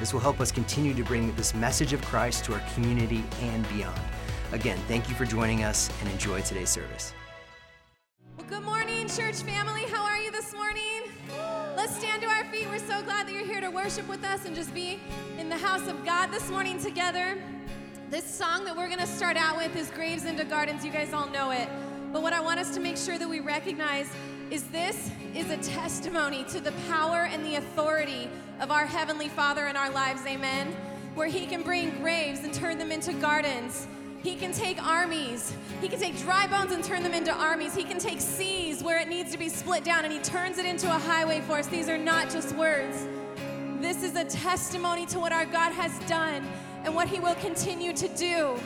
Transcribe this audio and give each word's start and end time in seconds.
This 0.00 0.12
will 0.12 0.20
help 0.20 0.40
us 0.40 0.50
continue 0.50 0.94
to 0.94 1.04
bring 1.04 1.34
this 1.36 1.54
message 1.54 1.92
of 1.92 2.02
Christ 2.02 2.44
to 2.46 2.54
our 2.54 2.62
community 2.74 3.24
and 3.40 3.68
beyond. 3.68 4.00
Again, 4.52 4.78
thank 4.88 5.08
you 5.08 5.14
for 5.14 5.24
joining 5.24 5.64
us 5.64 5.90
and 6.00 6.10
enjoy 6.10 6.42
today's 6.42 6.70
service. 6.70 7.12
Well, 8.36 8.46
good 8.48 8.62
morning, 8.62 9.08
church 9.08 9.36
family. 9.42 9.84
How 9.84 10.04
are 10.04 10.18
you 10.18 10.30
this 10.30 10.52
morning? 10.54 11.02
Let's 11.76 11.96
stand 11.96 12.22
to 12.22 12.28
our 12.28 12.44
feet. 12.46 12.68
We're 12.68 12.78
so 12.78 13.02
glad 13.02 13.26
that 13.26 13.32
you're 13.32 13.46
here 13.46 13.60
to 13.60 13.70
worship 13.70 14.08
with 14.08 14.24
us 14.24 14.44
and 14.44 14.54
just 14.54 14.74
be 14.74 15.00
in 15.38 15.48
the 15.48 15.56
house 15.56 15.86
of 15.88 16.04
God 16.04 16.28
this 16.28 16.50
morning 16.50 16.78
together. 16.78 17.38
This 18.10 18.24
song 18.24 18.64
that 18.66 18.76
we're 18.76 18.88
going 18.88 19.00
to 19.00 19.06
start 19.06 19.36
out 19.36 19.56
with 19.56 19.74
is 19.74 19.90
Graves 19.90 20.26
into 20.26 20.44
Gardens. 20.44 20.84
You 20.84 20.90
guys 20.90 21.12
all 21.12 21.28
know 21.28 21.50
it. 21.50 21.68
But 22.12 22.20
what 22.20 22.34
I 22.34 22.40
want 22.40 22.60
us 22.60 22.74
to 22.74 22.80
make 22.80 22.98
sure 22.98 23.18
that 23.18 23.28
we 23.28 23.40
recognize 23.40 24.06
is 24.52 24.64
this 24.64 25.10
is 25.34 25.48
a 25.48 25.56
testimony 25.56 26.44
to 26.44 26.60
the 26.60 26.72
power 26.86 27.24
and 27.24 27.42
the 27.42 27.54
authority 27.54 28.28
of 28.60 28.70
our 28.70 28.84
Heavenly 28.84 29.28
Father 29.28 29.66
in 29.68 29.76
our 29.76 29.88
lives, 29.88 30.26
amen? 30.26 30.76
Where 31.14 31.26
He 31.26 31.46
can 31.46 31.62
bring 31.62 31.98
graves 32.02 32.40
and 32.40 32.52
turn 32.52 32.76
them 32.76 32.92
into 32.92 33.14
gardens. 33.14 33.86
He 34.22 34.36
can 34.36 34.52
take 34.52 34.80
armies. 34.86 35.54
He 35.80 35.88
can 35.88 35.98
take 35.98 36.18
dry 36.18 36.46
bones 36.48 36.70
and 36.70 36.84
turn 36.84 37.02
them 37.02 37.14
into 37.14 37.32
armies. 37.32 37.74
He 37.74 37.82
can 37.82 37.98
take 37.98 38.20
seas 38.20 38.82
where 38.82 39.00
it 39.00 39.08
needs 39.08 39.32
to 39.32 39.38
be 39.38 39.48
split 39.48 39.84
down 39.84 40.04
and 40.04 40.12
He 40.12 40.18
turns 40.18 40.58
it 40.58 40.66
into 40.66 40.86
a 40.86 40.98
highway 40.98 41.40
for 41.40 41.54
us. 41.54 41.66
These 41.66 41.88
are 41.88 41.96
not 41.96 42.28
just 42.28 42.54
words. 42.54 43.06
This 43.80 44.02
is 44.02 44.16
a 44.16 44.24
testimony 44.26 45.06
to 45.06 45.18
what 45.18 45.32
our 45.32 45.46
God 45.46 45.72
has 45.72 45.98
done 46.00 46.46
and 46.84 46.94
what 46.94 47.08
He 47.08 47.20
will 47.20 47.36
continue 47.36 47.94
to 47.94 48.08
do 48.08 48.60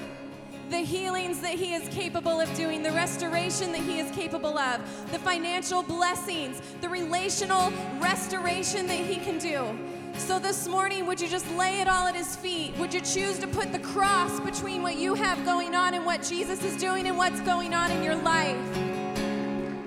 the 0.71 0.79
healings 0.79 1.41
that 1.41 1.55
He 1.55 1.75
is 1.75 1.89
capable 1.89 2.41
of 2.41 2.53
doing, 2.55 2.83
the 2.83 2.93
restoration 2.93 3.73
that 3.73 3.83
He 3.83 3.99
is 3.99 4.11
capable 4.11 4.59
of, 4.59 4.81
the 5.13 5.19
financial 5.19 5.83
blessings, 5.83 6.61
the 6.81 6.89
relational 6.89 7.73
restoration 8.01 8.87
that 8.87 8.99
He 8.99 9.17
can 9.17 9.39
do. 9.39 9.79
So 10.19 10.39
this 10.39 10.67
morning, 10.67 11.07
would 11.07 11.21
you 11.21 11.29
just 11.29 11.49
lay 11.53 11.81
it 11.81 11.89
all 11.89 12.09
at 12.09 12.17
His 12.17 12.37
feet? 12.37 12.77
Would 12.79 12.93
you 12.93 13.01
choose 13.01 13.39
to 13.39 13.47
put 13.47 13.73
the 13.73 13.79
cross 13.79 14.41
between 14.41 14.83
what 14.83 14.97
you 14.97 15.15
have 15.15 15.45
going 15.45 15.75
on 15.75 15.95
and 15.95 16.05
what 16.05 16.23
Jesus 16.23 16.65
is 16.65 16.77
doing 16.77 17.07
and 17.07 17.17
what's 17.17 17.41
going 17.43 17.75
on 17.75 17.91
in 17.93 18.03
your 18.03 18.17
life? 18.17 18.77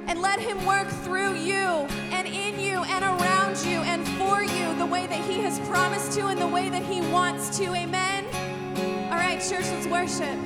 And 0.08 0.22
let 0.22 0.40
Him 0.40 0.66
work 0.66 0.88
through 0.88 1.36
you 1.36 1.88
and 2.14 2.28
in 2.28 2.60
you 2.60 2.84
and 2.84 3.04
around 3.04 3.58
you 3.66 3.80
and 3.82 4.08
for 4.18 4.44
you 4.44 4.76
the 4.78 4.86
way 4.86 5.08
that 5.08 5.30
He 5.30 5.40
has 5.40 5.60
promised 5.68 6.14
to 6.14 6.28
and 6.28 6.40
the 6.40 6.48
way 6.48 6.70
that 6.70 6.84
He 6.84 7.02
wants 7.12 7.58
to. 7.58 7.74
Amen? 7.74 8.26
All 9.12 9.18
right, 9.18 9.40
church, 9.42 9.66
let's 9.66 9.88
worship. 9.88 10.40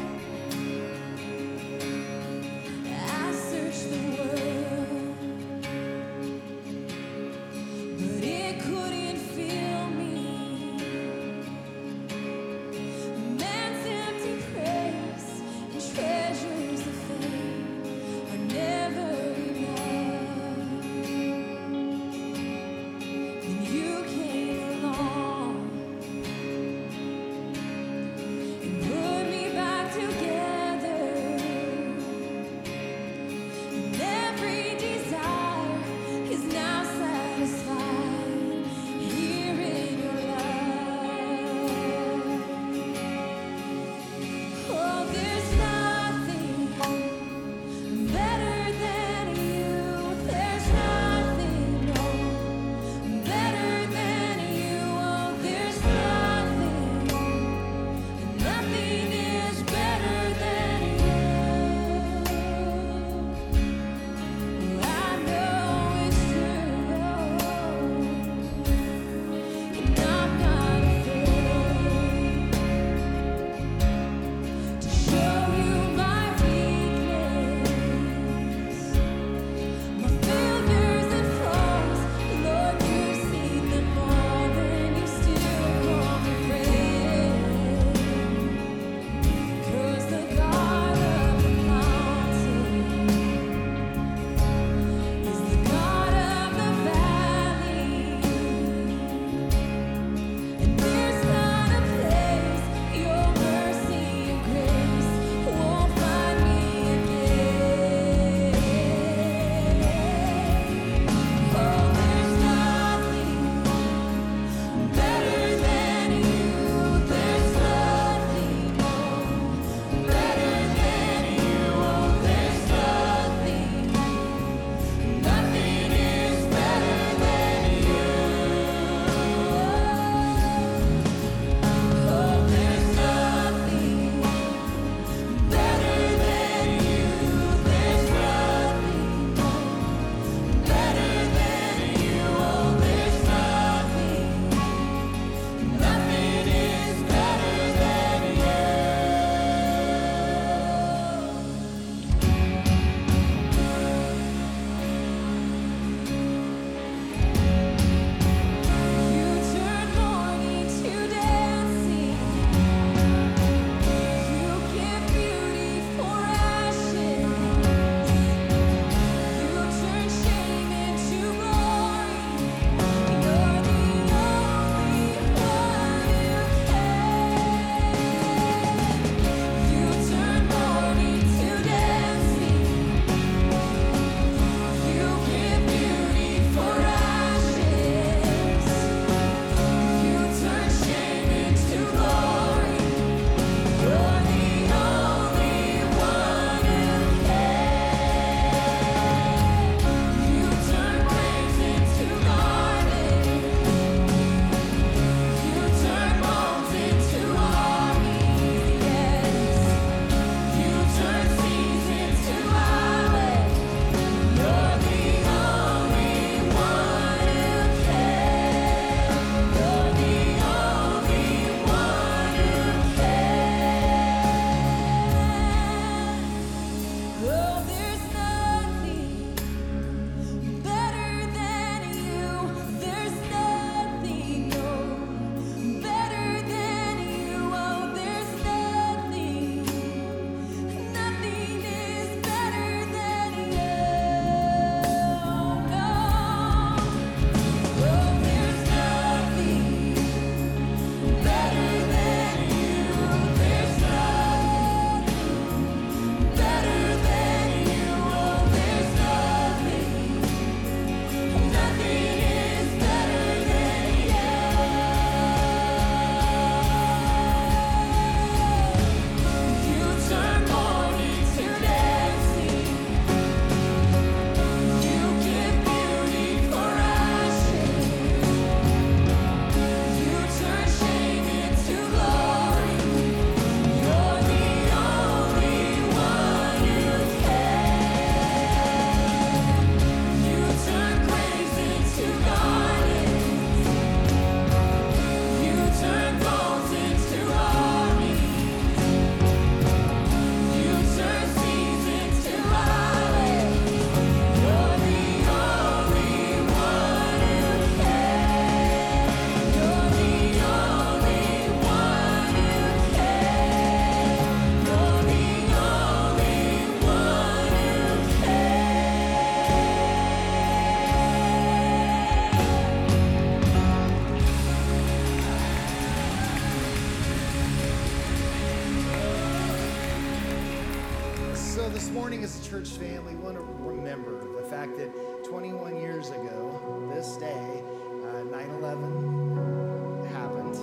Church 332.63 332.77
family, 332.77 333.15
want 333.15 333.35
to 333.35 333.43
remember 333.59 334.25
the 334.41 334.47
fact 334.47 334.77
that 334.77 334.89
21 335.25 335.75
years 335.81 336.09
ago, 336.09 336.89
this 336.93 337.17
day, 337.17 337.61
uh, 338.05 338.23
9 338.23 338.49
11 338.51 340.05
happened. 340.07 340.55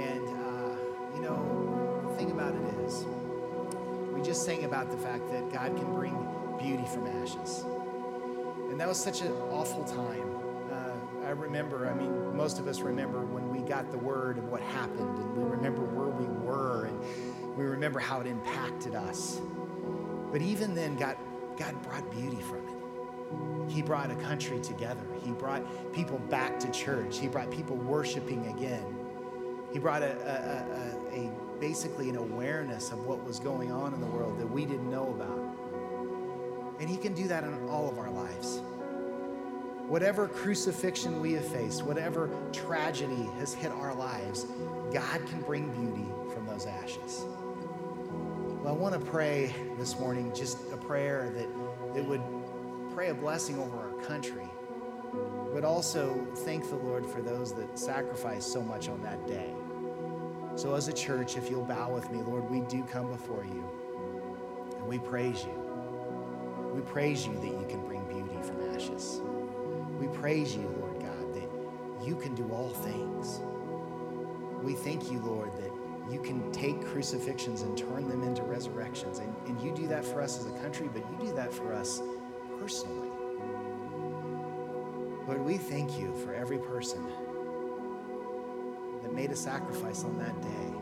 And, 0.00 0.28
uh, 0.28 0.76
you 1.14 1.22
know, 1.22 2.08
the 2.08 2.16
thing 2.16 2.32
about 2.32 2.54
it 2.54 2.86
is, 2.86 3.04
we 4.12 4.20
just 4.22 4.44
sang 4.44 4.64
about 4.64 4.90
the 4.90 4.96
fact 4.96 5.30
that 5.30 5.52
God 5.52 5.76
can 5.76 5.94
bring 5.94 6.16
beauty 6.58 6.84
from 6.86 7.06
ashes. 7.06 7.64
And 8.70 8.80
that 8.80 8.88
was 8.88 8.98
such 8.98 9.20
an 9.20 9.30
awful 9.52 9.84
time. 9.84 10.28
Uh, 10.72 11.26
I 11.26 11.30
remember, 11.30 11.88
I 11.88 11.94
mean, 11.94 12.36
most 12.36 12.58
of 12.58 12.66
us 12.66 12.80
remember 12.80 13.20
when 13.20 13.48
we 13.50 13.60
got 13.60 13.92
the 13.92 13.98
word 13.98 14.38
of 14.38 14.48
what 14.48 14.60
happened, 14.60 15.18
and 15.18 15.36
we 15.36 15.44
remember 15.44 15.82
where 15.82 16.08
we 16.08 16.26
were, 16.44 16.86
and 16.86 17.56
we 17.56 17.64
remember 17.64 18.00
how 18.00 18.20
it 18.20 18.26
impacted 18.26 18.96
us. 18.96 19.40
But 20.32 20.42
even 20.42 20.74
then, 20.74 20.96
God, 20.96 21.16
God 21.56 21.80
brought 21.82 22.10
beauty 22.10 22.40
from 22.42 22.58
it. 22.58 23.72
He 23.72 23.82
brought 23.82 24.10
a 24.10 24.16
country 24.16 24.60
together. 24.60 25.04
He 25.24 25.32
brought 25.32 25.62
people 25.92 26.18
back 26.18 26.58
to 26.60 26.70
church. 26.70 27.18
He 27.18 27.28
brought 27.28 27.50
people 27.50 27.76
worshiping 27.76 28.46
again. 28.46 28.84
He 29.72 29.78
brought 29.78 30.02
a, 30.02 30.12
a, 30.12 31.16
a, 31.16 31.26
a 31.26 31.30
basically 31.60 32.08
an 32.08 32.16
awareness 32.16 32.92
of 32.92 33.04
what 33.04 33.24
was 33.24 33.40
going 33.40 33.72
on 33.72 33.94
in 33.94 34.00
the 34.00 34.06
world 34.06 34.38
that 34.38 34.46
we 34.46 34.64
didn't 34.64 34.90
know 34.90 35.08
about. 35.08 36.80
And 36.80 36.88
He 36.88 36.96
can 36.96 37.14
do 37.14 37.26
that 37.28 37.44
in 37.44 37.68
all 37.68 37.88
of 37.88 37.98
our 37.98 38.10
lives. 38.10 38.60
Whatever 39.88 40.28
crucifixion 40.28 41.20
we 41.20 41.32
have 41.34 41.46
faced, 41.46 41.84
whatever 41.84 42.28
tragedy 42.52 43.28
has 43.38 43.54
hit 43.54 43.70
our 43.70 43.94
lives, 43.94 44.46
God 44.92 45.26
can 45.26 45.40
bring 45.42 45.70
beauty 45.72 46.08
from 46.34 46.46
those 46.46 46.66
ashes. 46.66 47.24
Well, 48.66 48.74
I 48.74 48.78
want 48.78 48.94
to 48.94 49.10
pray 49.12 49.54
this 49.78 49.96
morning 49.96 50.34
just 50.34 50.58
a 50.72 50.76
prayer 50.76 51.30
that, 51.36 51.94
that 51.94 52.04
would 52.04 52.20
pray 52.92 53.10
a 53.10 53.14
blessing 53.14 53.60
over 53.60 53.76
our 53.76 53.92
country, 54.02 54.48
but 55.54 55.64
also 55.64 56.26
thank 56.38 56.68
the 56.68 56.74
Lord 56.74 57.06
for 57.06 57.22
those 57.22 57.54
that 57.54 57.78
sacrificed 57.78 58.52
so 58.52 58.60
much 58.60 58.88
on 58.88 59.00
that 59.04 59.24
day. 59.28 59.52
So, 60.56 60.74
as 60.74 60.88
a 60.88 60.92
church, 60.92 61.36
if 61.36 61.48
you'll 61.48 61.62
bow 61.62 61.94
with 61.94 62.10
me, 62.10 62.22
Lord, 62.22 62.50
we 62.50 62.62
do 62.62 62.82
come 62.82 63.08
before 63.12 63.44
you 63.44 63.64
and 64.78 64.88
we 64.88 64.98
praise 64.98 65.44
you. 65.44 66.72
We 66.74 66.80
praise 66.80 67.24
you 67.24 67.34
that 67.34 67.46
you 67.46 67.66
can 67.68 67.86
bring 67.86 68.02
beauty 68.08 68.42
from 68.42 68.74
ashes. 68.74 69.20
We 70.00 70.08
praise 70.08 70.56
you, 70.56 70.66
Lord 70.80 70.98
God, 70.98 71.34
that 71.34 72.04
you 72.04 72.16
can 72.16 72.34
do 72.34 72.50
all 72.50 72.70
things. 72.70 73.42
We 74.60 74.74
thank 74.74 75.12
you, 75.12 75.20
Lord, 75.20 75.52
that 75.58 75.65
you 76.10 76.20
can 76.20 76.52
take 76.52 76.84
crucifixions 76.86 77.62
and 77.62 77.76
turn 77.76 78.08
them 78.08 78.22
into 78.22 78.42
resurrections. 78.42 79.18
And, 79.18 79.34
and 79.46 79.60
you 79.60 79.74
do 79.74 79.86
that 79.88 80.04
for 80.04 80.20
us 80.20 80.38
as 80.38 80.46
a 80.46 80.58
country, 80.58 80.88
but 80.92 81.02
you 81.10 81.28
do 81.28 81.34
that 81.34 81.52
for 81.52 81.72
us 81.72 82.00
personally. 82.58 83.10
Lord, 85.26 85.44
we 85.44 85.58
thank 85.58 85.98
you 85.98 86.14
for 86.24 86.34
every 86.34 86.58
person 86.58 87.04
that 89.02 89.12
made 89.12 89.32
a 89.32 89.36
sacrifice 89.36 90.04
on 90.04 90.16
that 90.18 90.40
day 90.40 90.76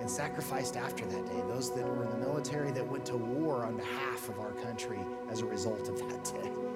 and 0.00 0.10
sacrificed 0.10 0.76
after 0.76 1.04
that 1.06 1.26
day. 1.26 1.42
Those 1.46 1.74
that 1.74 1.86
were 1.86 2.04
in 2.04 2.10
the 2.10 2.16
military 2.16 2.72
that 2.72 2.86
went 2.86 3.04
to 3.06 3.16
war 3.16 3.64
on 3.64 3.76
behalf 3.76 4.28
of 4.28 4.40
our 4.40 4.52
country 4.52 4.98
as 5.30 5.40
a 5.40 5.46
result 5.46 5.88
of 5.88 5.98
that 5.98 6.24
day. 6.24 6.71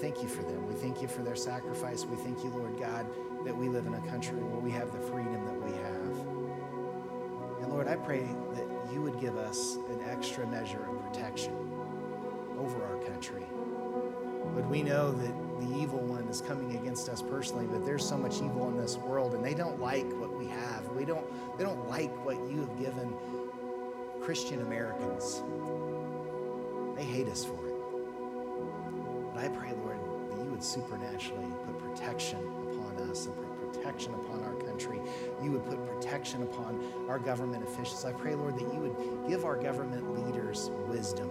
Thank 0.00 0.22
you 0.22 0.28
for 0.28 0.42
them. 0.42 0.66
We 0.68 0.74
thank 0.74 1.02
you 1.02 1.08
for 1.08 1.22
their 1.22 1.34
sacrifice. 1.34 2.04
We 2.04 2.16
thank 2.16 2.44
you, 2.44 2.50
Lord 2.50 2.78
God, 2.78 3.04
that 3.44 3.56
we 3.56 3.68
live 3.68 3.86
in 3.86 3.94
a 3.94 4.00
country 4.02 4.36
where 4.36 4.60
we 4.60 4.70
have 4.70 4.92
the 4.92 5.00
freedom 5.00 5.44
that 5.44 5.60
we 5.60 5.72
have. 5.72 6.18
And 7.62 7.72
Lord, 7.72 7.88
I 7.88 7.96
pray 7.96 8.28
that 8.54 8.92
you 8.92 9.02
would 9.02 9.20
give 9.20 9.36
us 9.36 9.76
an 9.90 10.00
extra 10.08 10.46
measure 10.46 10.86
of 10.88 11.02
protection 11.02 11.52
over 12.58 12.84
our 12.84 12.98
country. 13.06 13.42
But 14.54 14.68
we 14.68 14.84
know 14.84 15.10
that 15.10 15.60
the 15.60 15.76
evil 15.76 15.98
one 15.98 16.28
is 16.28 16.40
coming 16.40 16.76
against 16.76 17.08
us 17.08 17.20
personally, 17.20 17.66
but 17.66 17.84
there's 17.84 18.08
so 18.08 18.16
much 18.16 18.36
evil 18.36 18.68
in 18.68 18.76
this 18.76 18.96
world 18.96 19.34
and 19.34 19.44
they 19.44 19.54
don't 19.54 19.80
like 19.80 20.08
what 20.12 20.36
we 20.38 20.46
have. 20.46 20.88
We 20.92 21.04
don't 21.04 21.26
they 21.58 21.64
don't 21.64 21.88
like 21.88 22.12
what 22.24 22.36
you 22.48 22.60
have 22.60 22.78
given 22.78 23.14
Christian 24.20 24.62
Americans. 24.62 25.42
They 26.96 27.04
hate 27.04 27.28
us 27.28 27.44
for 27.44 27.66
it. 27.66 27.67
But 29.38 29.44
I 29.44 29.48
pray, 29.50 29.72
Lord, 29.84 29.98
that 30.32 30.44
you 30.44 30.50
would 30.50 30.64
supernaturally 30.64 31.46
put 31.64 31.78
protection 31.78 32.40
upon 32.40 33.08
us 33.08 33.26
and 33.26 33.36
put 33.36 33.72
protection 33.72 34.12
upon 34.14 34.42
our 34.42 34.54
country. 34.54 34.98
You 35.40 35.52
would 35.52 35.64
put 35.64 35.78
protection 35.86 36.42
upon 36.42 36.82
our 37.08 37.20
government 37.20 37.62
officials. 37.62 38.04
I 38.04 38.14
pray, 38.14 38.34
Lord, 38.34 38.56
that 38.56 38.62
you 38.74 38.80
would 38.80 39.28
give 39.28 39.44
our 39.44 39.56
government 39.56 40.26
leaders 40.26 40.72
wisdom 40.88 41.30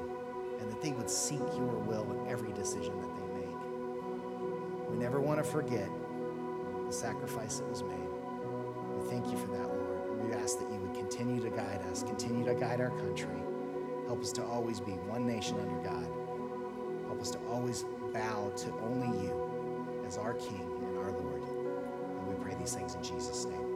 and 0.62 0.72
that 0.72 0.82
they 0.82 0.94
would 0.94 1.10
seek 1.10 1.42
your 1.58 1.80
will 1.80 2.10
in 2.14 2.32
every 2.32 2.54
decision 2.54 2.98
that 3.02 3.14
they 3.14 3.42
make. 3.42 4.90
We 4.90 4.98
never 4.98 5.20
want 5.20 5.44
to 5.44 5.44
forget 5.44 5.90
the 6.86 6.94
sacrifice 6.94 7.58
that 7.58 7.70
was 7.70 7.84
made. 7.84 8.08
We 9.02 9.10
thank 9.10 9.30
you 9.30 9.38
for 9.38 9.48
that, 9.48 9.68
Lord. 9.68 10.26
We 10.26 10.34
ask 10.34 10.58
that 10.60 10.72
you 10.72 10.80
would 10.80 10.94
continue 10.94 11.42
to 11.42 11.50
guide 11.50 11.82
us, 11.92 12.04
continue 12.04 12.46
to 12.46 12.56
guide 12.56 12.80
our 12.80 12.92
country. 12.92 13.36
Help 14.06 14.22
us 14.22 14.32
to 14.32 14.46
always 14.46 14.80
be 14.80 14.94
one 14.94 15.28
nation 15.28 15.60
under 15.60 15.90
God. 15.90 16.08
Help 17.08 17.22
us 17.22 17.32
to 17.32 17.40
always 17.50 17.84
bow 18.18 18.52
to 18.58 18.74
only 18.84 19.26
you 19.26 19.94
as 20.08 20.18
our 20.18 20.34
King 20.34 20.68
and 20.88 20.98
our 20.98 21.12
Lord. 21.12 21.44
And 21.44 22.28
we 22.28 22.44
pray 22.44 22.56
these 22.56 22.74
things 22.74 22.96
in 22.96 23.04
Jesus' 23.04 23.46
name. 23.46 23.67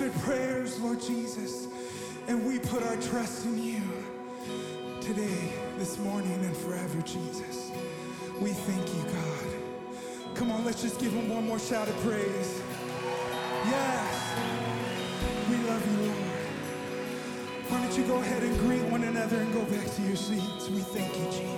Answered 0.00 0.22
prayers, 0.22 0.80
Lord 0.80 1.00
Jesus. 1.00 1.66
And 2.28 2.46
we 2.46 2.60
put 2.60 2.84
our 2.84 2.96
trust 2.98 3.46
in 3.46 3.60
you 3.60 3.82
today, 5.00 5.52
this 5.76 5.98
morning, 5.98 6.34
and 6.34 6.56
forever, 6.56 7.02
Jesus. 7.02 7.72
We 8.40 8.50
thank 8.50 8.86
you, 8.94 9.02
God. 9.12 10.36
Come 10.36 10.52
on, 10.52 10.64
let's 10.64 10.82
just 10.82 11.00
give 11.00 11.10
him 11.12 11.28
one 11.28 11.48
more 11.48 11.58
shout 11.58 11.88
of 11.88 11.96
praise. 11.96 12.62
Yes. 13.66 14.38
We 15.50 15.56
love 15.66 15.84
you, 15.90 16.06
Lord. 16.06 16.18
Why 17.68 17.82
don't 17.82 17.98
you 17.98 18.04
go 18.04 18.20
ahead 18.20 18.44
and 18.44 18.56
greet 18.60 18.84
one 18.92 19.02
another 19.02 19.38
and 19.38 19.52
go 19.52 19.64
back 19.64 19.92
to 19.96 20.02
your 20.02 20.16
seats? 20.16 20.68
We 20.70 20.78
thank 20.78 21.12
you, 21.18 21.24
Jesus. 21.24 21.57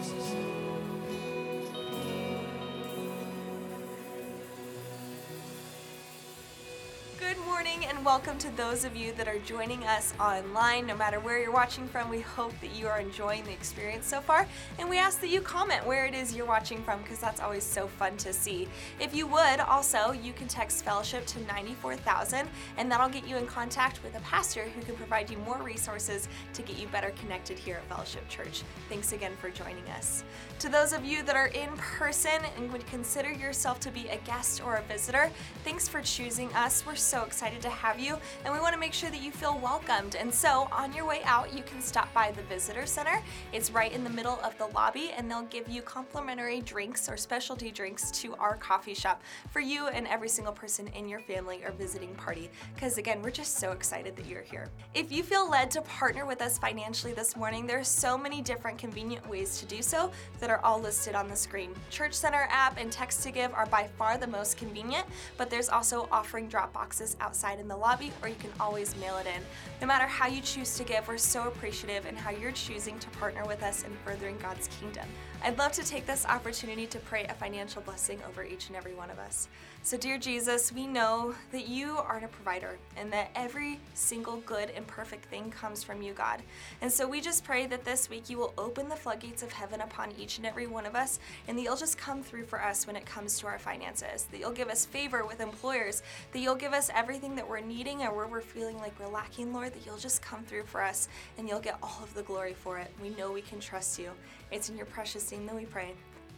Good 7.20 7.36
morning 7.44 7.84
and 7.84 8.02
welcome 8.02 8.38
to 8.38 8.48
those 8.56 8.86
of 8.86 8.96
you 8.96 9.12
that 9.12 9.28
are 9.28 9.38
joining 9.40 9.84
us 9.84 10.14
online. 10.18 10.86
No 10.86 10.96
matter 10.96 11.20
where 11.20 11.38
you're 11.38 11.52
watching 11.52 11.86
from, 11.86 12.08
we 12.08 12.20
hope 12.20 12.58
that 12.62 12.74
you 12.74 12.86
are 12.86 12.98
enjoying 12.98 13.44
the 13.44 13.52
experience 13.52 14.06
so 14.06 14.22
far. 14.22 14.48
And 14.78 14.88
we 14.88 14.96
ask 14.96 15.20
that 15.20 15.28
you 15.28 15.42
comment 15.42 15.86
where 15.86 16.06
it 16.06 16.14
is 16.14 16.34
you're 16.34 16.46
watching 16.46 16.82
from 16.82 17.02
because 17.02 17.18
that's 17.18 17.38
always 17.38 17.62
so 17.62 17.88
fun 17.88 18.16
to 18.18 18.32
see. 18.32 18.68
If 18.98 19.14
you 19.14 19.26
would, 19.26 19.60
also, 19.60 20.12
you 20.12 20.32
can 20.32 20.48
text 20.48 20.82
fellowship 20.82 21.26
to 21.26 21.40
94000 21.40 22.48
and 22.78 22.90
that'll 22.90 23.10
get 23.10 23.28
you 23.28 23.36
in 23.36 23.46
contact 23.46 24.02
with 24.02 24.16
a 24.16 24.20
pastor 24.20 24.62
who 24.62 24.80
can 24.80 24.96
provide 24.96 25.28
you 25.28 25.36
more 25.38 25.62
resources 25.62 26.26
to 26.54 26.62
get 26.62 26.78
you 26.78 26.88
better 26.88 27.10
connected 27.20 27.58
here 27.58 27.76
at 27.76 27.94
Fellowship 27.94 28.26
Church. 28.30 28.62
Thanks 28.88 29.12
again 29.12 29.32
for 29.38 29.50
joining 29.50 29.86
us. 29.90 30.24
To 30.60 30.70
those 30.70 30.94
of 30.94 31.04
you 31.04 31.22
that 31.24 31.36
are 31.36 31.48
in 31.48 31.68
person 31.76 32.40
and 32.56 32.72
would 32.72 32.86
consider 32.86 33.30
yourself 33.30 33.78
to 33.80 33.90
be 33.90 34.08
a 34.08 34.16
guest 34.24 34.62
or 34.64 34.76
a 34.76 34.82
visitor, 34.82 35.30
thanks 35.64 35.86
for 35.86 36.00
choosing 36.00 36.50
us. 36.54 36.86
We're 36.86 36.96
excited 37.18 37.60
to 37.62 37.68
have 37.68 37.98
you, 37.98 38.16
and 38.44 38.54
we 38.54 38.60
want 38.60 38.72
to 38.72 38.78
make 38.78 38.92
sure 38.92 39.10
that 39.10 39.20
you 39.20 39.32
feel 39.32 39.58
welcomed. 39.58 40.14
And 40.14 40.32
so, 40.32 40.68
on 40.70 40.92
your 40.92 41.04
way 41.04 41.22
out, 41.24 41.52
you 41.52 41.62
can 41.64 41.80
stop 41.80 42.12
by 42.14 42.30
the 42.30 42.42
Visitor 42.42 42.86
Center. 42.86 43.20
It's 43.52 43.70
right 43.70 43.92
in 43.92 44.04
the 44.04 44.10
middle 44.10 44.38
of 44.44 44.56
the 44.58 44.66
lobby, 44.66 45.10
and 45.16 45.28
they'll 45.28 45.42
give 45.42 45.68
you 45.68 45.82
complimentary 45.82 46.60
drinks 46.60 47.08
or 47.08 47.16
specialty 47.16 47.72
drinks 47.72 48.10
to 48.12 48.34
our 48.36 48.56
coffee 48.56 48.94
shop 48.94 49.22
for 49.50 49.60
you 49.60 49.88
and 49.88 50.06
every 50.06 50.28
single 50.28 50.52
person 50.52 50.86
in 50.88 51.08
your 51.08 51.20
family 51.20 51.62
or 51.64 51.72
visiting 51.72 52.14
party. 52.14 52.48
Because 52.74 52.96
again, 52.96 53.22
we're 53.22 53.30
just 53.30 53.58
so 53.58 53.72
excited 53.72 54.14
that 54.14 54.26
you're 54.26 54.42
here. 54.42 54.68
If 54.94 55.10
you 55.10 55.24
feel 55.24 55.50
led 55.50 55.70
to 55.72 55.82
partner 55.82 56.26
with 56.26 56.40
us 56.40 56.58
financially 56.58 57.12
this 57.12 57.34
morning, 57.36 57.66
there 57.66 57.80
are 57.80 57.84
so 57.84 58.16
many 58.16 58.40
different 58.40 58.78
convenient 58.78 59.28
ways 59.28 59.58
to 59.58 59.66
do 59.66 59.82
so 59.82 60.12
that 60.38 60.48
are 60.48 60.60
all 60.64 60.80
listed 60.80 61.16
on 61.16 61.28
the 61.28 61.36
screen. 61.36 61.74
Church 61.90 62.14
Center 62.14 62.46
app 62.50 62.78
and 62.78 62.92
text 62.92 63.22
to 63.24 63.32
give 63.32 63.52
are 63.52 63.66
by 63.66 63.88
far 63.98 64.16
the 64.16 64.26
most 64.26 64.56
convenient, 64.56 65.06
but 65.36 65.50
there's 65.50 65.68
also 65.68 66.08
offering 66.12 66.46
drop 66.46 66.72
boxes 66.72 66.99
outside 67.20 67.58
in 67.58 67.68
the 67.68 67.76
lobby, 67.76 68.12
or 68.22 68.28
you 68.28 68.34
can 68.36 68.50
always 68.60 68.94
mail 68.96 69.16
it 69.18 69.26
in. 69.26 69.42
No 69.80 69.86
matter 69.86 70.06
how 70.06 70.26
you 70.26 70.40
choose 70.40 70.76
to 70.76 70.84
give, 70.84 71.08
we're 71.08 71.18
so 71.18 71.48
appreciative 71.48 72.06
in 72.06 72.14
how 72.14 72.30
you're 72.30 72.52
choosing 72.52 72.98
to 72.98 73.08
partner 73.10 73.44
with 73.46 73.62
us 73.62 73.84
in 73.84 73.90
furthering 74.04 74.36
God's 74.38 74.68
kingdom. 74.68 75.06
I'd 75.42 75.56
love 75.56 75.72
to 75.72 75.84
take 75.84 76.04
this 76.04 76.26
opportunity 76.26 76.86
to 76.86 76.98
pray 76.98 77.24
a 77.24 77.32
financial 77.32 77.80
blessing 77.80 78.20
over 78.28 78.44
each 78.44 78.68
and 78.68 78.76
every 78.76 78.92
one 78.92 79.08
of 79.08 79.18
us. 79.18 79.48
So, 79.82 79.96
dear 79.96 80.18
Jesus, 80.18 80.70
we 80.70 80.86
know 80.86 81.34
that 81.52 81.66
you 81.66 81.96
are 81.96 82.18
a 82.18 82.28
provider 82.28 82.76
and 82.94 83.10
that 83.14 83.30
every 83.34 83.80
single 83.94 84.36
good 84.44 84.68
and 84.76 84.86
perfect 84.86 85.24
thing 85.24 85.50
comes 85.50 85.82
from 85.82 86.02
you, 86.02 86.12
God. 86.12 86.42
And 86.82 86.92
so, 86.92 87.08
we 87.08 87.22
just 87.22 87.42
pray 87.42 87.64
that 87.68 87.86
this 87.86 88.10
week 88.10 88.28
you 88.28 88.36
will 88.36 88.52
open 88.58 88.90
the 88.90 88.96
floodgates 88.96 89.42
of 89.42 89.50
heaven 89.50 89.80
upon 89.80 90.12
each 90.18 90.36
and 90.36 90.46
every 90.46 90.66
one 90.66 90.84
of 90.84 90.94
us 90.94 91.18
and 91.48 91.56
that 91.56 91.62
you'll 91.62 91.74
just 91.74 91.96
come 91.96 92.22
through 92.22 92.44
for 92.44 92.62
us 92.62 92.86
when 92.86 92.94
it 92.94 93.06
comes 93.06 93.38
to 93.38 93.46
our 93.46 93.58
finances, 93.58 94.24
that 94.30 94.40
you'll 94.40 94.50
give 94.50 94.68
us 94.68 94.84
favor 94.84 95.24
with 95.24 95.40
employers, 95.40 96.02
that 96.32 96.40
you'll 96.40 96.54
give 96.54 96.74
us 96.74 96.90
everything 96.94 97.34
that 97.36 97.48
we're 97.48 97.60
needing 97.60 98.02
and 98.02 98.14
where 98.14 98.26
we're 98.26 98.42
feeling 98.42 98.76
like 98.76 98.92
we're 99.00 99.08
lacking, 99.08 99.54
Lord, 99.54 99.72
that 99.72 99.86
you'll 99.86 99.96
just 99.96 100.20
come 100.20 100.44
through 100.44 100.64
for 100.64 100.82
us 100.82 101.08
and 101.38 101.48
you'll 101.48 101.60
get 101.60 101.78
all 101.82 102.00
of 102.02 102.12
the 102.12 102.22
glory 102.24 102.52
for 102.52 102.76
it. 102.78 102.92
We 103.00 103.08
know 103.10 103.32
we 103.32 103.40
can 103.40 103.58
trust 103.58 103.98
you. 103.98 104.10
It's 104.50 104.68
in 104.68 104.76
your 104.76 104.86
precious 104.86 105.30
name 105.30 105.46
that 105.46 105.54
we 105.54 105.64
pray. 105.64 105.94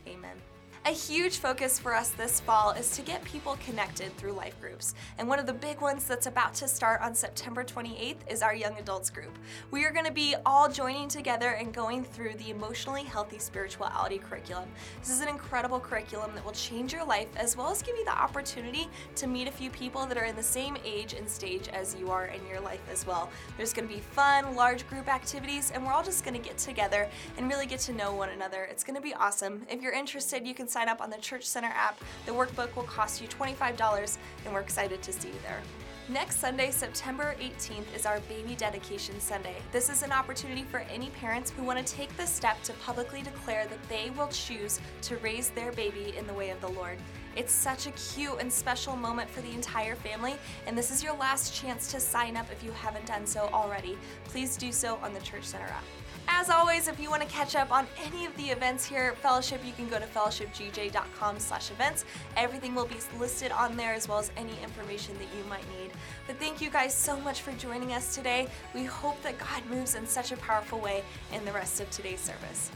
Amen. 0.06 0.36
A 0.84 0.90
huge 0.90 1.38
focus 1.38 1.78
for 1.78 1.94
us 1.94 2.10
this 2.10 2.40
fall 2.40 2.72
is 2.72 2.90
to 2.96 3.02
get 3.02 3.22
people 3.22 3.56
connected 3.64 4.16
through 4.16 4.32
life 4.32 4.60
groups. 4.60 4.96
And 5.16 5.28
one 5.28 5.38
of 5.38 5.46
the 5.46 5.52
big 5.52 5.80
ones 5.80 6.06
that's 6.06 6.26
about 6.26 6.54
to 6.54 6.66
start 6.66 7.00
on 7.02 7.14
September 7.14 7.62
28th 7.62 8.16
is 8.28 8.42
our 8.42 8.52
young 8.52 8.76
adults 8.76 9.08
group. 9.08 9.38
We 9.70 9.84
are 9.84 9.92
going 9.92 10.06
to 10.06 10.12
be 10.12 10.34
all 10.44 10.68
joining 10.68 11.06
together 11.06 11.50
and 11.50 11.72
going 11.72 12.02
through 12.02 12.34
the 12.34 12.50
emotionally 12.50 13.04
healthy 13.04 13.38
spirituality 13.38 14.18
curriculum. 14.18 14.68
This 14.98 15.10
is 15.10 15.20
an 15.20 15.28
incredible 15.28 15.78
curriculum 15.78 16.32
that 16.34 16.44
will 16.44 16.50
change 16.50 16.92
your 16.92 17.04
life 17.06 17.28
as 17.36 17.56
well 17.56 17.70
as 17.70 17.80
give 17.80 17.96
you 17.96 18.04
the 18.04 18.20
opportunity 18.20 18.88
to 19.14 19.28
meet 19.28 19.46
a 19.46 19.52
few 19.52 19.70
people 19.70 20.04
that 20.06 20.18
are 20.18 20.24
in 20.24 20.34
the 20.34 20.42
same 20.42 20.76
age 20.84 21.14
and 21.14 21.28
stage 21.28 21.68
as 21.68 21.94
you 21.94 22.10
are 22.10 22.26
in 22.26 22.44
your 22.48 22.60
life 22.60 22.82
as 22.90 23.06
well. 23.06 23.30
There's 23.56 23.72
going 23.72 23.88
to 23.88 23.94
be 23.94 24.00
fun, 24.00 24.56
large 24.56 24.88
group 24.88 25.06
activities, 25.06 25.70
and 25.70 25.86
we're 25.86 25.92
all 25.92 26.02
just 26.02 26.24
going 26.24 26.34
to 26.34 26.42
get 26.42 26.58
together 26.58 27.08
and 27.38 27.48
really 27.48 27.66
get 27.66 27.78
to 27.80 27.92
know 27.92 28.12
one 28.12 28.30
another. 28.30 28.64
It's 28.64 28.82
going 28.82 28.96
to 28.96 29.00
be 29.00 29.14
awesome. 29.14 29.64
If 29.70 29.80
you're 29.80 29.92
interested, 29.92 30.44
you 30.44 30.54
can 30.54 30.66
sign 30.72 30.88
up 30.88 31.02
on 31.02 31.10
the 31.10 31.18
Church 31.18 31.44
Center 31.44 31.70
app. 31.74 32.00
The 32.24 32.32
workbook 32.32 32.74
will 32.74 32.84
cost 32.84 33.20
you 33.20 33.28
$25, 33.28 34.16
and 34.44 34.54
we're 34.54 34.60
excited 34.60 35.02
to 35.02 35.12
see 35.12 35.28
you 35.28 35.38
there. 35.42 35.60
Next 36.08 36.38
Sunday, 36.38 36.70
September 36.70 37.36
18th, 37.40 37.94
is 37.94 38.06
our 38.06 38.20
Baby 38.20 38.56
Dedication 38.56 39.20
Sunday. 39.20 39.54
This 39.70 39.88
is 39.88 40.02
an 40.02 40.10
opportunity 40.10 40.64
for 40.64 40.78
any 40.92 41.10
parents 41.10 41.50
who 41.50 41.62
want 41.62 41.78
to 41.78 41.94
take 41.94 42.14
the 42.16 42.26
step 42.26 42.60
to 42.64 42.72
publicly 42.74 43.22
declare 43.22 43.66
that 43.66 43.88
they 43.88 44.10
will 44.16 44.26
choose 44.28 44.80
to 45.02 45.16
raise 45.18 45.50
their 45.50 45.70
baby 45.72 46.14
in 46.18 46.26
the 46.26 46.34
way 46.34 46.50
of 46.50 46.60
the 46.60 46.68
Lord. 46.68 46.98
It's 47.36 47.52
such 47.52 47.86
a 47.86 47.92
cute 47.92 48.40
and 48.40 48.52
special 48.52 48.96
moment 48.96 49.30
for 49.30 49.42
the 49.42 49.52
entire 49.52 49.94
family, 49.94 50.34
and 50.66 50.76
this 50.76 50.90
is 50.90 51.04
your 51.04 51.14
last 51.16 51.54
chance 51.54 51.90
to 51.92 52.00
sign 52.00 52.36
up 52.36 52.50
if 52.50 52.64
you 52.64 52.72
haven't 52.72 53.06
done 53.06 53.26
so 53.26 53.48
already. 53.52 53.96
Please 54.24 54.56
do 54.56 54.72
so 54.72 54.98
on 55.02 55.14
the 55.14 55.20
Church 55.20 55.44
Center 55.44 55.66
app. 55.66 55.84
As 56.28 56.50
always, 56.50 56.88
if 56.88 57.00
you 57.00 57.10
want 57.10 57.22
to 57.22 57.28
catch 57.28 57.54
up 57.56 57.70
on 57.70 57.86
any 58.04 58.26
of 58.26 58.36
the 58.36 58.44
events 58.44 58.84
here 58.84 59.04
at 59.04 59.18
Fellowship, 59.18 59.60
you 59.64 59.72
can 59.72 59.88
go 59.88 59.98
to 59.98 60.06
fellowshipgj.com 60.06 61.38
slash 61.38 61.70
events. 61.70 62.04
Everything 62.36 62.74
will 62.74 62.86
be 62.86 62.96
listed 63.18 63.52
on 63.52 63.76
there 63.76 63.92
as 63.94 64.08
well 64.08 64.18
as 64.18 64.30
any 64.36 64.54
information 64.62 65.14
that 65.14 65.28
you 65.36 65.44
might 65.48 65.68
need. 65.80 65.90
But 66.26 66.38
thank 66.38 66.60
you 66.60 66.70
guys 66.70 66.94
so 66.94 67.18
much 67.20 67.42
for 67.42 67.52
joining 67.52 67.92
us 67.92 68.14
today. 68.14 68.48
We 68.74 68.84
hope 68.84 69.22
that 69.22 69.38
God 69.38 69.62
moves 69.70 69.94
in 69.94 70.06
such 70.06 70.32
a 70.32 70.36
powerful 70.36 70.80
way 70.80 71.02
in 71.32 71.44
the 71.44 71.52
rest 71.52 71.80
of 71.80 71.90
today's 71.90 72.20
service. 72.20 72.70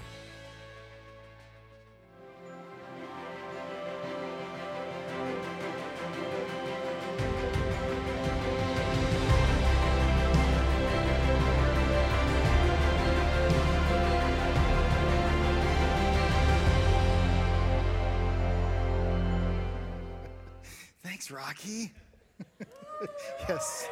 Rocky. 21.36 21.92
yes. 23.48 23.88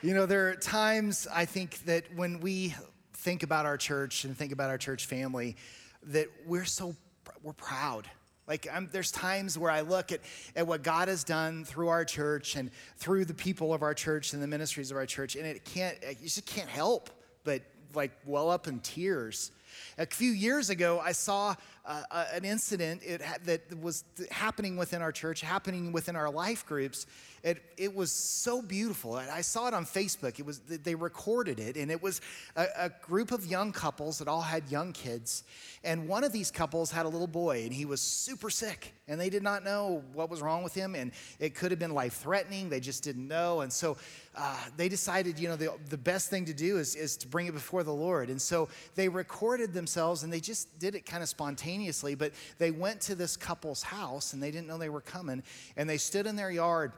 you 0.00 0.14
know, 0.14 0.24
there 0.24 0.48
are 0.48 0.54
times 0.54 1.28
I 1.30 1.44
think 1.44 1.84
that 1.84 2.04
when 2.16 2.40
we 2.40 2.74
think 3.12 3.42
about 3.42 3.66
our 3.66 3.76
church 3.76 4.24
and 4.24 4.34
think 4.34 4.52
about 4.52 4.70
our 4.70 4.78
church 4.78 5.04
family, 5.04 5.56
that 6.04 6.28
we're 6.46 6.64
so 6.64 6.96
we're 7.42 7.52
proud. 7.52 8.08
Like 8.48 8.66
I'm, 8.72 8.88
there's 8.90 9.12
times 9.12 9.58
where 9.58 9.70
I 9.70 9.82
look 9.82 10.12
at, 10.12 10.20
at 10.56 10.66
what 10.66 10.82
God 10.82 11.08
has 11.08 11.24
done 11.24 11.66
through 11.66 11.88
our 11.88 12.06
church 12.06 12.56
and 12.56 12.70
through 12.96 13.26
the 13.26 13.34
people 13.34 13.74
of 13.74 13.82
our 13.82 13.92
church 13.92 14.32
and 14.32 14.42
the 14.42 14.46
ministries 14.46 14.90
of 14.90 14.96
our 14.96 15.06
church, 15.06 15.36
and 15.36 15.46
it 15.46 15.66
can't 15.66 15.98
you 16.02 16.24
just 16.24 16.46
can't 16.46 16.70
help 16.70 17.10
but 17.44 17.60
like 17.94 18.12
well 18.24 18.48
up 18.48 18.66
in 18.66 18.80
tears. 18.80 19.52
A 19.98 20.06
few 20.06 20.30
years 20.30 20.70
ago, 20.70 21.00
I 21.04 21.12
saw 21.12 21.54
uh, 21.86 22.24
an 22.32 22.44
incident 22.44 23.02
it 23.04 23.20
ha- 23.20 23.36
that 23.44 23.80
was 23.80 24.04
happening 24.30 24.76
within 24.76 25.02
our 25.02 25.12
church, 25.12 25.40
happening 25.40 25.92
within 25.92 26.16
our 26.16 26.30
life 26.30 26.64
groups. 26.66 27.06
It, 27.42 27.62
it 27.76 27.94
was 27.94 28.10
so 28.10 28.62
beautiful. 28.62 29.16
I 29.16 29.42
saw 29.42 29.68
it 29.68 29.74
on 29.74 29.84
Facebook. 29.84 30.38
It 30.38 30.46
was 30.46 30.60
they 30.60 30.94
recorded 30.94 31.60
it, 31.60 31.76
and 31.76 31.90
it 31.90 32.02
was 32.02 32.22
a, 32.56 32.66
a 32.78 32.88
group 33.02 33.32
of 33.32 33.44
young 33.44 33.70
couples 33.70 34.18
that 34.18 34.28
all 34.28 34.40
had 34.40 34.70
young 34.70 34.92
kids. 34.94 35.44
And 35.82 36.08
one 36.08 36.24
of 36.24 36.32
these 36.32 36.50
couples 36.50 36.90
had 36.90 37.04
a 37.04 37.08
little 37.10 37.26
boy, 37.26 37.64
and 37.64 37.72
he 37.72 37.84
was 37.84 38.00
super 38.00 38.48
sick, 38.48 38.94
and 39.06 39.20
they 39.20 39.28
did 39.28 39.42
not 39.42 39.62
know 39.62 40.02
what 40.14 40.30
was 40.30 40.40
wrong 40.40 40.64
with 40.64 40.72
him, 40.72 40.94
and 40.94 41.12
it 41.38 41.54
could 41.54 41.70
have 41.70 41.78
been 41.78 41.92
life 41.92 42.14
threatening. 42.14 42.70
They 42.70 42.80
just 42.80 43.04
didn't 43.04 43.28
know, 43.28 43.60
and 43.60 43.70
so 43.70 43.98
uh, 44.34 44.56
they 44.78 44.88
decided, 44.88 45.38
you 45.38 45.48
know, 45.48 45.56
the, 45.56 45.74
the 45.90 45.98
best 45.98 46.30
thing 46.30 46.46
to 46.46 46.54
do 46.54 46.78
is, 46.78 46.96
is 46.96 47.18
to 47.18 47.28
bring 47.28 47.46
it 47.46 47.52
before 47.52 47.82
the 47.82 47.92
Lord. 47.92 48.30
And 48.30 48.40
so 48.40 48.70
they 48.94 49.10
recorded 49.10 49.74
themselves, 49.74 50.22
and 50.22 50.32
they 50.32 50.40
just 50.40 50.78
did 50.78 50.94
it 50.94 51.04
kind 51.04 51.22
of 51.22 51.28
spontaneously. 51.28 51.73
But 52.14 52.32
they 52.58 52.70
went 52.70 53.00
to 53.02 53.14
this 53.14 53.36
couple's 53.36 53.82
house, 53.82 54.32
and 54.32 54.42
they 54.42 54.50
didn't 54.50 54.66
know 54.66 54.78
they 54.78 54.88
were 54.88 55.00
coming, 55.00 55.42
and 55.76 55.88
they 55.88 55.98
stood 55.98 56.26
in 56.26 56.36
their 56.36 56.50
yard 56.50 56.92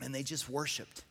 and 0.00 0.14
they 0.14 0.22
just 0.22 0.48
worshiped. 0.48 1.04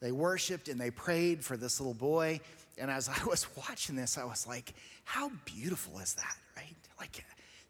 They 0.00 0.12
worshiped 0.12 0.68
and 0.68 0.80
they 0.80 0.90
prayed 0.90 1.44
for 1.44 1.56
this 1.56 1.80
little 1.80 1.94
boy. 1.94 2.40
And 2.78 2.90
as 2.90 3.08
I 3.08 3.24
was 3.24 3.46
watching 3.56 3.96
this, 3.96 4.18
I 4.18 4.24
was 4.24 4.46
like, 4.46 4.74
how 5.04 5.30
beautiful 5.44 5.98
is 5.98 6.14
that, 6.14 6.36
right? 6.56 6.76
Like, 6.98 7.24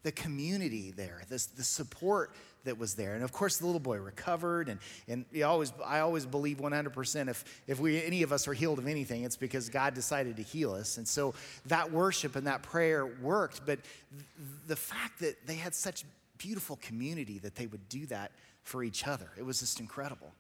the 0.05 0.13
community 0.13 0.93
there, 0.93 1.23
this, 1.29 1.47
the 1.47 1.65
support 1.65 2.33
that 2.69 2.79
was 2.79 2.95
there. 2.95 3.15
And 3.15 3.25
of 3.25 3.33
course, 3.33 3.57
the 3.59 3.67
little 3.67 3.81
boy 3.81 3.99
recovered. 3.99 4.69
And, 4.69 4.79
and 5.09 5.25
you 5.33 5.45
always, 5.45 5.73
I 5.85 6.01
always 6.01 6.25
believe 6.25 6.59
100% 6.59 7.29
if, 7.29 7.63
if 7.67 7.81
we, 7.81 8.03
any 8.03 8.23
of 8.23 8.33
us 8.33 8.47
are 8.47 8.53
healed 8.53 8.79
of 8.79 8.87
anything, 8.87 9.25
it's 9.25 9.37
because 9.37 9.69
God 9.69 9.95
decided 9.95 10.37
to 10.37 10.43
heal 10.43 10.73
us. 10.73 10.99
And 10.99 11.09
so 11.09 11.35
that 11.67 11.91
worship 11.91 12.37
and 12.37 12.47
that 12.47 12.63
prayer 12.63 13.07
worked. 13.07 13.67
But 13.67 13.81
th- 13.83 14.25
the 14.67 14.77
fact 14.77 15.21
that 15.21 15.47
they 15.47 15.57
had 15.57 15.75
such 15.75 16.05
beautiful 16.37 16.77
community 16.77 17.39
that 17.41 17.57
they 17.57 17.67
would 17.67 17.89
do 17.89 18.07
that 18.07 18.31
for 18.63 18.85
each 18.85 19.07
other, 19.07 19.31
it 19.37 19.45
was 19.45 19.61
just 19.61 19.81
incredible. 19.81 20.33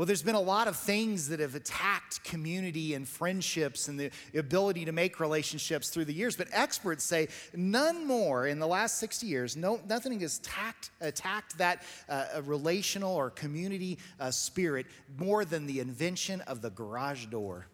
Well, 0.00 0.06
there's 0.06 0.22
been 0.22 0.34
a 0.34 0.40
lot 0.40 0.66
of 0.66 0.78
things 0.78 1.28
that 1.28 1.40
have 1.40 1.54
attacked 1.54 2.24
community 2.24 2.94
and 2.94 3.06
friendships 3.06 3.86
and 3.86 4.00
the 4.00 4.10
ability 4.34 4.86
to 4.86 4.92
make 4.92 5.20
relationships 5.20 5.90
through 5.90 6.06
the 6.06 6.14
years, 6.14 6.36
but 6.36 6.48
experts 6.52 7.04
say 7.04 7.28
none 7.54 8.06
more 8.06 8.46
in 8.46 8.58
the 8.58 8.66
last 8.66 8.96
60 8.96 9.26
years, 9.26 9.58
no, 9.58 9.78
nothing 9.86 10.18
has 10.20 10.38
attacked, 10.38 10.90
attacked 11.02 11.58
that 11.58 11.82
uh, 12.08 12.40
relational 12.46 13.14
or 13.14 13.28
community 13.28 13.98
uh, 14.20 14.30
spirit 14.30 14.86
more 15.18 15.44
than 15.44 15.66
the 15.66 15.80
invention 15.80 16.40
of 16.46 16.62
the 16.62 16.70
garage 16.70 17.26
door. 17.26 17.66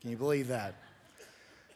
Can 0.00 0.10
you 0.10 0.16
believe 0.16 0.46
that? 0.46 0.76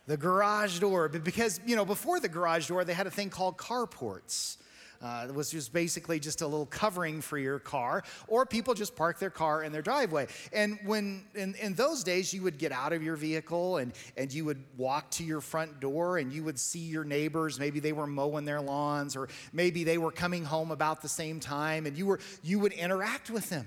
The 0.07 0.17
garage 0.17 0.79
door, 0.79 1.09
because, 1.09 1.59
you 1.67 1.75
know, 1.75 1.85
before 1.85 2.21
the 2.21 2.29
garage 2.29 2.69
door, 2.69 2.85
they 2.85 2.95
had 2.95 3.09
a 3.09 3.11
thing 3.11 3.31
called 3.31 3.57
carports. 3.57 4.59
Uh, 5.01 5.27
it 5.29 5.35
was 5.35 5.51
just 5.51 5.73
basically 5.73 6.19
just 6.19 6.43
a 6.43 6.47
little 6.47 6.67
covering 6.67 7.21
for 7.21 7.39
your 7.39 7.61
car, 7.61 8.03
or 8.27 8.45
people 8.45 8.75
just 8.75 8.97
park 8.97 9.19
their 9.21 9.31
car 9.31 9.63
in 9.63 9.71
their 9.71 9.83
driveway. 9.83 10.27
And 10.53 10.79
when 10.85 11.25
in, 11.35 11.55
in 11.55 11.75
those 11.75 12.03
days, 12.03 12.35
you 12.35 12.43
would 12.43 12.59
get 12.59 12.73
out 12.73 12.93
of 12.93 13.03
your 13.03 13.15
vehicle 13.15 13.77
and, 13.77 13.93
and 14.17 14.33
you 14.33 14.45
would 14.45 14.65
walk 14.77 15.11
to 15.13 15.25
your 15.25 15.41
front 15.41 15.79
door 15.79 16.19
and 16.19 16.33
you 16.33 16.43
would 16.43 16.59
see 16.59 16.81
your 16.81 17.05
neighbors. 17.05 17.61
Maybe 17.61 17.79
they 17.79 17.93
were 17.93 18.09
mowing 18.09 18.45
their 18.45 18.61
lawns, 18.61 19.15
or 19.15 19.29
maybe 19.53 19.85
they 19.85 19.99
were 19.99 20.11
coming 20.11 20.45
home 20.45 20.73
about 20.73 21.01
the 21.01 21.09
same 21.09 21.39
time, 21.39 21.87
and 21.87 21.97
you, 21.97 22.07
were, 22.07 22.19
you 22.43 22.59
would 22.59 22.73
interact 22.73 23.31
with 23.31 23.49
them. 23.51 23.67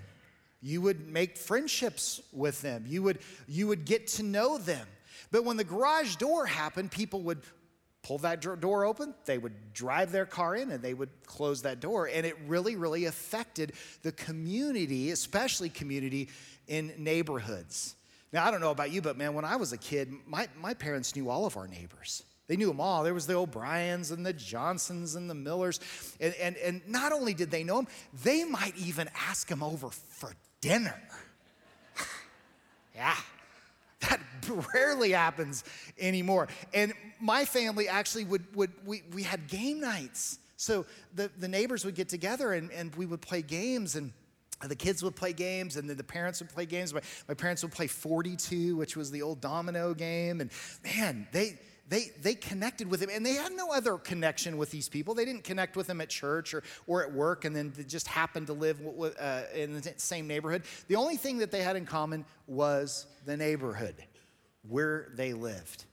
You 0.61 0.81
would 0.81 1.07
make 1.07 1.37
friendships 1.37 2.21
with 2.33 2.61
them. 2.61 2.83
You 2.87 3.03
would, 3.03 3.19
you 3.47 3.67
would 3.67 3.85
get 3.85 4.07
to 4.07 4.23
know 4.23 4.57
them. 4.57 4.85
But 5.31 5.45
when 5.45 5.57
the 5.57 5.63
garage 5.63 6.17
door 6.17 6.45
happened, 6.45 6.91
people 6.91 7.21
would 7.21 7.41
pull 8.03 8.17
that 8.19 8.41
door 8.41 8.85
open, 8.85 9.13
they 9.25 9.37
would 9.37 9.73
drive 9.73 10.11
their 10.11 10.25
car 10.25 10.55
in 10.55 10.71
and 10.71 10.83
they 10.83 10.93
would 10.93 11.09
close 11.25 11.61
that 11.61 11.79
door. 11.79 12.09
And 12.11 12.25
it 12.25 12.35
really, 12.47 12.75
really 12.75 13.05
affected 13.05 13.73
the 14.01 14.11
community, 14.11 15.11
especially 15.11 15.69
community 15.69 16.29
in 16.67 16.93
neighborhoods. 16.97 17.95
Now, 18.33 18.45
I 18.45 18.51
don't 18.51 18.61
know 18.61 18.71
about 18.71 18.91
you, 18.91 19.01
but 19.01 19.17
man, 19.17 19.33
when 19.33 19.45
I 19.45 19.57
was 19.57 19.73
a 19.73 19.77
kid, 19.77 20.11
my, 20.25 20.47
my 20.59 20.73
parents 20.73 21.15
knew 21.15 21.29
all 21.29 21.45
of 21.45 21.57
our 21.57 21.67
neighbors. 21.67 22.23
They 22.47 22.57
knew 22.57 22.67
them 22.67 22.81
all. 22.81 23.03
There 23.03 23.13
was 23.13 23.27
the 23.27 23.35
O'Briens 23.35 24.11
and 24.11 24.25
the 24.25 24.33
Johnsons 24.33 25.15
and 25.15 25.29
the 25.29 25.35
Millers. 25.35 25.79
And, 26.19 26.33
and, 26.35 26.57
and 26.57 26.81
not 26.87 27.11
only 27.11 27.33
did 27.33 27.51
they 27.51 27.63
know 27.63 27.77
them, 27.77 27.87
they 28.23 28.43
might 28.43 28.75
even 28.77 29.09
ask 29.15 29.47
them 29.47 29.61
over 29.61 29.89
for 29.89 30.33
dinner. 30.59 30.99
yeah, 32.95 33.15
that 34.01 34.19
rarely 34.73 35.11
happens 35.11 35.63
anymore. 35.99 36.47
And 36.73 36.93
my 37.19 37.45
family 37.45 37.87
actually 37.87 38.25
would, 38.25 38.55
would 38.55 38.71
we, 38.85 39.03
we 39.13 39.23
had 39.23 39.47
game 39.47 39.79
nights. 39.79 40.39
So 40.57 40.85
the, 41.15 41.31
the 41.39 41.47
neighbors 41.47 41.85
would 41.85 41.95
get 41.95 42.09
together 42.09 42.53
and, 42.53 42.71
and 42.71 42.95
we 42.95 43.05
would 43.05 43.21
play 43.21 43.41
games 43.41 43.95
and 43.95 44.11
the 44.67 44.75
kids 44.75 45.01
would 45.01 45.15
play 45.15 45.33
games 45.33 45.75
and 45.75 45.89
then 45.89 45.97
the 45.97 46.03
parents 46.03 46.39
would 46.39 46.49
play 46.49 46.65
games. 46.65 46.93
My, 46.93 47.01
my 47.27 47.33
parents 47.33 47.63
would 47.63 47.71
play 47.71 47.87
42, 47.87 48.75
which 48.75 48.95
was 48.95 49.09
the 49.09 49.21
old 49.21 49.41
domino 49.41 49.93
game. 49.93 50.41
And 50.41 50.51
man, 50.83 51.27
they, 51.31 51.57
they, 51.91 52.09
they 52.21 52.35
connected 52.35 52.89
with 52.89 53.01
him 53.01 53.09
and 53.11 53.25
they 53.25 53.33
had 53.33 53.51
no 53.51 53.69
other 53.69 53.97
connection 53.97 54.55
with 54.55 54.71
these 54.71 54.87
people. 54.87 55.13
They 55.13 55.25
didn't 55.25 55.43
connect 55.43 55.75
with 55.75 55.87
them 55.87 55.99
at 55.99 56.07
church 56.07 56.53
or, 56.53 56.63
or 56.87 57.03
at 57.03 57.11
work 57.11 57.43
and 57.43 57.53
then 57.53 57.73
just 57.85 58.07
happened 58.07 58.47
to 58.47 58.53
live 58.53 58.79
uh, 59.19 59.41
in 59.53 59.73
the 59.73 59.93
same 59.97 60.25
neighborhood. 60.25 60.63
The 60.87 60.95
only 60.95 61.17
thing 61.17 61.39
that 61.39 61.51
they 61.51 61.61
had 61.61 61.75
in 61.75 61.85
common 61.85 62.23
was 62.47 63.07
the 63.25 63.35
neighborhood 63.35 63.95
where 64.69 65.11
they 65.15 65.33
lived. 65.33 65.83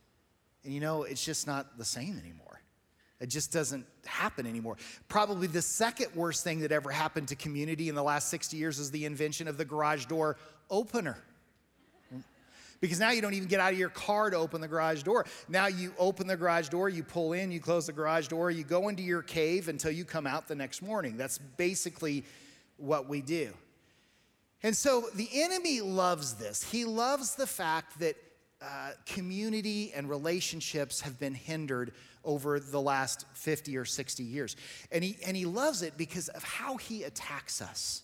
And 0.62 0.72
you 0.72 0.78
know, 0.78 1.02
it's 1.02 1.24
just 1.24 1.48
not 1.48 1.76
the 1.76 1.84
same 1.84 2.16
anymore. 2.16 2.60
It 3.18 3.26
just 3.26 3.52
doesn't 3.52 3.84
happen 4.06 4.46
anymore. 4.46 4.76
Probably 5.08 5.48
the 5.48 5.62
second 5.62 6.14
worst 6.14 6.44
thing 6.44 6.60
that 6.60 6.70
ever 6.70 6.92
happened 6.92 7.26
to 7.28 7.34
community 7.34 7.88
in 7.88 7.96
the 7.96 8.04
last 8.04 8.28
60 8.28 8.56
years 8.56 8.78
is 8.78 8.92
the 8.92 9.04
invention 9.04 9.48
of 9.48 9.56
the 9.56 9.64
garage 9.64 10.04
door 10.04 10.36
opener. 10.70 11.16
Because 12.80 13.00
now 13.00 13.10
you 13.10 13.20
don't 13.20 13.34
even 13.34 13.48
get 13.48 13.60
out 13.60 13.72
of 13.72 13.78
your 13.78 13.88
car 13.88 14.30
to 14.30 14.36
open 14.36 14.60
the 14.60 14.68
garage 14.68 15.02
door. 15.02 15.26
Now 15.48 15.66
you 15.66 15.92
open 15.98 16.26
the 16.26 16.36
garage 16.36 16.68
door, 16.68 16.88
you 16.88 17.02
pull 17.02 17.32
in, 17.32 17.50
you 17.50 17.60
close 17.60 17.86
the 17.86 17.92
garage 17.92 18.28
door, 18.28 18.50
you 18.50 18.64
go 18.64 18.88
into 18.88 19.02
your 19.02 19.22
cave 19.22 19.68
until 19.68 19.90
you 19.90 20.04
come 20.04 20.26
out 20.26 20.46
the 20.46 20.54
next 20.54 20.82
morning. 20.82 21.16
That's 21.16 21.38
basically 21.38 22.24
what 22.76 23.08
we 23.08 23.20
do. 23.20 23.52
And 24.62 24.76
so 24.76 25.06
the 25.14 25.28
enemy 25.32 25.80
loves 25.80 26.34
this. 26.34 26.62
He 26.62 26.84
loves 26.84 27.34
the 27.34 27.46
fact 27.46 28.00
that 28.00 28.16
uh, 28.60 28.90
community 29.06 29.92
and 29.94 30.08
relationships 30.08 31.00
have 31.00 31.18
been 31.18 31.34
hindered 31.34 31.92
over 32.24 32.58
the 32.58 32.80
last 32.80 33.24
50 33.34 33.76
or 33.76 33.84
60 33.84 34.24
years. 34.24 34.56
And 34.90 35.04
he, 35.04 35.16
and 35.24 35.36
he 35.36 35.46
loves 35.46 35.82
it 35.82 35.96
because 35.96 36.28
of 36.28 36.42
how 36.42 36.76
he 36.76 37.04
attacks 37.04 37.62
us. 37.62 38.02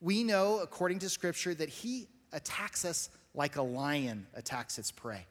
We 0.00 0.22
know, 0.22 0.60
according 0.60 1.00
to 1.00 1.08
scripture, 1.08 1.52
that 1.54 1.68
he 1.68 2.06
attacks 2.32 2.84
us 2.84 3.10
like 3.34 3.56
a 3.56 3.62
lion 3.62 4.26
attacks 4.34 4.78
its 4.78 4.90
prey. 4.90 5.26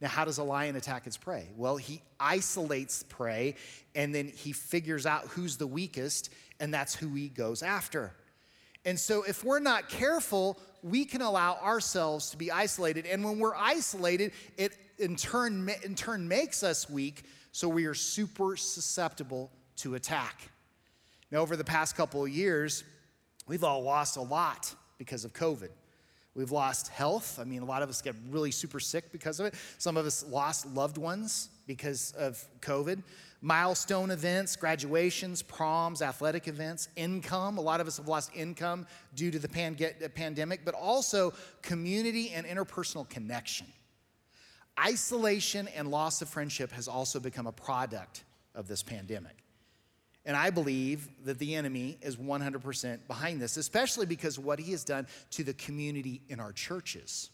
Now, 0.00 0.08
how 0.08 0.24
does 0.24 0.38
a 0.38 0.44
lion 0.44 0.76
attack 0.76 1.06
its 1.06 1.16
prey? 1.16 1.48
Well, 1.56 1.76
he 1.76 2.02
isolates 2.20 3.02
prey 3.02 3.56
and 3.94 4.14
then 4.14 4.28
he 4.28 4.52
figures 4.52 5.06
out 5.06 5.24
who's 5.24 5.56
the 5.56 5.66
weakest, 5.66 6.30
and 6.60 6.72
that's 6.72 6.94
who 6.94 7.08
he 7.14 7.28
goes 7.28 7.62
after. 7.62 8.12
And 8.84 8.98
so, 8.98 9.24
if 9.24 9.42
we're 9.42 9.58
not 9.58 9.88
careful, 9.88 10.58
we 10.82 11.04
can 11.04 11.20
allow 11.20 11.56
ourselves 11.56 12.30
to 12.30 12.36
be 12.36 12.52
isolated. 12.52 13.06
And 13.06 13.24
when 13.24 13.38
we're 13.38 13.56
isolated, 13.56 14.32
it 14.56 14.72
in 14.98 15.16
turn, 15.16 15.68
in 15.84 15.94
turn 15.94 16.28
makes 16.28 16.62
us 16.62 16.88
weak, 16.88 17.24
so 17.52 17.68
we 17.68 17.86
are 17.86 17.94
super 17.94 18.56
susceptible 18.56 19.50
to 19.76 19.94
attack. 19.94 20.50
Now, 21.30 21.38
over 21.38 21.56
the 21.56 21.64
past 21.64 21.96
couple 21.96 22.22
of 22.22 22.30
years, 22.30 22.84
we've 23.46 23.64
all 23.64 23.82
lost 23.82 24.16
a 24.16 24.22
lot 24.22 24.74
because 24.96 25.24
of 25.24 25.32
COVID. 25.32 25.70
We've 26.38 26.52
lost 26.52 26.86
health. 26.86 27.40
I 27.40 27.44
mean, 27.44 27.62
a 27.62 27.64
lot 27.64 27.82
of 27.82 27.88
us 27.88 28.00
get 28.00 28.14
really 28.30 28.52
super 28.52 28.78
sick 28.78 29.10
because 29.10 29.40
of 29.40 29.46
it. 29.46 29.54
Some 29.78 29.96
of 29.96 30.06
us 30.06 30.24
lost 30.28 30.66
loved 30.66 30.96
ones 30.96 31.48
because 31.66 32.12
of 32.16 32.42
COVID 32.60 33.02
milestone 33.40 34.12
events, 34.12 34.54
graduations, 34.54 35.42
proms, 35.42 36.00
athletic 36.00 36.46
events, 36.46 36.88
income. 36.94 37.58
A 37.58 37.60
lot 37.60 37.80
of 37.80 37.88
us 37.88 37.96
have 37.96 38.06
lost 38.06 38.30
income 38.34 38.86
due 39.16 39.32
to 39.32 39.38
the 39.40 39.48
pandemic, 40.14 40.64
but 40.64 40.74
also 40.74 41.32
community 41.62 42.30
and 42.30 42.46
interpersonal 42.46 43.08
connection. 43.08 43.66
Isolation 44.78 45.66
and 45.68 45.90
loss 45.90 46.22
of 46.22 46.28
friendship 46.28 46.70
has 46.70 46.86
also 46.86 47.18
become 47.18 47.48
a 47.48 47.52
product 47.52 48.22
of 48.54 48.68
this 48.68 48.84
pandemic. 48.84 49.36
And 50.28 50.36
I 50.36 50.50
believe 50.50 51.08
that 51.24 51.38
the 51.38 51.54
enemy 51.54 51.96
is 52.02 52.16
100% 52.16 52.98
behind 53.08 53.40
this, 53.40 53.56
especially 53.56 54.04
because 54.04 54.38
what 54.38 54.58
he 54.58 54.72
has 54.72 54.84
done 54.84 55.06
to 55.30 55.42
the 55.42 55.54
community 55.54 56.20
in 56.28 56.38
our 56.38 56.52
churches. 56.52 57.30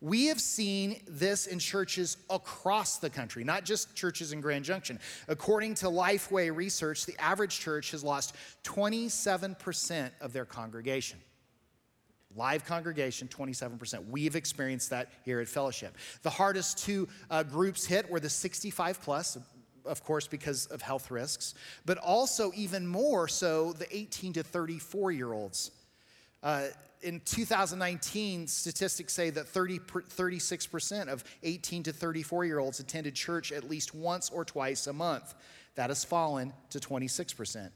We 0.00 0.26
have 0.26 0.40
seen 0.40 1.00
this 1.06 1.46
in 1.46 1.60
churches 1.60 2.16
across 2.28 2.98
the 2.98 3.08
country, 3.08 3.44
not 3.44 3.64
just 3.64 3.94
churches 3.94 4.32
in 4.32 4.40
Grand 4.40 4.64
Junction. 4.64 4.98
According 5.28 5.76
to 5.76 5.86
Lifeway 5.86 6.54
research, 6.54 7.06
the 7.06 7.14
average 7.20 7.60
church 7.60 7.92
has 7.92 8.02
lost 8.02 8.34
27% 8.64 10.10
of 10.20 10.32
their 10.32 10.44
congregation. 10.44 11.20
Live 12.34 12.64
congregation, 12.64 13.28
27%. 13.28 14.08
We've 14.08 14.34
experienced 14.34 14.90
that 14.90 15.12
here 15.24 15.38
at 15.38 15.46
Fellowship. 15.46 15.96
The 16.22 16.30
hardest 16.30 16.78
two 16.78 17.06
uh, 17.30 17.44
groups 17.44 17.86
hit 17.86 18.10
were 18.10 18.18
the 18.18 18.28
65 18.28 19.00
plus, 19.00 19.38
of 19.86 20.02
course, 20.04 20.26
because 20.26 20.66
of 20.66 20.82
health 20.82 21.10
risks, 21.10 21.54
but 21.84 21.98
also 21.98 22.52
even 22.54 22.86
more 22.86 23.28
so 23.28 23.72
the 23.72 23.96
18 23.96 24.34
to 24.34 24.42
34 24.42 25.12
year 25.12 25.32
olds. 25.32 25.70
Uh, 26.42 26.66
in 27.02 27.20
2019, 27.24 28.46
statistics 28.46 29.12
say 29.12 29.30
that 29.30 29.46
30, 29.46 29.78
36% 29.78 31.08
of 31.08 31.22
18 31.42 31.82
to 31.82 31.92
34 31.92 32.44
year 32.46 32.58
olds 32.58 32.80
attended 32.80 33.14
church 33.14 33.52
at 33.52 33.68
least 33.68 33.94
once 33.94 34.30
or 34.30 34.44
twice 34.44 34.86
a 34.86 34.92
month. 34.92 35.34
That 35.74 35.90
has 35.90 36.04
fallen 36.04 36.52
to 36.70 36.78
26%. 36.78 37.70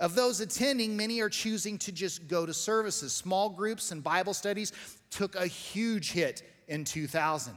Of 0.00 0.14
those 0.14 0.40
attending, 0.40 0.96
many 0.96 1.20
are 1.20 1.28
choosing 1.28 1.76
to 1.78 1.92
just 1.92 2.28
go 2.28 2.46
to 2.46 2.54
services. 2.54 3.12
Small 3.12 3.50
groups 3.50 3.90
and 3.90 4.02
Bible 4.02 4.34
studies 4.34 4.72
took 5.10 5.34
a 5.34 5.46
huge 5.46 6.12
hit 6.12 6.42
in 6.68 6.84
2000 6.84 7.54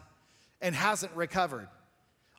and 0.61 0.75
hasn't 0.75 1.13
recovered. 1.15 1.67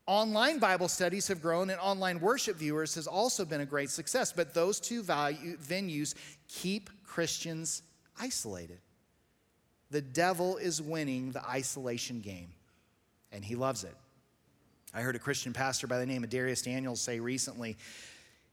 Online 0.06 0.60
Bible 0.60 0.86
studies 0.86 1.26
have 1.26 1.42
grown, 1.42 1.68
and 1.68 1.80
online 1.80 2.20
worship 2.20 2.56
viewers 2.56 2.94
has 2.94 3.08
also 3.08 3.44
been 3.44 3.60
a 3.60 3.66
great 3.66 3.90
success. 3.90 4.32
But 4.32 4.54
those 4.54 4.78
two 4.78 5.02
value, 5.02 5.56
venues 5.56 6.14
keep 6.46 6.90
Christians 7.04 7.82
isolated. 8.20 8.78
The 9.90 10.00
devil 10.00 10.58
is 10.58 10.80
winning 10.80 11.32
the 11.32 11.44
isolation 11.44 12.20
game, 12.20 12.50
and 13.32 13.44
he 13.44 13.56
loves 13.56 13.82
it. 13.82 13.96
I 14.94 15.00
heard 15.00 15.16
a 15.16 15.20
Christian 15.20 15.52
pastor 15.52 15.88
by 15.88 15.98
the 15.98 16.06
name 16.06 16.22
of 16.22 16.30
Dharius 16.30 16.64
Daniels 16.64 17.00
say 17.00 17.20
recently 17.20 17.76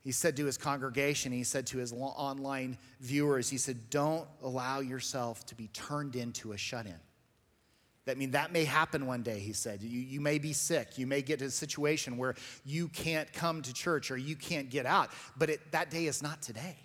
He 0.03 0.11
said 0.11 0.35
to 0.37 0.45
his 0.45 0.57
congregation, 0.57 1.31
he 1.31 1.43
said 1.43 1.67
to 1.67 1.77
his 1.77 1.93
online 1.93 2.77
viewers, 2.99 3.49
he 3.49 3.57
said, 3.57 3.89
Don't 3.91 4.27
allow 4.41 4.79
yourself 4.79 5.45
to 5.45 5.55
be 5.55 5.67
turned 5.67 6.15
into 6.15 6.51
a 6.51 6.57
shut 6.57 6.87
in. 6.87 6.99
That 8.05 8.17
mean 8.17 8.31
that 8.31 8.51
may 8.51 8.65
happen 8.65 9.05
one 9.05 9.23
day, 9.23 9.39
he 9.39 9.53
said. 9.53 9.81
You, 9.81 9.99
you 9.99 10.19
may 10.19 10.37
be 10.37 10.51
sick. 10.51 10.97
You 10.97 11.07
may 11.07 11.21
get 11.21 11.39
to 11.39 11.45
a 11.45 11.49
situation 11.49 12.17
where 12.17 12.35
you 12.65 12.89
can't 12.89 13.31
come 13.31 13.61
to 13.61 13.73
church 13.73 14.11
or 14.11 14.17
you 14.17 14.35
can't 14.35 14.69
get 14.69 14.85
out, 14.85 15.09
but 15.37 15.49
it, 15.49 15.71
that 15.71 15.89
day 15.89 16.07
is 16.07 16.21
not 16.21 16.41
today. 16.41 16.75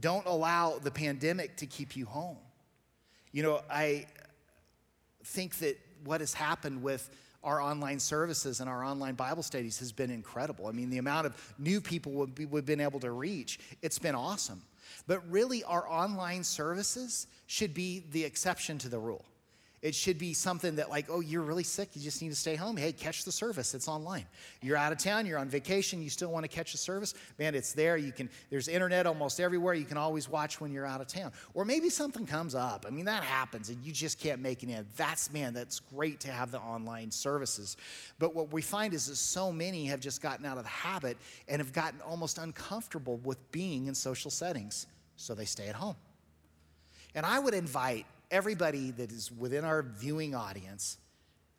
Don't 0.00 0.26
allow 0.26 0.78
the 0.78 0.90
pandemic 0.90 1.56
to 1.58 1.66
keep 1.66 1.96
you 1.96 2.04
home. 2.06 2.38
You 3.30 3.44
know, 3.44 3.60
I 3.70 4.06
think 5.24 5.58
that 5.58 5.78
what 6.04 6.20
has 6.20 6.34
happened 6.34 6.82
with 6.82 7.10
our 7.44 7.60
online 7.60 8.00
services 8.00 8.60
and 8.60 8.68
our 8.68 8.82
online 8.82 9.14
Bible 9.14 9.42
studies 9.42 9.78
has 9.78 9.92
been 9.92 10.10
incredible. 10.10 10.66
I 10.66 10.72
mean, 10.72 10.90
the 10.90 10.98
amount 10.98 11.26
of 11.26 11.54
new 11.58 11.80
people 11.80 12.12
we've 12.12 12.50
we've 12.50 12.66
been 12.66 12.80
able 12.80 13.00
to 13.00 13.10
reach, 13.12 13.60
it's 13.82 13.98
been 13.98 14.14
awesome. 14.14 14.62
But 15.06 15.28
really, 15.30 15.62
our 15.64 15.88
online 15.88 16.42
services 16.42 17.26
should 17.46 17.74
be 17.74 18.04
the 18.10 18.24
exception 18.24 18.78
to 18.78 18.88
the 18.88 18.98
rule. 18.98 19.24
It 19.84 19.94
should 19.94 20.16
be 20.16 20.32
something 20.32 20.76
that, 20.76 20.88
like, 20.88 21.10
oh, 21.10 21.20
you're 21.20 21.42
really 21.42 21.62
sick, 21.62 21.90
you 21.92 22.00
just 22.00 22.22
need 22.22 22.30
to 22.30 22.34
stay 22.34 22.54
home. 22.54 22.74
Hey, 22.74 22.90
catch 22.90 23.24
the 23.24 23.30
service, 23.30 23.74
it's 23.74 23.86
online. 23.86 24.24
You're 24.62 24.78
out 24.78 24.92
of 24.92 24.98
town, 24.98 25.26
you're 25.26 25.38
on 25.38 25.50
vacation, 25.50 26.00
you 26.00 26.08
still 26.08 26.32
want 26.32 26.42
to 26.42 26.48
catch 26.48 26.72
the 26.72 26.78
service. 26.78 27.12
Man, 27.38 27.54
it's 27.54 27.74
there. 27.74 27.98
You 27.98 28.10
can, 28.10 28.30
there's 28.48 28.66
internet 28.66 29.06
almost 29.06 29.40
everywhere. 29.40 29.74
You 29.74 29.84
can 29.84 29.98
always 29.98 30.26
watch 30.26 30.58
when 30.58 30.72
you're 30.72 30.86
out 30.86 31.02
of 31.02 31.06
town. 31.06 31.32
Or 31.52 31.66
maybe 31.66 31.90
something 31.90 32.24
comes 32.24 32.54
up. 32.54 32.86
I 32.88 32.90
mean, 32.90 33.04
that 33.04 33.24
happens 33.24 33.68
and 33.68 33.76
you 33.84 33.92
just 33.92 34.18
can't 34.18 34.40
make 34.40 34.62
it 34.62 34.70
in. 34.70 34.86
That's, 34.96 35.30
man, 35.30 35.52
that's 35.52 35.80
great 35.80 36.18
to 36.20 36.32
have 36.32 36.50
the 36.50 36.60
online 36.60 37.10
services. 37.10 37.76
But 38.18 38.34
what 38.34 38.54
we 38.54 38.62
find 38.62 38.94
is 38.94 39.08
that 39.08 39.16
so 39.16 39.52
many 39.52 39.84
have 39.84 40.00
just 40.00 40.22
gotten 40.22 40.46
out 40.46 40.56
of 40.56 40.64
the 40.64 40.70
habit 40.70 41.18
and 41.46 41.60
have 41.60 41.74
gotten 41.74 42.00
almost 42.00 42.38
uncomfortable 42.38 43.18
with 43.18 43.52
being 43.52 43.88
in 43.88 43.94
social 43.94 44.30
settings. 44.30 44.86
So 45.16 45.34
they 45.34 45.44
stay 45.44 45.68
at 45.68 45.74
home. 45.74 45.96
And 47.14 47.26
I 47.26 47.38
would 47.38 47.52
invite 47.52 48.06
everybody 48.34 48.90
that 48.90 49.12
is 49.12 49.30
within 49.30 49.64
our 49.64 49.82
viewing 49.82 50.34
audience 50.34 50.98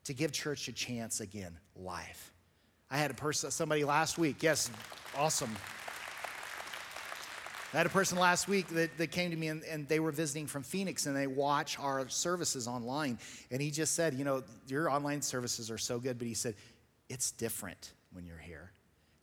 to 0.04 0.12
give 0.12 0.30
church 0.30 0.68
a 0.68 0.72
chance 0.72 1.20
again 1.20 1.56
live. 1.74 2.32
I 2.90 2.98
had 2.98 3.10
a 3.10 3.14
person, 3.14 3.50
somebody 3.50 3.82
last 3.82 4.18
week, 4.18 4.42
yes, 4.42 4.70
awesome. 5.16 5.50
I 7.72 7.78
had 7.78 7.86
a 7.86 7.90
person 7.90 8.18
last 8.18 8.46
week 8.46 8.68
that, 8.68 8.96
that 8.98 9.10
came 9.10 9.30
to 9.30 9.36
me 9.36 9.48
and, 9.48 9.64
and 9.64 9.88
they 9.88 10.00
were 10.00 10.12
visiting 10.12 10.46
from 10.46 10.62
Phoenix 10.62 11.06
and 11.06 11.16
they 11.16 11.26
watch 11.26 11.78
our 11.78 12.08
services 12.10 12.68
online. 12.68 13.18
And 13.50 13.60
he 13.60 13.70
just 13.70 13.94
said, 13.94 14.14
You 14.14 14.24
know, 14.24 14.44
your 14.68 14.90
online 14.90 15.22
services 15.22 15.70
are 15.70 15.78
so 15.78 15.98
good, 15.98 16.18
but 16.18 16.28
he 16.28 16.34
said, 16.34 16.54
It's 17.08 17.32
different 17.32 17.92
when 18.12 18.24
you're 18.24 18.38
here. 18.38 18.70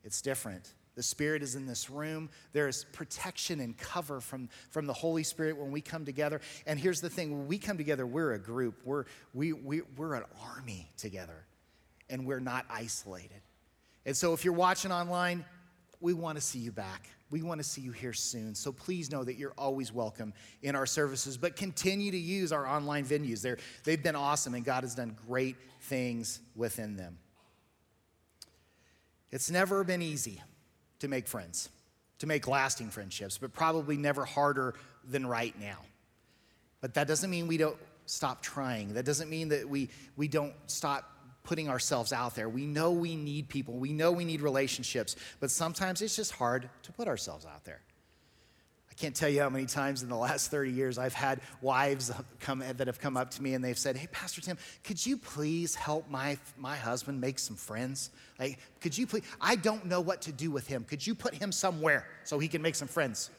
It's 0.03 0.21
different. 0.21 0.73
The 0.95 1.03
Spirit 1.03 1.41
is 1.41 1.55
in 1.55 1.65
this 1.65 1.89
room. 1.89 2.29
There 2.51 2.67
is 2.67 2.85
protection 2.93 3.59
and 3.59 3.77
cover 3.77 4.19
from, 4.19 4.49
from 4.69 4.85
the 4.85 4.93
Holy 4.93 5.23
Spirit 5.23 5.57
when 5.57 5.71
we 5.71 5.81
come 5.81 6.05
together. 6.05 6.39
And 6.67 6.79
here's 6.79 7.01
the 7.01 7.09
thing 7.09 7.31
when 7.31 7.47
we 7.47 7.57
come 7.57 7.77
together, 7.77 8.05
we're 8.05 8.33
a 8.33 8.39
group, 8.39 8.81
we're, 8.85 9.05
we, 9.33 9.53
we, 9.53 9.81
we're 9.97 10.13
an 10.13 10.23
army 10.55 10.89
together, 10.97 11.45
and 12.09 12.25
we're 12.25 12.39
not 12.39 12.65
isolated. 12.69 13.41
And 14.05 14.15
so 14.15 14.33
if 14.33 14.45
you're 14.45 14.53
watching 14.53 14.91
online, 14.91 15.45
we 15.99 16.13
want 16.13 16.37
to 16.37 16.41
see 16.41 16.59
you 16.59 16.71
back. 16.71 17.09
We 17.31 17.41
want 17.41 17.59
to 17.59 17.63
see 17.63 17.81
you 17.81 17.91
here 17.91 18.13
soon. 18.13 18.53
So 18.53 18.71
please 18.71 19.09
know 19.09 19.23
that 19.23 19.37
you're 19.37 19.53
always 19.57 19.91
welcome 19.91 20.33
in 20.61 20.75
our 20.75 20.85
services, 20.85 21.37
but 21.37 21.55
continue 21.55 22.11
to 22.11 22.17
use 22.17 22.51
our 22.51 22.67
online 22.67 23.05
venues. 23.05 23.41
They're, 23.41 23.57
they've 23.83 24.03
been 24.03 24.15
awesome, 24.15 24.53
and 24.53 24.63
God 24.63 24.83
has 24.83 24.93
done 24.93 25.17
great 25.27 25.55
things 25.81 26.41
within 26.55 26.95
them. 26.95 27.17
It's 29.31 29.49
never 29.49 29.83
been 29.83 30.03
easy 30.03 30.39
to 31.03 31.09
make 31.09 31.27
friends, 31.27 31.69
to 32.19 32.27
make 32.27 32.47
lasting 32.47 32.89
friendships, 32.89 33.37
but 33.37 33.51
probably 33.51 33.97
never 33.97 34.23
harder 34.23 34.73
than 35.03 35.27
right 35.27 35.53
now. 35.59 35.77
But 36.79 36.93
that 36.93 37.09
doesn't 37.09 37.29
mean 37.29 37.47
we 37.47 37.57
don't 37.57 37.75
stop 38.05 38.41
trying. 38.41 38.93
That 38.93 39.03
doesn't 39.03 39.29
mean 39.29 39.49
that 39.49 39.67
we, 39.67 39.89
we 40.15 40.29
don't 40.29 40.53
stop 40.67 41.09
putting 41.43 41.67
ourselves 41.67 42.13
out 42.13 42.35
there. 42.35 42.47
We 42.47 42.65
know 42.65 42.91
we 42.91 43.17
need 43.17 43.49
people, 43.49 43.75
we 43.75 43.91
know 43.91 44.13
we 44.13 44.23
need 44.23 44.39
relationships, 44.39 45.17
but 45.41 45.51
sometimes 45.51 46.01
it's 46.01 46.15
just 46.15 46.31
hard 46.31 46.69
to 46.83 46.91
put 46.93 47.09
ourselves 47.09 47.45
out 47.45 47.65
there. 47.65 47.81
I 48.93 48.95
can't 48.95 49.15
tell 49.15 49.27
you 49.27 49.41
how 49.41 49.49
many 49.49 49.65
times 49.65 50.03
in 50.03 50.09
the 50.09 50.15
last 50.15 50.51
30 50.51 50.69
years 50.69 50.99
I've 50.99 51.15
had 51.15 51.41
wives 51.61 52.11
come, 52.39 52.59
that 52.59 52.85
have 52.85 52.99
come 52.99 53.17
up 53.17 53.31
to 53.31 53.41
me 53.41 53.55
and 53.55 53.65
they've 53.65 53.77
said, 53.77 53.97
Hey, 53.97 54.05
Pastor 54.11 54.39
Tim, 54.39 54.55
could 54.83 55.03
you 55.03 55.17
please 55.17 55.73
help 55.73 56.07
my, 56.11 56.37
my 56.57 56.75
husband 56.75 57.19
make 57.19 57.39
some 57.39 57.55
friends? 57.55 58.11
Like, 58.37 58.59
could 58.81 58.95
you 58.95 59.07
please? 59.07 59.23
I 59.41 59.55
don't 59.55 59.87
know 59.87 59.99
what 59.99 60.21
to 60.21 60.31
do 60.31 60.51
with 60.51 60.67
him. 60.67 60.83
Could 60.83 61.05
you 61.05 61.15
put 61.15 61.33
him 61.33 61.51
somewhere 61.51 62.05
so 62.23 62.37
he 62.37 62.47
can 62.47 62.61
make 62.61 62.75
some 62.75 62.87
friends? 62.87 63.31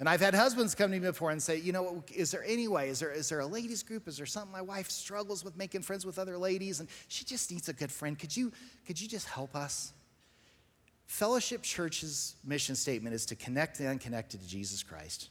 And 0.00 0.06
I've 0.06 0.20
had 0.20 0.34
husbands 0.34 0.74
come 0.74 0.90
to 0.90 1.00
me 1.00 1.06
before 1.06 1.30
and 1.30 1.42
say, 1.42 1.56
you 1.56 1.72
know, 1.72 2.04
is 2.14 2.30
there 2.30 2.44
any 2.44 2.68
way? 2.68 2.90
Is 2.90 3.00
there, 3.00 3.12
is 3.12 3.30
there 3.30 3.40
a 3.40 3.46
ladies 3.46 3.82
group? 3.82 4.06
Is 4.06 4.18
there 4.18 4.26
something 4.26 4.52
my 4.52 4.60
wife 4.60 4.90
struggles 4.90 5.46
with 5.46 5.56
making 5.56 5.80
friends 5.80 6.04
with 6.04 6.18
other 6.18 6.36
ladies 6.36 6.80
and 6.80 6.90
she 7.08 7.24
just 7.24 7.50
needs 7.50 7.70
a 7.70 7.72
good 7.72 7.90
friend? 7.90 8.18
Could 8.18 8.36
you, 8.36 8.52
could 8.86 9.00
you 9.00 9.08
just 9.08 9.28
help 9.28 9.56
us? 9.56 9.94
Fellowship 11.06 11.62
Church's 11.62 12.36
mission 12.44 12.74
statement 12.74 13.14
is 13.14 13.26
to 13.26 13.36
connect 13.36 13.78
the 13.78 13.86
unconnected 13.86 14.40
to 14.40 14.48
Jesus 14.48 14.82
Christ, 14.82 15.30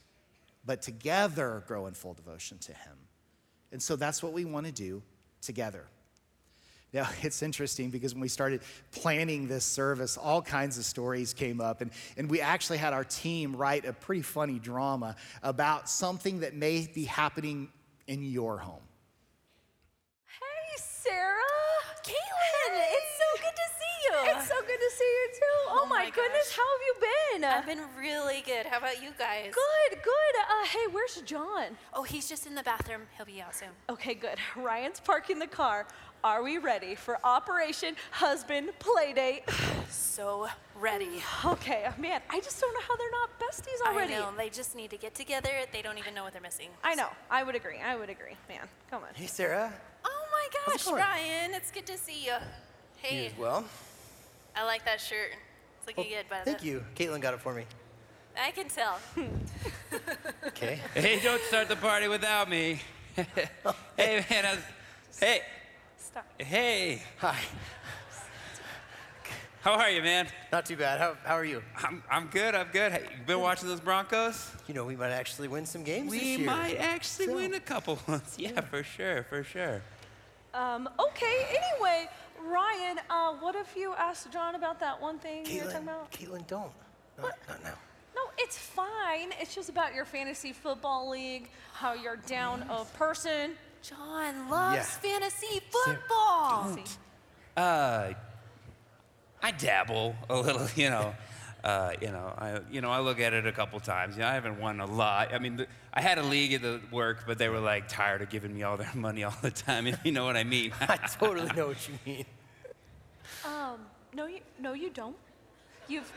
but 0.65 0.81
together 0.81 1.63
grow 1.67 1.87
in 1.87 1.93
full 1.93 2.13
devotion 2.13 2.57
to 2.59 2.73
Him. 2.73 2.97
And 3.71 3.81
so 3.81 3.95
that's 3.95 4.23
what 4.23 4.33
we 4.33 4.45
want 4.45 4.65
to 4.65 4.71
do 4.71 5.03
together. 5.41 5.85
Now, 6.93 7.09
it's 7.21 7.43
interesting 7.43 7.89
because 7.89 8.13
when 8.13 8.21
we 8.21 8.29
started 8.29 8.61
planning 8.91 9.47
this 9.47 9.65
service, 9.65 10.17
all 10.17 10.41
kinds 10.41 10.77
of 10.77 10.85
stories 10.85 11.33
came 11.33 11.59
up, 11.59 11.81
and, 11.81 11.91
and 12.17 12.29
we 12.29 12.39
actually 12.41 12.77
had 12.77 12.93
our 12.93 13.03
team 13.03 13.55
write 13.55 13.85
a 13.85 13.93
pretty 13.93 14.21
funny 14.21 14.59
drama 14.59 15.17
about 15.43 15.89
something 15.89 16.39
that 16.39 16.55
may 16.55 16.87
be 16.91 17.03
happening 17.03 17.69
in 18.07 18.23
your 18.23 18.57
home. 18.57 18.81
My, 25.95 26.03
my 26.05 26.09
goodness, 26.09 26.49
gosh. 26.49 26.57
how 26.57 26.63
have 26.73 26.81
you 26.85 26.95
been? 27.39 27.43
I've 27.43 27.65
been 27.65 27.81
really 27.97 28.41
good. 28.45 28.65
How 28.65 28.77
about 28.79 29.01
you 29.01 29.09
guys? 29.17 29.53
good, 29.53 29.99
good. 30.03 30.35
Uh, 30.49 30.65
hey, 30.67 30.91
where's 30.91 31.21
John? 31.25 31.77
Oh, 31.93 32.03
he's 32.03 32.27
just 32.27 32.45
in 32.45 32.55
the 32.55 32.63
bathroom. 32.63 33.01
He'll 33.17 33.25
be 33.25 33.41
out 33.41 33.55
soon. 33.55 33.69
Okay, 33.89 34.13
good. 34.13 34.37
Ryan's 34.55 34.99
parking 34.99 35.39
the 35.39 35.47
car. 35.47 35.87
Are 36.23 36.41
we 36.41 36.57
ready 36.57 36.95
for 36.95 37.19
Operation 37.23 37.95
Husband 38.11 38.69
Playdate? 38.79 39.43
So 39.87 40.47
ready. 40.79 41.21
Okay, 41.45 41.87
man, 41.99 42.19
I 42.29 42.39
just 42.39 42.59
don't 42.59 42.73
know 42.73 42.79
how 42.87 42.95
they're 42.95 43.11
not 43.11 43.39
besties 43.39 43.87
already. 43.87 44.15
I 44.15 44.19
know. 44.19 44.29
They 44.35 44.49
just 44.49 44.75
need 44.75 44.89
to 44.89 44.97
get 44.97 45.13
together. 45.13 45.49
They 45.71 45.81
don't 45.83 45.97
even 45.99 46.15
know 46.15 46.23
what 46.23 46.33
they're 46.33 46.41
missing. 46.41 46.69
I 46.83 46.95
know. 46.95 47.07
I 47.29 47.43
would 47.43 47.55
agree. 47.55 47.77
I 47.85 47.95
would 47.95 48.09
agree. 48.09 48.35
Man, 48.49 48.67
come 48.89 49.03
on. 49.03 49.09
Hey, 49.13 49.27
Sarah. 49.27 49.71
Oh 50.03 50.25
my 50.31 50.47
How's 50.65 50.87
it 50.87 50.89
gosh. 50.89 50.99
Ryan. 50.99 51.53
It's 51.53 51.69
good 51.69 51.85
to 51.85 51.97
see 51.97 52.25
you. 52.25 52.31
You 52.31 52.37
Hey, 52.97 53.25
as 53.27 53.37
well. 53.37 53.63
I 54.55 54.65
like 54.65 54.83
that 54.85 54.99
shirt. 54.99 55.31
It's 55.87 55.97
looking 55.97 56.11
good, 56.13 56.29
by 56.29 56.39
the 56.39 56.45
Thank 56.45 56.63
you. 56.63 56.83
Caitlin 56.95 57.21
got 57.21 57.35
it 57.35 57.41
for 57.41 57.53
me. 57.53 57.63
I 58.41 58.51
can 58.51 58.67
tell. 58.67 58.99
Okay. 60.47 60.79
Hey, 60.93 61.19
don't 61.21 61.41
start 61.43 61.67
the 61.67 61.75
party 61.75 62.07
without 62.07 62.49
me. 62.49 62.79
hey, 63.97 64.25
man. 64.29 64.45
I, 64.45 64.57
hey, 65.19 65.41
Stop. 65.97 66.25
hey. 66.37 67.01
Hi. 67.17 67.37
How 69.61 69.73
are 69.73 69.89
you, 69.89 70.01
man? 70.01 70.27
Not 70.51 70.65
too 70.65 70.75
bad. 70.77 70.99
How, 70.99 71.15
how 71.23 71.35
are 71.35 71.43
you? 71.45 71.61
I'm, 71.77 72.03
I'm 72.09 72.27
good. 72.27 72.55
I'm 72.55 72.67
good. 72.71 72.91
Hey, 72.91 73.01
you 73.03 73.25
been 73.25 73.39
watching 73.39 73.67
those 73.67 73.79
Broncos? 73.79 74.51
You 74.67 74.73
know, 74.75 74.85
we 74.85 74.95
might 74.95 75.11
actually 75.11 75.47
win 75.47 75.65
some 75.65 75.83
games 75.83 76.11
this 76.11 76.21
We 76.21 76.37
might 76.37 76.77
actually 76.77 77.25
So- 77.27 77.35
win 77.35 77.53
a 77.53 77.59
couple 77.59 77.99
ones. 78.07 78.35
Yeah, 78.39 78.61
for 78.61 78.83
sure, 78.83 79.23
for 79.23 79.43
sure. 79.43 79.81
Um, 80.53 80.87
okay, 80.99 81.47
anyway, 81.49 82.07
Ryan, 82.45 82.99
uh, 83.09 83.33
what 83.39 83.55
if 83.55 83.75
you 83.75 83.93
asked 83.97 84.31
John 84.31 84.55
about 84.55 84.79
that 84.79 85.01
one 85.01 85.17
thing 85.19 85.45
you 85.47 85.63
were 85.63 85.71
talking 85.71 85.87
about? 85.87 86.11
Caitlin, 86.11 86.45
don't. 86.47 86.71
Not, 87.17 87.31
not 87.47 87.63
now. 87.63 87.73
No, 88.15 88.21
it's 88.37 88.57
fine. 88.57 89.31
It's 89.41 89.53
just 89.55 89.69
about 89.69 89.93
your 89.93 90.05
fantasy 90.05 90.53
football 90.53 91.09
league, 91.09 91.49
how 91.73 91.93
you're 91.93 92.17
down 92.17 92.63
a 92.69 92.85
person. 92.97 93.51
John 93.81 94.49
loves 94.49 94.75
Yeah. 94.77 94.83
fantasy 94.83 95.61
football. 95.69 96.75
See? 96.75 96.83
Uh, 97.57 98.13
I 99.41 99.51
dabble 99.51 100.15
a 100.29 100.37
little, 100.39 100.67
you 100.75 100.89
know. 100.89 101.13
Uh, 101.63 101.93
you 101.99 102.09
know, 102.11 102.31
I 102.37 102.59
you 102.71 102.79
know 102.81 102.91
I 102.91 102.99
look 102.99 103.19
at 103.19 103.33
it 103.33 103.47
a 103.47 103.51
couple 103.51 103.79
times. 103.79 104.15
You 104.15 104.21
know, 104.21 104.27
I 104.27 104.33
haven't 104.35 104.59
won 104.59 104.79
a 104.81 104.85
lot. 104.85 105.33
I 105.33 105.39
mean, 105.39 105.55
the, 105.57 105.67
I 105.91 105.99
had 105.99 106.19
a 106.19 106.23
league 106.23 106.53
at 106.53 106.61
the 106.61 106.79
work, 106.91 107.23
but 107.25 107.39
they 107.39 107.49
were 107.49 107.59
like 107.59 107.87
tired 107.87 108.21
of 108.21 108.29
giving 108.29 108.53
me 108.53 108.61
all 108.61 108.77
their 108.77 108.91
money 108.95 109.23
all 109.23 109.33
the 109.41 109.49
time. 109.49 109.87
If 109.95 109.99
you 110.05 110.11
know 110.11 110.25
what 110.25 110.37
I 110.37 110.43
mean. 110.43 110.73
I 110.79 110.97
totally 110.97 111.49
know 111.55 111.67
what 111.69 111.89
you 111.89 111.95
mean. 112.05 112.25
Um, 113.45 113.79
no, 114.13 114.25
you, 114.27 114.39
no, 114.59 114.73
you 114.73 114.89
don't. 114.89 115.15
You've, 115.87 116.11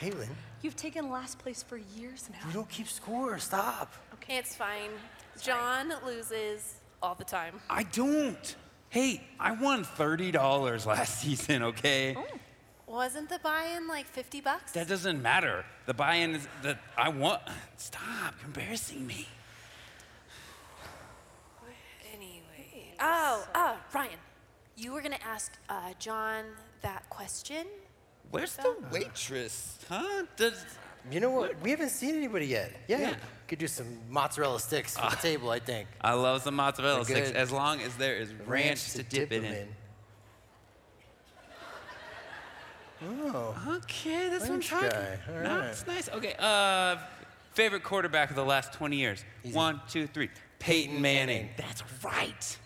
Caitlin, 0.00 0.28
you've 0.62 0.76
taken 0.76 1.10
last 1.10 1.38
place 1.38 1.62
for 1.62 1.76
years 1.96 2.28
now. 2.30 2.46
you 2.46 2.52
don't 2.52 2.68
keep 2.68 2.88
score. 2.88 3.38
Stop. 3.38 3.92
Okay, 4.14 4.36
it's 4.38 4.54
fine. 4.56 4.90
John 5.40 5.92
loses 6.04 6.74
all 7.02 7.14
the 7.14 7.24
time. 7.24 7.60
I 7.70 7.84
don't. 7.84 8.56
Hey, 8.88 9.22
I 9.40 9.52
won 9.52 9.84
thirty 9.84 10.30
dollars 10.30 10.86
last 10.86 11.20
season. 11.22 11.62
Okay. 11.62 12.14
Oh. 12.16 12.24
Wasn't 12.86 13.30
the 13.30 13.38
buy-in 13.38 13.88
like 13.88 14.04
50 14.06 14.42
bucks? 14.42 14.72
That 14.72 14.86
doesn't 14.86 15.22
matter. 15.22 15.64
The 15.86 15.94
buy-in 15.94 16.34
is 16.34 16.46
that 16.62 16.78
I 16.94 17.08
want. 17.08 17.40
Stop 17.78 18.34
embarrassing 18.44 19.06
me. 19.06 19.26
Anyway. 22.14 22.94
Oh, 23.00 23.46
oh, 23.54 23.76
Ryan, 23.94 24.18
you 24.82 24.92
were 24.92 25.00
gonna 25.00 25.18
ask 25.24 25.52
uh, 25.68 25.92
John 25.98 26.44
that 26.82 27.08
question. 27.08 27.66
Where's 28.30 28.56
the 28.56 28.74
waitress? 28.90 29.78
Huh? 29.88 30.24
Does, 30.36 30.64
You 31.10 31.20
know 31.20 31.30
what? 31.30 31.60
We 31.60 31.70
haven't 31.70 31.90
seen 31.90 32.14
anybody 32.16 32.46
yet. 32.46 32.72
Yeah. 32.88 33.14
Could 33.46 33.58
do 33.58 33.66
some 33.66 33.86
mozzarella 34.08 34.58
sticks 34.58 34.96
for 34.96 35.10
the 35.10 35.16
table, 35.16 35.50
I 35.50 35.58
think. 35.58 35.86
I 36.00 36.14
love 36.14 36.42
some 36.42 36.54
mozzarella 36.54 37.04
They're 37.04 37.16
sticks 37.16 37.28
good. 37.28 37.36
as 37.36 37.50
long 37.52 37.80
as 37.82 37.94
there 37.96 38.16
is 38.16 38.32
ranch, 38.46 38.92
to, 38.94 39.02
dip, 39.02 39.30
it 39.32 39.44
'em 39.44 39.52
in. 39.52 39.68
Oh. 43.04 43.54
Okay, 43.82 44.28
that's 44.30 44.48
Ranch 44.48 44.70
what 44.72 44.84
I'm 44.84 44.90
talking. 44.90 45.00
guy. 45.00 45.18
All 45.36 45.42
No, 45.42 45.58
right. 45.58 45.66
it's 45.70 45.86
nice. 45.86 46.08
Okay. 46.08 46.34
Uh, 46.38 46.96
favorite 47.52 47.82
quarterback 47.82 48.30
of 48.30 48.36
the 48.36 48.44
last 48.44 48.72
20 48.72 48.96
years. 48.96 49.24
One, 49.52 49.80
two, 49.88 50.06
three. 50.06 50.30
Peyton 50.60 51.00
Manning. 51.02 51.48
That's 51.56 51.82
right. 52.04 52.58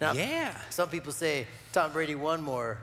Now, 0.00 0.12
Yeah. 0.12 0.56
Some 0.70 0.88
people 0.88 1.12
say 1.12 1.46
Tom 1.72 1.92
Brady 1.92 2.14
won 2.14 2.42
more. 2.42 2.78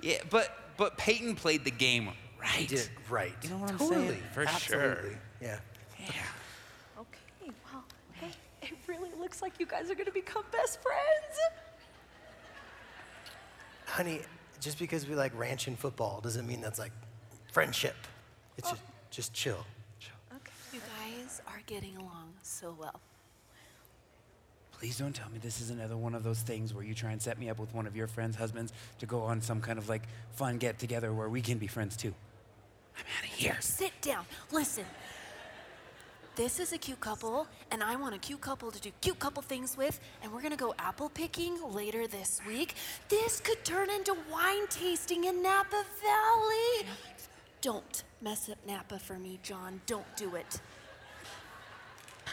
Yeah, 0.00 0.18
but 0.30 0.56
but 0.76 0.96
Peyton 0.96 1.36
played 1.36 1.64
the 1.64 1.70
game 1.70 2.10
right. 2.40 2.50
He 2.50 2.66
did 2.66 2.88
right. 3.08 3.34
You 3.42 3.50
know 3.50 3.58
what 3.58 3.70
I'm 3.70 3.78
totally. 3.78 4.08
saying? 4.08 4.22
For 4.32 4.46
sure. 4.46 4.98
Yeah. 5.40 5.58
Yeah. 6.00 6.12
Okay, 6.98 7.52
well, 7.72 7.84
hey, 8.12 8.30
it 8.62 8.72
really 8.86 9.10
looks 9.18 9.40
like 9.40 9.52
you 9.58 9.66
guys 9.66 9.90
are 9.90 9.94
gonna 9.94 10.10
become 10.10 10.44
best 10.50 10.80
friends. 10.82 11.38
Honey, 13.86 14.20
just 14.60 14.78
because 14.78 15.06
we 15.06 15.14
like 15.14 15.36
ranch 15.38 15.68
and 15.68 15.78
football 15.78 16.20
doesn't 16.20 16.46
mean 16.46 16.60
that's 16.60 16.78
like 16.78 16.92
friendship. 17.52 17.96
It's 18.58 18.68
oh. 18.68 18.72
just, 18.72 18.82
just 19.10 19.32
chill. 19.32 19.64
Okay. 20.34 20.52
You 20.72 20.80
guys 20.80 21.40
are 21.46 21.60
getting 21.66 21.96
along 21.96 22.32
so 22.42 22.76
well. 22.78 23.00
Please 24.84 24.98
don't 24.98 25.14
tell 25.14 25.30
me 25.30 25.38
this 25.38 25.62
is 25.62 25.70
another 25.70 25.96
one 25.96 26.14
of 26.14 26.24
those 26.24 26.40
things 26.40 26.74
where 26.74 26.84
you 26.84 26.92
try 26.92 27.10
and 27.10 27.22
set 27.22 27.38
me 27.38 27.48
up 27.48 27.58
with 27.58 27.72
one 27.74 27.86
of 27.86 27.96
your 27.96 28.06
friends' 28.06 28.36
husbands 28.36 28.70
to 28.98 29.06
go 29.06 29.22
on 29.22 29.40
some 29.40 29.62
kind 29.62 29.78
of 29.78 29.88
like 29.88 30.02
fun 30.32 30.58
get 30.58 30.78
together 30.78 31.10
where 31.10 31.30
we 31.30 31.40
can 31.40 31.56
be 31.56 31.66
friends 31.66 31.96
too. 31.96 32.12
I'm 32.94 33.04
out 33.16 33.24
of 33.24 33.34
here. 33.34 33.56
Sit 33.60 33.98
down. 34.02 34.26
Listen. 34.52 34.84
This 36.36 36.60
is 36.60 36.74
a 36.74 36.76
cute 36.76 37.00
couple, 37.00 37.46
and 37.70 37.82
I 37.82 37.96
want 37.96 38.14
a 38.14 38.18
cute 38.18 38.42
couple 38.42 38.70
to 38.70 38.78
do 38.78 38.90
cute 39.00 39.18
couple 39.18 39.42
things 39.42 39.74
with, 39.74 39.98
and 40.22 40.30
we're 40.30 40.42
gonna 40.42 40.54
go 40.54 40.74
apple 40.78 41.08
picking 41.08 41.56
later 41.72 42.06
this 42.06 42.42
week. 42.46 42.74
This 43.08 43.40
could 43.40 43.64
turn 43.64 43.88
into 43.88 44.14
wine 44.30 44.66
tasting 44.68 45.24
in 45.24 45.42
Napa 45.42 45.82
Valley. 46.02 46.86
Don't 47.62 48.04
mess 48.20 48.50
up 48.50 48.58
Napa 48.66 48.98
for 48.98 49.18
me, 49.18 49.38
John. 49.42 49.80
Don't 49.86 50.14
do 50.18 50.34
it. 50.34 50.60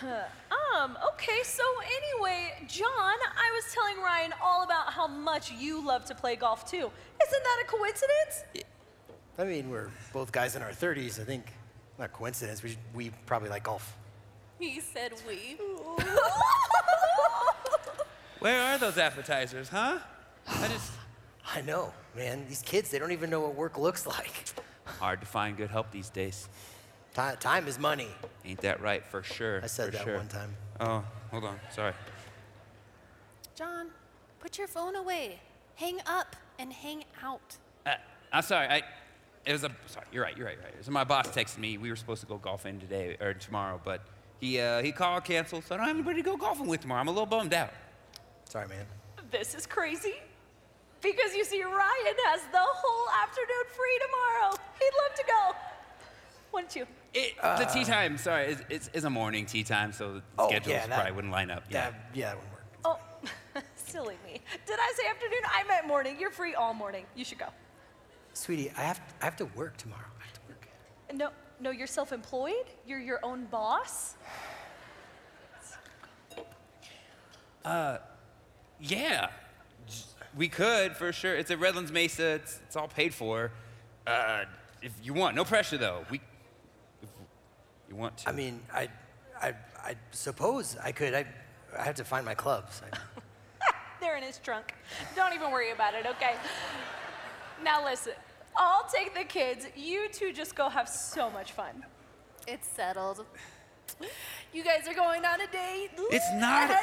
Um, 0.03 0.97
okay, 1.13 1.43
so 1.43 1.63
anyway, 1.83 2.53
John, 2.67 2.87
I 2.87 3.51
was 3.53 3.73
telling 3.73 4.01
Ryan 4.01 4.33
all 4.41 4.63
about 4.63 4.93
how 4.93 5.07
much 5.07 5.51
you 5.51 5.85
love 5.85 6.05
to 6.05 6.15
play 6.15 6.35
golf 6.35 6.69
too. 6.69 6.77
Isn't 6.77 7.43
that 7.43 7.63
a 7.63 7.67
coincidence? 7.67 8.43
I 9.37 9.43
mean, 9.43 9.69
we're 9.69 9.89
both 10.13 10.31
guys 10.31 10.55
in 10.55 10.61
our 10.61 10.71
30s. 10.71 11.19
I 11.19 11.23
think, 11.23 11.45
not 11.99 12.13
coincidence, 12.13 12.63
we, 12.63 12.77
we 12.93 13.11
probably 13.25 13.49
like 13.49 13.63
golf. 13.63 13.95
He 14.59 14.79
said 14.79 15.13
we. 15.27 15.57
Where 18.39 18.59
are 18.61 18.77
those 18.77 18.97
appetizers, 18.97 19.69
huh? 19.69 19.99
I 20.47 20.67
just 20.67 20.91
I 21.53 21.61
know, 21.61 21.93
man. 22.15 22.45
These 22.47 22.61
kids, 22.61 22.89
they 22.91 22.99
don't 22.99 23.11
even 23.11 23.29
know 23.29 23.41
what 23.41 23.55
work 23.55 23.77
looks 23.77 24.05
like. 24.07 24.53
hard 24.99 25.19
to 25.19 25.27
find 25.27 25.57
good 25.57 25.69
help 25.69 25.91
these 25.91 26.09
days. 26.09 26.47
Ti- 27.13 27.35
Time 27.39 27.67
is 27.67 27.77
money. 27.77 28.07
Ain't 28.45 28.61
that 28.61 28.81
right? 28.81 29.05
For 29.05 29.21
sure. 29.23 29.61
I 29.63 29.67
said 29.67 29.87
for 29.87 29.91
that 29.91 30.03
sure. 30.03 30.17
one 30.17 30.27
time. 30.27 30.55
Oh, 30.79 31.03
hold 31.29 31.43
on. 31.43 31.59
Sorry. 31.73 31.93
John, 33.55 33.87
put 34.39 34.57
your 34.57 34.67
phone 34.67 34.95
away. 34.95 35.39
Hang 35.75 35.99
up 36.05 36.35
and 36.57 36.71
hang 36.71 37.03
out. 37.23 37.57
Uh, 37.85 37.91
I'm 38.31 38.43
sorry. 38.43 38.67
I. 38.67 38.83
It 39.45 39.51
was 39.51 39.63
a. 39.63 39.71
Sorry. 39.87 40.05
You're 40.11 40.23
right. 40.23 40.37
You're 40.37 40.45
right. 40.45 40.55
You're 40.55 40.63
right. 40.63 40.85
So 40.85 40.91
my 40.91 41.03
boss 41.03 41.27
texted 41.27 41.57
me. 41.57 41.77
We 41.77 41.89
were 41.89 41.95
supposed 41.95 42.21
to 42.21 42.27
go 42.27 42.37
golfing 42.37 42.79
today 42.79 43.17
or 43.19 43.33
tomorrow, 43.33 43.81
but 43.83 44.01
he 44.39 44.59
uh, 44.59 44.81
he 44.81 44.91
called, 44.91 45.23
canceled. 45.25 45.65
So 45.65 45.75
I 45.75 45.77
don't 45.79 45.87
have 45.87 45.95
anybody 45.95 46.21
to 46.21 46.25
go 46.29 46.37
golfing 46.37 46.67
with 46.67 46.81
tomorrow. 46.81 47.01
I'm 47.01 47.07
a 47.07 47.11
little 47.11 47.25
bummed 47.25 47.53
out. 47.53 47.71
Sorry, 48.45 48.67
man. 48.67 48.85
This 49.31 49.53
is 49.55 49.65
crazy. 49.65 50.15
Because 51.01 51.35
you 51.35 51.43
see, 51.43 51.63
Ryan 51.63 52.15
has 52.27 52.41
the 52.51 52.59
whole 52.61 53.09
afternoon 53.23 53.65
free 53.75 53.99
tomorrow. 54.05 54.55
He'd 54.79 54.91
love 55.01 55.15
to 55.17 55.23
go. 55.25 55.55
Wouldn't 56.53 56.75
you? 56.75 56.85
It, 57.13 57.35
the 57.41 57.65
tee 57.73 57.83
time. 57.83 58.17
Sorry, 58.17 58.45
it's, 58.45 58.61
it's, 58.69 58.89
it's 58.93 59.05
a 59.05 59.09
morning 59.09 59.45
tee 59.45 59.63
time, 59.63 59.91
so 59.91 60.13
the 60.15 60.21
Oh, 60.39 60.47
schedules 60.47 60.73
yeah, 60.73 60.87
that- 60.87 60.95
probably 60.95 61.11
wouldn't 61.11 61.33
line 61.33 61.51
up. 61.51 61.63
Yeah. 61.69 61.89
That, 61.91 62.09
yeah, 62.13 62.27
that 62.29 62.35
wouldn't 62.37 62.53
work. 62.53 62.63
Oh, 63.55 63.61
silly 63.75 64.15
me. 64.25 64.39
Did 64.65 64.79
I 64.79 64.93
say 64.95 65.07
afternoon? 65.09 65.41
I 65.53 65.63
meant 65.67 65.87
morning. 65.87 66.15
You're 66.19 66.31
free 66.31 66.55
all 66.55 66.73
morning. 66.73 67.05
You 67.15 67.25
should 67.25 67.37
go. 67.39 67.47
Sweetie, 68.33 68.71
I 68.77 68.81
have, 68.83 69.01
I 69.21 69.25
have 69.25 69.35
to 69.37 69.45
work 69.47 69.75
tomorrow. 69.77 70.05
I 70.19 70.23
have 70.23 70.33
to 70.33 70.39
work. 70.47 70.67
No, 71.13 71.29
no, 71.59 71.71
you're 71.71 71.85
self-employed. 71.87 72.65
You're 72.87 72.99
your 73.01 73.19
own 73.23 73.43
boss. 73.45 74.15
Uh, 77.63 77.97
Yeah, 78.79 79.27
we 80.35 80.47
could 80.49 80.95
for 80.95 81.11
sure. 81.11 81.35
It's 81.35 81.51
at 81.51 81.59
Redlands 81.59 81.91
Mesa. 81.91 82.25
It's, 82.35 82.59
it's 82.65 82.75
all 82.75 82.87
paid 82.87 83.13
for. 83.13 83.51
Uh, 84.07 84.45
if 84.81 84.91
you 85.03 85.13
want, 85.13 85.35
no 85.35 85.43
pressure 85.43 85.77
though. 85.77 86.05
We, 86.09 86.17
if 86.17 86.21
you 87.91 87.97
want 87.97 88.17
to. 88.19 88.29
I 88.29 88.31
mean, 88.31 88.61
I, 88.73 88.87
I, 89.41 89.53
I 89.83 89.95
suppose 90.11 90.77
I 90.81 90.91
could. 90.93 91.13
I, 91.13 91.25
I 91.77 91.83
have 91.83 91.95
to 91.95 92.05
find 92.05 92.25
my 92.25 92.33
clubs. 92.33 92.81
I, 92.91 92.97
They're 94.01 94.15
in 94.17 94.23
his 94.23 94.37
trunk. 94.37 94.73
Don't 95.15 95.33
even 95.33 95.51
worry 95.51 95.71
about 95.71 95.93
it, 95.93 96.05
okay? 96.05 96.35
Now 97.63 97.83
listen, 97.83 98.13
I'll 98.57 98.87
take 98.93 99.13
the 99.13 99.25
kids. 99.25 99.67
You 99.75 100.07
two 100.09 100.31
just 100.31 100.55
go 100.55 100.69
have 100.69 100.87
so 100.87 101.29
much 101.29 101.51
fun. 101.51 101.83
It's 102.47 102.67
settled. 102.67 103.25
You 104.53 104.63
guys 104.63 104.87
are 104.87 104.93
going 104.93 105.25
on 105.25 105.41
a 105.41 105.47
date. 105.47 105.89
It's 106.11 106.31
not 106.35 106.71
a- 106.71 106.79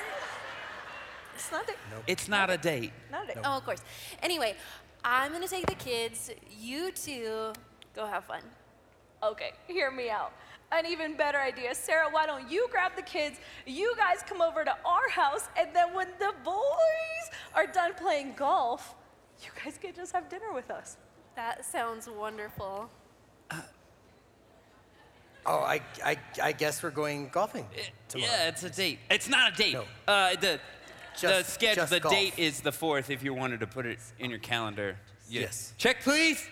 It's 1.35 1.51
not 1.51 1.67
that. 1.67 1.77
it's 2.07 2.29
not 2.29 2.51
a 2.51 2.59
date. 2.59 2.93
Not 3.11 3.25
a 3.25 3.27
date. 3.29 3.39
Oh, 3.45 3.57
of 3.57 3.65
course. 3.65 3.81
Anyway, 4.23 4.55
I'm 5.05 5.33
gonna 5.33 5.49
take 5.49 5.67
the 5.67 5.75
kids. 5.75 6.31
You 6.61 6.91
two 6.93 7.53
go 7.97 8.07
have 8.07 8.25
fun. 8.25 8.43
Okay, 9.23 9.53
hear 9.67 9.91
me 9.91 10.11
out. 10.11 10.33
An 10.71 10.85
even 10.87 11.17
better 11.17 11.39
idea. 11.39 11.75
Sarah, 11.75 12.09
why 12.11 12.27
don't 12.27 12.51
you 12.51 12.69
grab 12.71 12.93
the 12.95 13.03
kids? 13.03 13.39
You 13.67 13.95
guys 13.97 14.19
come 14.29 14.43
over 14.43 14.65
to 14.65 14.77
our 14.85 15.09
house, 15.11 15.49
and 15.59 15.69
then 15.75 15.95
when 15.95 16.09
the 16.19 16.33
boys 16.45 17.31
are 17.55 17.67
done 17.67 17.95
playing 17.95 18.35
golf, 18.37 18.95
you 19.43 19.51
guys 19.65 19.79
can 19.81 19.95
just 19.95 20.13
have 20.13 20.29
dinner 20.29 20.53
with 20.53 20.71
us. 20.71 20.99
That 21.37 21.65
sounds 21.65 22.07
wonderful. 22.09 22.91
oh, 23.51 23.59
I, 25.47 25.81
I, 26.05 26.17
I 26.43 26.53
guess 26.53 26.83
we're 26.83 26.91
going 26.91 27.29
golfing 27.31 27.67
tomorrow. 28.09 28.31
Yeah, 28.31 28.49
it's 28.49 28.63
a 28.65 28.71
date. 28.71 28.99
It's 29.11 29.29
not 29.29 29.55
a 29.55 29.57
date. 29.57 29.73
No. 29.75 29.85
Uh, 30.07 30.35
the 30.35 30.41
the 30.41 30.61
Just- 31.21 31.55
schedule. 31.55 31.75
just 31.83 31.91
The 31.93 32.01
golf. 32.01 32.15
date 32.15 32.35
is 32.39 32.61
the 32.61 32.73
fourth. 32.73 33.11
If 33.11 33.23
you 33.25 33.35
wanted 33.35 33.61
to 33.61 33.67
put 33.67 33.87
it 33.87 33.99
in 34.19 34.31
your 34.31 34.39
calendar. 34.39 34.97
Yeah. 35.29 35.43
Yes. 35.43 35.75
Check, 35.79 36.03
please. 36.03 36.49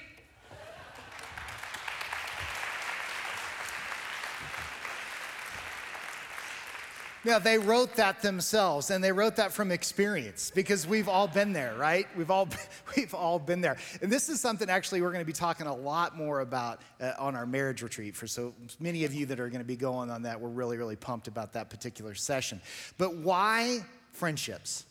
Now, 7.27 7.41
they 7.41 7.59
wrote 7.59 7.97
that 7.97 8.23
themselves, 8.23 8.93
and 8.93 9.03
they 9.03 9.11
wrote 9.11 9.35
that 9.35 9.53
from 9.53 9.73
experience 9.73 10.53
because 10.55 10.87
we've 10.87 11.09
all 11.09 11.27
been 11.27 11.53
there, 11.53 11.75
right? 11.75 12.07
We've 12.17 12.31
all, 12.31 12.49
we've 12.97 13.15
all 13.15 13.41
been 13.41 13.61
there. 13.61 13.79
And 14.01 14.13
this 14.13 14.29
is 14.29 14.41
something 14.41 14.71
actually 14.71 15.03
we're 15.03 15.11
going 15.11 15.25
to 15.25 15.27
be 15.27 15.33
talking 15.33 15.67
a 15.67 15.75
lot 15.75 16.17
more 16.17 16.39
about 16.39 16.83
uh, 17.01 17.15
on 17.19 17.35
our 17.35 17.45
marriage 17.45 17.83
retreat. 17.83 18.15
For 18.15 18.29
so 18.29 18.55
many 18.79 19.05
of 19.05 19.13
you 19.13 19.27
that 19.27 19.41
are 19.41 19.49
going 19.49 19.61
to 19.61 19.67
be 19.67 19.75
going 19.75 20.09
on 20.09 20.23
that, 20.23 20.41
we're 20.41 20.51
really, 20.51 20.77
really 20.77 20.95
pumped 20.95 21.27
about 21.27 21.55
that 21.55 21.69
particular 21.69 22.15
session. 22.15 22.61
But 22.97 23.17
why 23.17 23.81
friendships? 24.13 24.85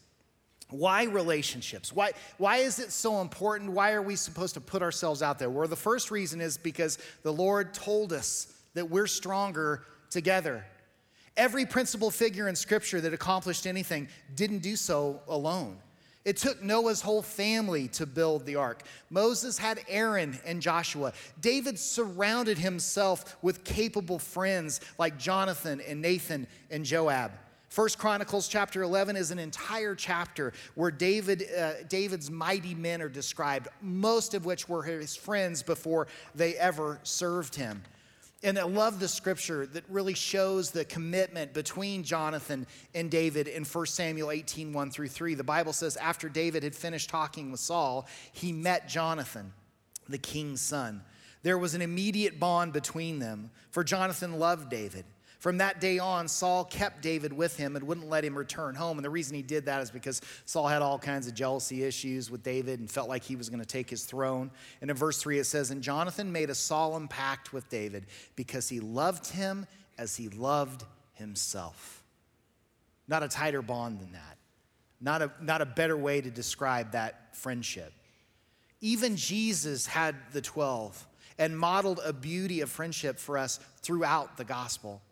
Why 0.69 1.05
relationships? 1.05 1.93
Why, 1.93 2.11
why 2.37 2.57
is 2.57 2.79
it 2.79 2.91
so 2.91 3.21
important? 3.21 3.71
Why 3.71 3.93
are 3.93 4.01
we 4.01 4.17
supposed 4.17 4.55
to 4.55 4.61
put 4.61 4.81
ourselves 4.81 5.21
out 5.21 5.39
there? 5.39 5.49
Well, 5.49 5.69
the 5.69 5.77
first 5.77 6.11
reason 6.11 6.41
is 6.41 6.57
because 6.57 6.97
the 7.23 7.31
Lord 7.31 7.73
told 7.73 8.11
us 8.11 8.53
that 8.73 8.89
we're 8.89 9.07
stronger 9.07 9.85
together. 10.09 10.65
Every 11.37 11.65
principal 11.65 12.11
figure 12.11 12.47
in 12.47 12.55
Scripture 12.55 13.01
that 13.01 13.13
accomplished 13.13 13.67
anything 13.67 14.07
didn't 14.35 14.59
do 14.59 14.75
so 14.75 15.21
alone. 15.27 15.77
It 16.23 16.37
took 16.37 16.63
Noah's 16.63 17.01
whole 17.01 17.21
family 17.21 17.87
to 17.89 18.07
build 18.07 18.45
the 18.45 18.55
ark. 18.55 18.81
Moses 19.11 19.59
had 19.59 19.81
Aaron 19.87 20.39
and 20.43 20.59
Joshua. 20.59 21.13
David 21.39 21.77
surrounded 21.77 22.57
himself 22.57 23.37
with 23.43 23.63
capable 23.63 24.17
friends 24.17 24.81
like 24.97 25.19
Jonathan 25.19 25.81
and 25.81 26.01
Nathan 26.01 26.47
and 26.71 26.83
Joab. 26.83 27.31
First 27.69 27.99
Chronicles 27.99 28.47
chapter 28.47 28.81
11 28.81 29.17
is 29.17 29.31
an 29.31 29.37
entire 29.37 29.93
chapter 29.93 30.53
where 30.73 30.91
David, 30.91 31.43
uh, 31.55 31.73
David's 31.89 32.31
mighty 32.31 32.73
men 32.73 33.01
are 33.01 33.09
described, 33.09 33.67
most 33.81 34.33
of 34.33 34.45
which 34.45 34.67
were 34.67 34.81
his 34.81 35.15
friends 35.15 35.61
before 35.61 36.07
they 36.33 36.55
ever 36.55 36.99
served 37.03 37.53
him. 37.53 37.83
And 38.45 38.59
I 38.59 38.63
love 38.63 38.99
the 38.99 39.07
scripture 39.07 39.65
that 39.65 39.83
really 39.89 40.13
shows 40.13 40.69
the 40.69 40.85
commitment 40.85 41.51
between 41.51 42.03
Jonathan 42.03 42.67
and 42.93 43.09
David 43.09 43.47
in 43.47 43.65
1 43.65 43.85
Samuel 43.87 44.29
18 44.29 44.71
1 44.71 44.91
through 44.91 45.07
3. 45.07 45.33
The 45.33 45.43
Bible 45.43 45.73
says, 45.73 45.97
after 45.97 46.29
David 46.29 46.61
had 46.61 46.75
finished 46.75 47.09
talking 47.09 47.49
with 47.49 47.59
Saul, 47.59 48.07
he 48.31 48.51
met 48.51 48.87
Jonathan, 48.87 49.51
the 50.07 50.19
king's 50.19 50.61
son. 50.61 51.01
There 51.41 51.57
was 51.57 51.73
an 51.73 51.81
immediate 51.81 52.39
bond 52.39 52.71
between 52.71 53.17
them, 53.17 53.49
for 53.71 53.83
Jonathan 53.83 54.37
loved 54.37 54.69
David. 54.69 55.05
From 55.45 55.59
that 55.59 55.79
day 55.79 55.99
on, 55.99 56.27
Saul 56.27 56.65
kept 56.65 57.03
David 57.03 57.31
with 57.31 57.55
him 57.55 57.75
and 57.75 57.85
wouldn't 57.85 58.09
let 58.09 58.25
him 58.25 58.35
return 58.35 58.73
home. 58.73 58.97
And 58.97 59.05
the 59.05 59.11
reason 59.11 59.35
he 59.35 59.43
did 59.43 59.65
that 59.65 59.79
is 59.79 59.91
because 59.91 60.19
Saul 60.45 60.67
had 60.67 60.81
all 60.81 60.97
kinds 60.97 61.27
of 61.27 61.35
jealousy 61.35 61.83
issues 61.83 62.31
with 62.31 62.41
David 62.41 62.79
and 62.79 62.89
felt 62.89 63.09
like 63.09 63.23
he 63.23 63.35
was 63.35 63.47
going 63.47 63.59
to 63.59 63.65
take 63.67 63.87
his 63.87 64.05
throne. 64.05 64.49
And 64.81 64.89
in 64.89 64.97
verse 64.97 65.21
3, 65.21 65.37
it 65.37 65.43
says, 65.43 65.69
And 65.69 65.83
Jonathan 65.83 66.31
made 66.31 66.49
a 66.49 66.55
solemn 66.55 67.07
pact 67.07 67.53
with 67.53 67.69
David 67.69 68.07
because 68.35 68.69
he 68.69 68.79
loved 68.79 69.27
him 69.27 69.67
as 69.99 70.15
he 70.15 70.29
loved 70.29 70.83
himself. 71.13 72.03
Not 73.07 73.21
a 73.21 73.27
tighter 73.27 73.61
bond 73.61 73.99
than 73.99 74.13
that. 74.13 74.37
Not 74.99 75.21
a, 75.21 75.31
not 75.39 75.61
a 75.61 75.67
better 75.67 75.95
way 75.95 76.21
to 76.21 76.31
describe 76.31 76.93
that 76.93 77.35
friendship. 77.35 77.93
Even 78.81 79.15
Jesus 79.15 79.85
had 79.85 80.15
the 80.31 80.41
12 80.41 81.07
and 81.37 81.55
modeled 81.55 81.99
a 82.03 82.13
beauty 82.13 82.61
of 82.61 82.71
friendship 82.71 83.19
for 83.19 83.37
us 83.37 83.59
throughout 83.83 84.37
the 84.37 84.43
gospel. 84.43 85.03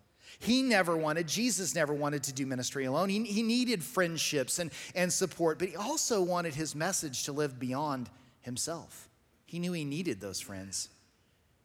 He 0.44 0.62
never 0.62 0.98
wanted, 0.98 1.26
Jesus 1.26 1.74
never 1.74 1.94
wanted 1.94 2.24
to 2.24 2.34
do 2.34 2.46
ministry 2.46 2.84
alone. 2.84 3.08
He, 3.08 3.24
he 3.24 3.44
needed 3.44 3.82
friendships 3.82 4.60
and, 4.60 4.72
and 4.94 5.12
support, 5.12 5.58
but 5.58 5.70
he 5.70 5.78
also 5.78 6.22
wanted 6.22 6.54
his 6.54 6.76
message 6.76 7.24
to 7.24 7.32
live 7.32 7.58
beyond 7.58 8.10
himself. 8.42 9.08
He 9.46 9.58
knew 9.58 9.72
he 9.72 9.86
needed 9.86 10.20
those 10.20 10.42
friends. 10.42 10.90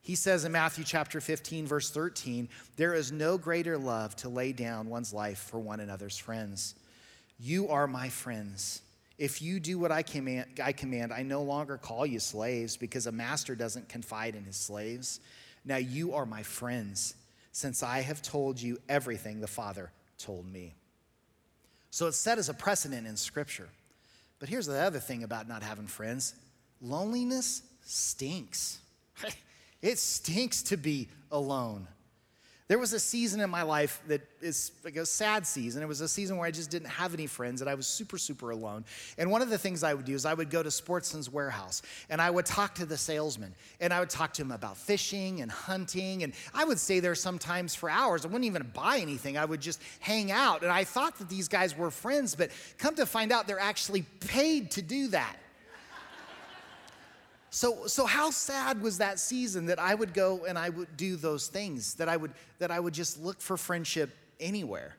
He 0.01 0.15
says 0.15 0.45
in 0.45 0.53
Matthew 0.53 0.85
chapter 0.85 1.21
15, 1.21 1.67
verse 1.67 1.91
13, 1.91 2.49
there 2.77 2.95
is 2.95 3.11
no 3.11 3.37
greater 3.37 3.77
love 3.77 4.15
to 4.17 4.29
lay 4.29 4.53
down 4.53 4.89
one's 4.89 5.13
life 5.13 5.41
for 5.41 5.59
one 5.59 5.81
another's 5.81 6.17
friends. 6.17 6.77
You 7.41 7.71
are 7.71 7.89
my 7.89 8.09
friends. 8.11 8.83
If 9.19 9.43
you 9.43 9.59
do 9.59 9.81
what 9.81 9.91
I 9.91 10.03
command, 10.03 10.61
I 10.63 10.71
command, 10.71 11.13
I 11.13 11.25
no 11.25 11.43
longer 11.43 11.79
call 11.79 12.07
you 12.07 12.21
slaves 12.21 12.77
because 12.77 13.09
a 13.09 13.13
master 13.13 13.57
doesn't 13.57 13.89
confide 13.89 14.37
in 14.37 14.45
his 14.45 14.57
slaves. 14.57 15.19
Now 15.65 15.79
you 15.79 16.15
are 16.15 16.25
my 16.25 16.45
friends 16.45 17.15
since 17.59 17.83
I 17.83 18.03
have 18.03 18.23
told 18.23 18.63
you 18.63 18.79
everything 18.89 19.41
the 19.41 19.49
Father 19.49 19.91
told 20.17 20.47
me. 20.47 20.75
So 21.91 22.07
it's 22.07 22.17
set 22.17 22.39
as 22.39 22.49
a 22.49 22.55
precedent 22.55 23.05
in 23.05 23.17
Scripture. 23.17 23.69
But 24.39 24.49
here's 24.49 24.67
the 24.67 24.79
other 24.79 25.01
thing 25.01 25.25
about 25.25 25.49
not 25.49 25.65
having 25.65 25.89
friends 25.89 26.35
loneliness 26.81 27.63
stinks. 27.85 28.79
it 29.83 29.99
stinks 29.99 30.63
to 30.65 30.77
be 30.77 31.09
alone. 31.33 31.89
There 32.69 32.79
was 32.79 32.93
a 32.93 33.01
season 33.01 33.41
in 33.41 33.49
my 33.49 33.63
life 33.63 34.03
that 34.09 34.21
is 34.43 34.73
like 34.85 34.97
a 34.97 35.07
sad 35.07 35.47
season. 35.47 35.83
It 35.83 35.89
was 35.89 36.03
a 36.03 36.09
season 36.09 36.37
where 36.37 36.47
I 36.47 36.51
just 36.51 36.71
didn't 36.71 36.91
have 36.91 37.15
any 37.15 37.27
friends 37.27 37.63
and 37.63 37.71
I 37.71 37.75
was 37.75 37.87
super, 37.87 38.19
super 38.19 38.51
alone. 38.51 38.85
And 39.17 39.31
one 39.31 39.41
of 39.41 39.49
the 39.49 39.57
things 39.57 39.83
I 39.83 39.95
would 39.95 40.05
do 40.05 40.15
is 40.15 40.27
I 40.27 40.35
would 40.35 40.51
go 40.51 40.63
to 40.63 40.71
Sportsman's 40.71 41.31
Warehouse 41.31 41.81
and 42.11 42.21
I 42.21 42.29
would 42.29 42.45
talk 42.45 42.75
to 42.75 42.85
the 42.85 42.99
salesman 42.99 43.55
and 43.81 43.91
I 43.91 44.01
would 44.01 44.11
talk 44.11 44.35
to 44.35 44.43
him 44.43 44.53
about 44.53 44.77
fishing 44.77 45.41
and 45.41 45.51
hunting. 45.51 46.25
And 46.25 46.35
I 46.53 46.67
would 46.67 46.79
stay 46.79 47.01
there 47.01 47.15
sometimes 47.15 47.75
for 47.75 47.89
hours. 47.89 48.27
I 48.27 48.29
wouldn't 48.29 48.45
even 48.45 48.71
buy 48.75 48.99
anything, 48.99 49.39
I 49.39 49.47
would 49.47 49.63
just 49.63 49.81
hang 50.01 50.31
out. 50.31 50.63
And 50.63 50.71
I 50.71 50.85
thought 50.85 51.17
that 51.21 51.31
these 51.31 51.49
guys 51.49 51.75
were 51.75 51.91
friends, 51.91 52.35
but 52.35 52.51
come 52.77 52.95
to 52.97 53.07
find 53.07 53.33
out 53.33 53.47
they're 53.47 53.59
actually 53.59 54.03
paid 54.21 54.73
to 54.73 54.83
do 54.83 55.09
that. 55.09 55.37
So, 57.51 57.87
so 57.87 58.05
how 58.05 58.31
sad 58.31 58.83
was 58.83 58.99
that 58.99 59.19
season 59.19 59.67
that 59.67 59.79
I 59.79 59.95
would 59.95 60.13
go 60.13 60.45
and 60.47 60.59
I 60.59 60.69
would 60.69 60.97
do 60.97 61.17
those 61.17 61.49
things, 61.49 61.95
that 61.95 62.09
I 62.09 62.17
would, 62.17 62.33
that 62.59 62.71
I 62.71 62.79
would 62.79 62.95
just 62.95 63.23
look 63.23 63.41
for 63.41 63.57
friendship 63.57 64.11
anywhere? 64.39 64.97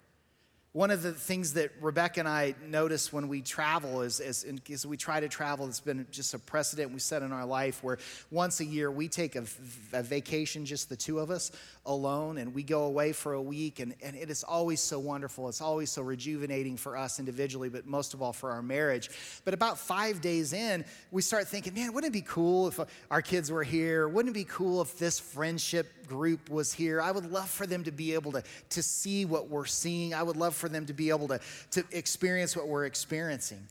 One 0.72 0.92
of 0.92 1.02
the 1.02 1.14
things 1.14 1.54
that 1.54 1.72
Rebecca 1.82 2.20
and 2.20 2.30
I 2.30 2.54
notice 2.68 3.12
when 3.12 3.28
we 3.28 3.42
travel 3.42 4.02
is, 4.02 4.20
is, 4.20 4.46
is 4.68 4.86
we 4.86 4.98
try 4.98 5.20
to 5.20 5.28
travel, 5.28 5.68
it's 5.68 5.80
been 5.80 6.06
just 6.12 6.36
a 6.36 6.40
precedent 6.40 6.94
we 6.94 7.00
set 7.00 7.24
in 7.24 7.32
our 7.32 7.46
life 7.46 7.84
where 7.84 7.98
once 8.30 8.60
a 8.60 8.66
year 8.66 8.92
we 8.92 9.08
take 9.08 9.36
a, 9.36 9.46
a 9.94 10.04
vacation, 10.04 10.66
just 10.66 10.88
the 10.88 10.96
two 10.96 11.18
of 11.18 11.32
us 11.32 11.52
alone, 11.90 12.38
and 12.38 12.54
we 12.54 12.64
go 12.64 12.84
away 12.84 13.12
for 13.12 13.34
a 13.34 13.42
week. 13.42 13.80
And, 13.80 13.94
and 14.02 14.16
it 14.16 14.30
is 14.30 14.44
always 14.44 14.80
so 14.80 15.00
wonderful. 15.00 15.50
It's 15.50 15.60
always 15.60 15.92
so 15.92 16.02
rejuvenating 16.02 16.78
for 16.78 16.96
us 16.96 17.20
individually, 17.20 17.68
but 17.68 17.86
most 17.86 18.14
of 18.14 18.22
all 18.22 18.32
for 18.32 18.52
our 18.52 18.62
marriage. 18.62 19.10
But 19.44 19.54
about 19.54 19.78
five 19.78 20.22
days 20.22 20.54
in, 20.54 20.86
we 21.12 21.22
start 21.22 21.48
thinking, 21.48 21.74
man, 21.74 21.94
wouldn't 21.94 22.16
it 22.16 22.18
be 22.18 22.26
cool 22.26 22.68
if 22.68 22.80
our 23.12 23.22
kids 23.22 23.52
were 23.52 23.64
here? 23.64 24.08
Wouldn't 24.08 24.34
it 24.34 24.40
be 24.40 24.46
cool 24.46 24.82
if 24.82 24.98
this 24.98 25.20
friendship 25.20 26.08
group 26.08 26.50
was 26.50 26.72
here? 26.72 27.02
I 27.02 27.12
would 27.12 27.30
love 27.30 27.50
for 27.50 27.66
them 27.66 27.84
to 27.84 27.92
be 27.92 28.14
able 28.14 28.32
to, 28.34 28.44
to 28.70 28.84
see 28.84 29.26
what 29.26 29.50
we're 29.50 29.66
seeing. 29.66 30.14
I 30.14 30.24
would 30.24 30.38
love 30.38 30.56
for 30.56 30.70
them 30.70 30.86
to 30.86 30.94
be 30.94 31.10
able 31.10 31.28
to, 31.30 31.40
to 31.72 31.84
experience 31.92 32.56
what 32.56 32.68
we're 32.68 32.86
experiencing. 32.86 33.68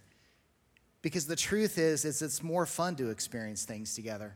Because 1.00 1.26
the 1.26 1.36
truth 1.36 1.78
is, 1.78 2.04
is 2.04 2.20
it's 2.20 2.42
more 2.42 2.66
fun 2.66 2.96
to 2.96 3.10
experience 3.10 3.64
things 3.64 3.94
together. 3.94 4.34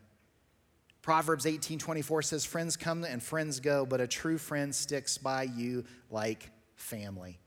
Proverbs 1.03 1.46
18 1.46 1.80
24 1.80 2.22
says, 2.22 2.44
Friends 2.44 2.76
come 2.76 3.03
and 3.05 3.22
friends 3.22 3.59
go, 3.61 3.84
but 3.84 4.00
a 4.00 4.07
true 4.07 4.38
friend 4.38 4.74
sticks 4.74 5.18
by 5.18 5.42
you 5.42 5.84
like 6.11 6.48
family. 6.76 7.38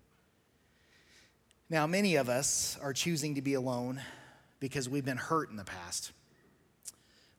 Now, 1.69 1.87
many 1.87 2.15
of 2.15 2.29
us 2.29 2.77
are 2.81 2.93
choosing 2.93 3.35
to 3.35 3.41
be 3.41 3.55
alone 3.55 4.01
because 4.59 4.87
we've 4.87 5.05
been 5.05 5.17
hurt 5.17 5.49
in 5.49 5.55
the 5.55 5.63
past. 5.63 6.11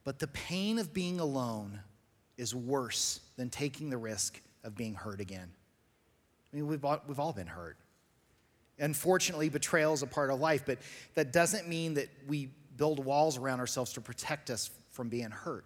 But 0.05 0.19
the 0.19 0.27
pain 0.27 0.79
of 0.79 0.93
being 0.93 1.21
alone 1.21 1.81
is 2.37 2.55
worse 2.55 3.21
than 3.37 3.51
taking 3.51 3.91
the 3.91 3.99
risk 3.99 4.41
of 4.65 4.75
being 4.75 4.95
hurt 4.95 5.21
again. 5.21 5.49
I 6.53 6.57
mean, 6.57 6.67
we've 6.67 6.85
all, 6.85 7.01
we've 7.07 7.21
all 7.21 7.33
been 7.33 7.47
hurt. 7.47 7.77
Unfortunately, 8.79 9.49
betrayal 9.49 9.93
is 9.93 10.03
a 10.03 10.07
part 10.07 10.31
of 10.31 10.41
life, 10.41 10.65
but 10.67 10.79
that 11.15 11.33
doesn't 11.33 11.69
mean 11.69 11.95
that 11.95 12.09
we 12.27 12.51
build 12.77 13.05
walls 13.05 13.39
around 13.39 13.61
ourselves 13.61 13.93
to 13.95 14.01
protect 14.01 14.51
us 14.51 14.71
from 14.91 15.09
being 15.09 15.31
hurt. 15.31 15.65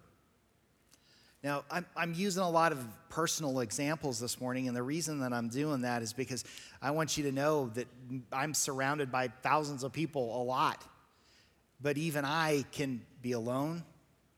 Now, 1.43 1.63
I'm, 1.71 1.85
I'm, 1.95 2.13
using 2.13 2.43
a 2.43 2.49
lot 2.49 2.71
of 2.71 2.85
personal 3.09 3.61
examples 3.61 4.19
this 4.19 4.39
morning, 4.39 4.67
and 4.67 4.77
the 4.77 4.83
reason 4.83 5.21
that 5.21 5.33
I'm 5.33 5.49
doing 5.49 5.81
that 5.81 6.03
is 6.03 6.13
because 6.13 6.43
I 6.81 6.91
want 6.91 7.17
you 7.17 7.23
to 7.23 7.31
know 7.31 7.71
that 7.73 7.87
I'm 8.31 8.53
surrounded 8.53 9.11
by 9.11 9.29
thousands 9.41 9.83
of 9.83 9.91
people 9.91 10.39
a 10.39 10.43
lot. 10.43 10.83
But 11.81 11.97
even 11.97 12.25
I 12.25 12.63
can 12.71 13.01
be 13.23 13.31
alone, 13.31 13.83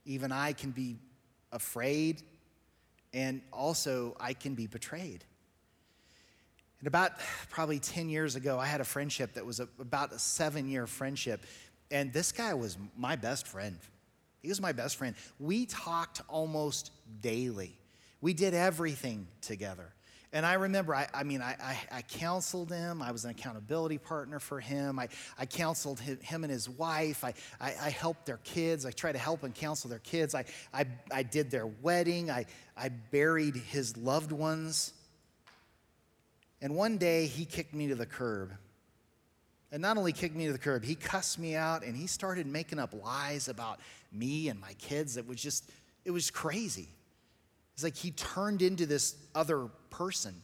even 0.06 0.32
I 0.32 0.54
can 0.54 0.72
be 0.72 0.96
afraid, 1.52 2.22
and 3.14 3.42
also 3.52 4.16
I 4.18 4.32
can 4.34 4.56
be 4.56 4.68
betrayed. 4.68 5.26
And 6.80 6.88
about 6.88 7.12
probably 7.50 7.80
10 7.80 8.08
years 8.10 8.38
ago, 8.38 8.60
I 8.60 8.66
had 8.66 8.80
a 8.80 8.86
friendship 8.86 9.34
that 9.34 9.46
was 9.46 9.60
a, 9.60 9.68
about 9.78 10.14
a 10.14 10.20
seven 10.20 10.70
year 10.70 10.88
friendship. 10.88 11.46
And 11.92 12.14
this 12.14 12.32
guy 12.32 12.54
was 12.54 12.78
my 12.98 13.18
best 13.18 13.46
friend. 13.46 13.78
He 14.44 14.50
was 14.50 14.62
my 14.62 14.74
best 14.74 14.98
friend. 14.98 15.16
We 15.40 15.66
talked 15.66 16.22
almost 16.28 16.92
daily, 17.22 17.76
we 18.22 18.34
did 18.34 18.54
everything 18.54 19.28
together. 19.42 19.94
And 20.34 20.48
I 20.48 20.54
remember, 20.54 20.96
I, 20.96 21.08
I 21.14 21.22
mean, 21.22 21.44
I, 21.44 21.56
I, 21.62 21.98
I, 21.98 22.02
counseled 22.02 22.72
him. 22.72 23.04
I 23.04 23.12
was 23.12 23.24
an 23.24 23.30
accountability 23.30 24.00
partner 24.00 24.40
for 24.40 24.60
him. 24.60 24.98
I, 24.98 25.10
I 25.38 25.46
counseled 25.46 26.00
him, 26.00 26.18
him 26.22 26.44
and 26.44 26.52
his 26.52 26.68
wife. 26.68 27.24
I, 27.24 27.36
I, 27.62 27.76
I, 27.80 27.90
helped 27.92 28.26
their 28.26 28.40
kids. 28.44 28.84
I 28.84 28.90
tried 28.90 29.12
to 29.12 29.20
help 29.20 29.44
and 29.44 29.54
counsel 29.54 29.92
their 29.92 30.00
kids. 30.00 30.34
I, 30.34 30.46
I, 30.74 30.86
I 31.12 31.22
did 31.22 31.52
their 31.52 31.68
wedding. 31.68 32.32
I, 32.32 32.48
I 32.76 32.90
buried 32.90 33.56
his 33.56 33.96
loved 33.96 34.32
ones. 34.32 34.94
And 36.64 36.76
one 36.76 36.98
day 36.98 37.28
he 37.28 37.46
kicked 37.46 37.76
me 37.76 37.90
to 37.90 37.96
the 37.96 38.08
curb. 38.08 38.54
And 39.74 39.82
not 39.82 39.98
only 39.98 40.14
kicked 40.14 40.36
me 40.36 40.46
to 40.46 40.54
the 40.54 40.60
curb, 40.60 40.84
he 40.84 40.94
cussed 40.94 41.40
me 41.40 41.56
out 41.56 41.84
and 41.84 41.98
he 41.98 42.06
started 42.06 42.46
making 42.46 42.78
up 42.78 42.94
lies 42.94 43.48
about 43.50 43.80
me 44.12 44.50
and 44.50 44.62
my 44.62 44.74
kids. 44.74 45.18
It 45.18 45.28
was 45.28 45.42
just, 45.42 45.68
it 46.06 46.12
was 46.12 46.30
crazy. 46.30 46.88
It's 47.74 47.84
like 47.84 47.96
he 47.96 48.12
turned 48.12 48.62
into 48.62 48.86
this 48.86 49.16
other 49.34 49.70
person. 49.90 50.36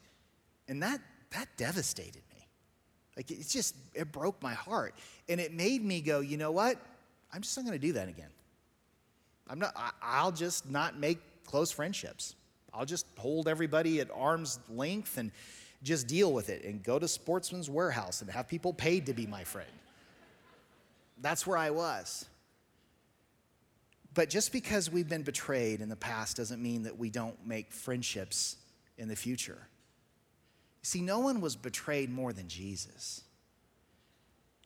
And 0.67 0.82
that, 0.82 0.99
that 1.30 1.47
devastated 1.57 2.23
me. 2.34 2.47
Like 3.15 3.30
it 3.30 3.47
just, 3.47 3.75
it 3.93 4.11
broke 4.11 4.41
my 4.41 4.55
heart. 4.55 4.95
And 5.30 5.39
it 5.39 5.53
made 5.53 5.86
me 5.86 6.01
go, 6.01 6.21
you 6.21 6.38
know 6.38 6.51
what? 6.51 6.77
I'm 7.32 7.41
just 7.41 7.55
not 7.55 7.67
going 7.67 7.80
to 7.80 7.88
do 7.88 7.93
that 7.93 8.09
again. 8.09 8.32
I'm 9.47 9.59
not, 9.59 9.73
I, 9.75 9.91
I'll 10.01 10.32
just 10.32 10.67
not 10.67 10.97
make 10.97 11.19
close 11.45 11.71
friendships. 11.71 12.34
I'll 12.73 12.86
just 12.86 13.05
hold 13.15 13.47
everybody 13.47 13.99
at 13.99 14.09
arm's 14.11 14.57
length 14.69 15.19
and 15.19 15.32
just 15.84 16.07
deal 16.07 16.34
with 16.34 16.49
it 16.49 16.63
and 16.63 16.84
go 16.84 16.99
to 16.99 17.07
Sportsman's 17.07 17.69
Warehouse 17.69 18.21
and 18.21 18.30
have 18.30 18.47
people 18.47 18.73
paid 18.73 19.05
to 19.05 19.13
be 19.13 19.25
my 19.25 19.43
friend. 19.43 19.69
That's 21.21 21.47
where 21.47 21.57
I 21.57 21.69
was. 21.69 22.25
But 24.13 24.30
just 24.30 24.51
because 24.51 24.91
we've 24.91 25.07
been 25.07 25.23
betrayed 25.23 25.82
in 25.82 25.89
the 25.89 25.95
past 25.95 26.38
doesn't 26.38 26.61
mean 26.61 26.84
that 26.84 26.97
we 26.97 27.09
don't 27.09 27.45
make 27.45 27.71
friendships 27.71 28.57
in 28.97 29.07
the 29.07 29.15
future. 29.15 29.67
See, 30.82 31.01
no 31.01 31.19
one 31.19 31.41
was 31.41 31.55
betrayed 31.55 32.09
more 32.09 32.34
than 32.34 32.47
Jesus. 32.47 33.23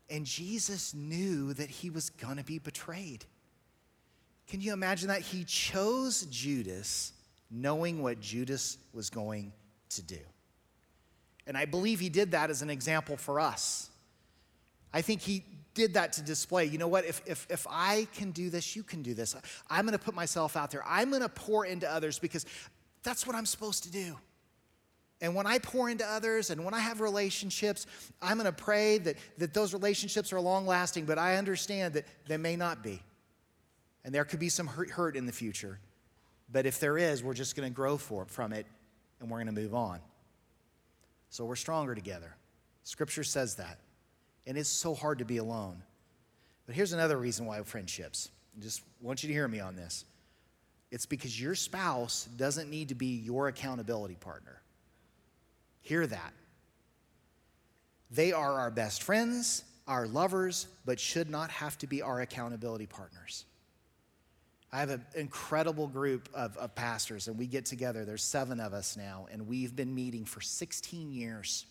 And 0.10 0.26
Jesus 0.26 0.94
knew 0.94 1.54
that 1.54 1.70
he 1.70 1.90
was 1.90 2.10
going 2.10 2.38
to 2.38 2.44
be 2.44 2.60
betrayed. 2.60 3.26
Can 4.48 4.62
you 4.62 4.74
imagine 4.74 5.08
that? 5.08 5.22
He 5.22 5.44
chose 5.44 6.26
Judas 6.28 7.14
knowing 7.50 8.02
what 8.02 8.20
Judas 8.20 8.78
was 8.94 9.10
going 9.10 9.54
to 9.90 10.02
do. 10.02 10.20
And 11.46 11.58
I 11.58 11.66
believe 11.66 12.00
he 12.00 12.10
did 12.10 12.32
that 12.32 12.50
as 12.50 12.62
an 12.62 12.70
example 12.70 13.18
for 13.18 13.40
us. 13.40 13.90
I 14.94 15.02
think 15.02 15.22
he 15.22 15.44
did 15.74 15.96
that 15.96 16.14
to 16.14 16.22
display, 16.22 16.66
you 16.66 16.78
know 16.78 16.88
what, 16.88 17.06
if, 17.06 17.22
if, 17.26 17.48
if 17.50 17.66
I 17.70 18.08
can 18.16 18.32
do 18.32 18.50
this, 18.50 18.76
you 18.76 18.84
can 18.84 19.02
do 19.02 19.14
this. 19.14 19.36
I'm 19.70 19.86
gonna 19.86 19.98
put 19.98 20.14
myself 20.14 20.56
out 20.56 20.72
there. 20.72 20.84
I'm 20.88 21.12
gonna 21.12 21.30
pour 21.30 21.66
into 21.66 21.92
others 21.92 22.20
because 22.20 22.46
that's 23.02 23.26
what 23.26 23.36
I'm 23.36 23.46
supposed 23.46 23.84
to 23.84 23.92
do. 23.92 24.16
And 25.22 25.36
when 25.36 25.48
I 25.48 25.58
pour 25.58 25.90
into 25.90 26.06
others 26.06 26.50
and 26.50 26.64
when 26.64 26.74
I 26.74 26.80
have 26.80 27.02
relationships, 27.02 27.88
I'm 28.22 28.38
gonna 28.38 28.52
pray 28.52 29.00
that, 29.00 29.18
that 29.40 29.54
those 29.54 29.74
relationships 29.74 30.32
are 30.32 30.40
long 30.40 30.68
lasting, 30.68 31.06
but 31.06 31.18
I 31.18 31.38
understand 31.38 31.96
that 31.96 32.06
they 32.28 32.38
may 32.38 32.56
not 32.56 32.84
be. 32.84 33.02
And 34.06 34.14
there 34.14 34.26
could 34.26 34.40
be 34.40 34.50
some 34.50 34.68
hurt, 34.68 34.92
hurt 34.92 35.16
in 35.16 35.26
the 35.26 35.32
future. 35.32 35.80
But 36.52 36.66
if 36.66 36.80
there 36.80 36.98
is, 36.98 37.24
we're 37.24 37.34
just 37.34 37.56
gonna 37.56 37.70
grow 37.70 37.98
for, 37.98 38.26
from 38.26 38.54
it 38.54 38.68
and 39.20 39.30
we're 39.30 39.40
gonna 39.40 39.54
move 39.54 39.74
on. 39.74 40.02
So 41.34 41.46
we're 41.46 41.56
stronger 41.56 41.96
together. 41.96 42.36
Scripture 42.84 43.24
says 43.24 43.56
that. 43.56 43.80
And 44.46 44.56
it's 44.56 44.70
so 44.70 44.94
hard 44.94 45.18
to 45.18 45.26
be 45.26 45.38
alone. 45.38 45.82
But 46.68 46.76
here's 46.76 46.94
another 46.94 47.18
reason 47.18 47.48
why 47.48 47.60
friendships. 47.64 48.30
I 48.56 48.62
just 48.62 48.84
want 49.02 49.24
you 49.24 49.30
to 49.30 49.34
hear 49.34 49.48
me 49.48 49.60
on 49.60 49.76
this. 49.76 50.06
It's 50.92 51.08
because 51.08 51.42
your 51.42 51.56
spouse 51.56 52.30
doesn't 52.38 52.70
need 52.70 52.90
to 52.90 52.96
be 52.96 53.08
your 53.08 53.48
accountability 53.48 54.14
partner. 54.14 54.62
Hear 55.82 56.06
that. 56.06 56.34
They 58.12 58.32
are 58.32 58.60
our 58.60 58.70
best 58.70 59.02
friends, 59.02 59.64
our 59.88 60.06
lovers, 60.06 60.68
but 60.86 61.00
should 61.00 61.32
not 61.32 61.50
have 61.50 61.80
to 61.80 61.88
be 61.88 62.04
our 62.04 62.22
accountability 62.22 62.86
partners. 62.86 63.46
I 64.74 64.80
have 64.80 64.90
an 64.90 65.06
incredible 65.14 65.88
group 65.88 66.30
of, 66.34 66.58
of, 66.58 66.74
pastors, 66.74 67.28
and 67.28 67.38
we 67.38 67.46
get 67.46 67.64
together. 67.64 68.06
There's 68.06 68.24
seven 68.24 68.60
of 68.60 68.74
us 68.74 68.98
now, 68.98 69.28
and 69.32 69.48
we've 69.48 69.76
been 69.76 69.94
meeting 69.94 70.26
for 70.26 70.42
16 70.42 71.12
years. 71.12 71.68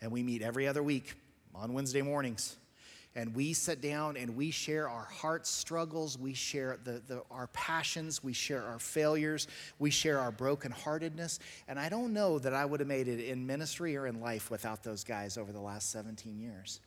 And 0.00 0.12
we 0.12 0.22
meet 0.22 0.40
every 0.40 0.68
other 0.68 0.80
week 0.80 1.14
on 1.52 1.72
Wednesday 1.72 2.00
mornings. 2.00 2.54
And 3.16 3.34
we 3.34 3.54
sit 3.54 3.80
down 3.80 4.16
and 4.16 4.36
we 4.36 4.52
share 4.52 4.88
our 4.88 5.04
heart 5.04 5.48
struggles, 5.48 6.16
we 6.16 6.32
share 6.32 6.78
the, 6.84 7.02
the, 7.08 7.22
our 7.28 7.48
passions, 7.48 8.22
we 8.22 8.32
share 8.32 8.62
our 8.62 8.78
failures, 8.78 9.48
we 9.80 9.90
share 9.90 10.20
our 10.20 10.30
brokenheartedness. 10.30 11.40
And 11.66 11.78
I 11.78 11.88
don't 11.88 12.12
know 12.12 12.38
that 12.38 12.54
I 12.54 12.64
would 12.64 12.78
have 12.78 12.88
made 12.88 13.08
it 13.08 13.20
in 13.20 13.46
ministry 13.46 13.96
or 13.96 14.06
in 14.06 14.20
life 14.20 14.48
without 14.50 14.84
those 14.84 15.02
guys 15.02 15.38
over 15.38 15.52
the 15.52 15.60
last 15.60 15.90
17 15.90 16.38
years. 16.38 16.80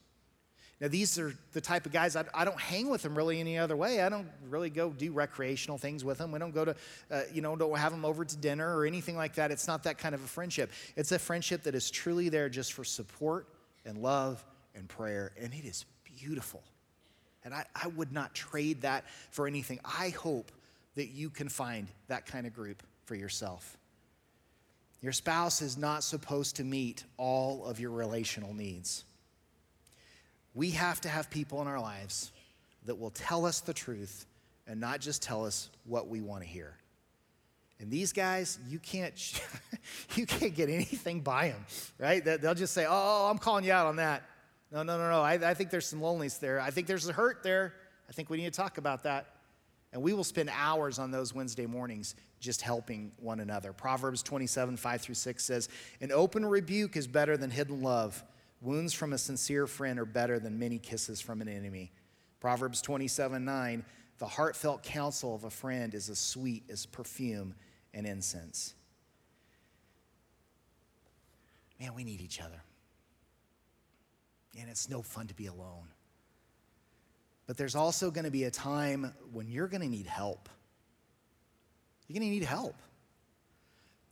Now, 0.80 0.86
these 0.86 1.18
are 1.18 1.34
the 1.52 1.60
type 1.60 1.86
of 1.86 1.92
guys 1.92 2.14
I, 2.14 2.24
I, 2.32 2.44
don't 2.44 2.60
hang 2.60 2.88
with 2.88 3.02
them 3.02 3.16
really 3.16 3.40
any 3.40 3.58
other 3.58 3.76
way. 3.76 4.00
I 4.00 4.08
don't 4.08 4.28
really 4.48 4.70
go 4.70 4.90
do 4.90 5.10
recreational 5.10 5.76
things 5.76 6.04
with 6.04 6.18
them. 6.18 6.30
We 6.30 6.38
don't 6.38 6.54
go 6.54 6.66
to, 6.66 6.76
uh, 7.10 7.22
you 7.32 7.42
know, 7.42 7.56
don't 7.56 7.76
have 7.76 7.90
them 7.90 8.04
over 8.04 8.24
to 8.24 8.36
dinner 8.36 8.76
or 8.76 8.86
anything 8.86 9.16
like 9.16 9.34
that. 9.34 9.50
It's 9.50 9.66
not 9.66 9.82
that 9.84 9.98
kind 9.98 10.14
of 10.14 10.22
a 10.22 10.28
friendship. 10.28 10.70
It's 10.94 11.10
a 11.10 11.18
friendship 11.18 11.64
that 11.64 11.74
is 11.74 11.90
truly 11.90 12.28
there 12.28 12.48
just 12.48 12.74
for 12.74 12.84
support 12.84 13.48
and 13.84 13.98
love 13.98 14.44
and 14.76 14.88
prayer, 14.88 15.32
and 15.40 15.52
it 15.52 15.64
is 15.64 15.84
beautiful. 16.04 16.62
And 17.44 17.52
I, 17.52 17.64
I 17.74 17.88
would 17.88 18.12
not 18.12 18.34
trade 18.34 18.82
that 18.82 19.04
for 19.30 19.48
anything. 19.48 19.80
I 19.84 20.10
hope 20.10 20.52
that 20.94 21.08
you 21.08 21.28
can 21.28 21.48
find 21.48 21.88
that 22.06 22.26
kind 22.26 22.46
of 22.46 22.54
group 22.54 22.84
for 23.04 23.16
yourself. 23.16 23.76
Your 25.00 25.12
spouse 25.12 25.62
is 25.62 25.76
not 25.76 26.04
supposed 26.04 26.56
to 26.56 26.64
meet 26.64 27.04
all 27.16 27.64
of 27.64 27.80
your 27.80 27.90
relational 27.90 28.52
needs. 28.52 29.04
We 30.58 30.72
have 30.72 31.00
to 31.02 31.08
have 31.08 31.30
people 31.30 31.62
in 31.62 31.68
our 31.68 31.80
lives 31.80 32.32
that 32.86 32.98
will 32.98 33.12
tell 33.12 33.46
us 33.46 33.60
the 33.60 33.72
truth 33.72 34.26
and 34.66 34.80
not 34.80 34.98
just 35.00 35.22
tell 35.22 35.46
us 35.46 35.70
what 35.84 36.08
we 36.08 36.20
want 36.20 36.42
to 36.42 36.48
hear. 36.48 36.74
And 37.78 37.92
these 37.92 38.12
guys, 38.12 38.58
you 38.68 38.80
can't, 38.80 39.14
you 40.16 40.26
can't 40.26 40.56
get 40.56 40.68
anything 40.68 41.20
by 41.20 41.50
them, 41.50 41.64
right? 41.96 42.24
They'll 42.24 42.56
just 42.56 42.74
say, 42.74 42.86
oh, 42.86 42.90
oh, 42.90 43.24
"Oh, 43.26 43.30
I'm 43.30 43.38
calling 43.38 43.64
you 43.64 43.70
out 43.70 43.86
on 43.86 43.96
that." 43.96 44.24
No, 44.72 44.82
no, 44.82 44.98
no, 44.98 45.08
no. 45.08 45.22
I, 45.22 45.34
I 45.34 45.54
think 45.54 45.70
there's 45.70 45.86
some 45.86 46.02
loneliness 46.02 46.38
there. 46.38 46.58
I 46.58 46.70
think 46.70 46.88
there's 46.88 47.08
a 47.08 47.12
hurt 47.12 47.44
there. 47.44 47.74
I 48.08 48.12
think 48.12 48.28
we 48.28 48.38
need 48.38 48.52
to 48.52 48.60
talk 48.60 48.78
about 48.78 49.04
that. 49.04 49.26
And 49.92 50.02
we 50.02 50.12
will 50.12 50.24
spend 50.24 50.50
hours 50.52 50.98
on 50.98 51.12
those 51.12 51.32
Wednesday 51.32 51.66
mornings 51.66 52.16
just 52.40 52.62
helping 52.62 53.12
one 53.20 53.38
another. 53.38 53.72
Proverbs 53.72 54.24
27, 54.24 54.76
5 54.76 55.00
through 55.00 55.14
6 55.14 55.44
says, 55.44 55.68
An 56.00 56.10
open 56.10 56.44
rebuke 56.44 56.96
is 56.96 57.06
better 57.06 57.36
than 57.36 57.48
hidden 57.52 57.80
love. 57.80 58.24
Wounds 58.60 58.92
from 58.92 59.12
a 59.12 59.18
sincere 59.18 59.66
friend 59.66 59.98
are 59.98 60.04
better 60.04 60.38
than 60.38 60.58
many 60.58 60.78
kisses 60.78 61.20
from 61.20 61.40
an 61.40 61.48
enemy. 61.48 61.92
Proverbs 62.40 62.80
27, 62.82 63.44
9, 63.44 63.84
the 64.18 64.26
heartfelt 64.26 64.82
counsel 64.82 65.34
of 65.34 65.44
a 65.44 65.50
friend 65.50 65.94
is 65.94 66.08
as 66.08 66.18
sweet 66.18 66.64
as 66.70 66.86
perfume 66.86 67.54
and 67.94 68.06
incense. 68.06 68.74
Man, 71.80 71.94
we 71.94 72.04
need 72.04 72.20
each 72.20 72.40
other 72.40 72.62
and 74.58 74.68
it's 74.68 74.88
no 74.88 75.02
fun 75.02 75.26
to 75.28 75.34
be 75.34 75.46
alone. 75.46 75.88
But 77.46 77.56
there's 77.56 77.74
also 77.74 78.10
going 78.10 78.24
to 78.24 78.30
be 78.30 78.44
a 78.44 78.50
time 78.50 79.14
when 79.32 79.48
you're 79.48 79.68
going 79.68 79.80
to 79.80 79.88
need 79.88 80.06
help. 80.06 80.48
You're 82.06 82.18
going 82.18 82.28
to 82.28 82.34
need 82.34 82.44
help. 82.44 82.76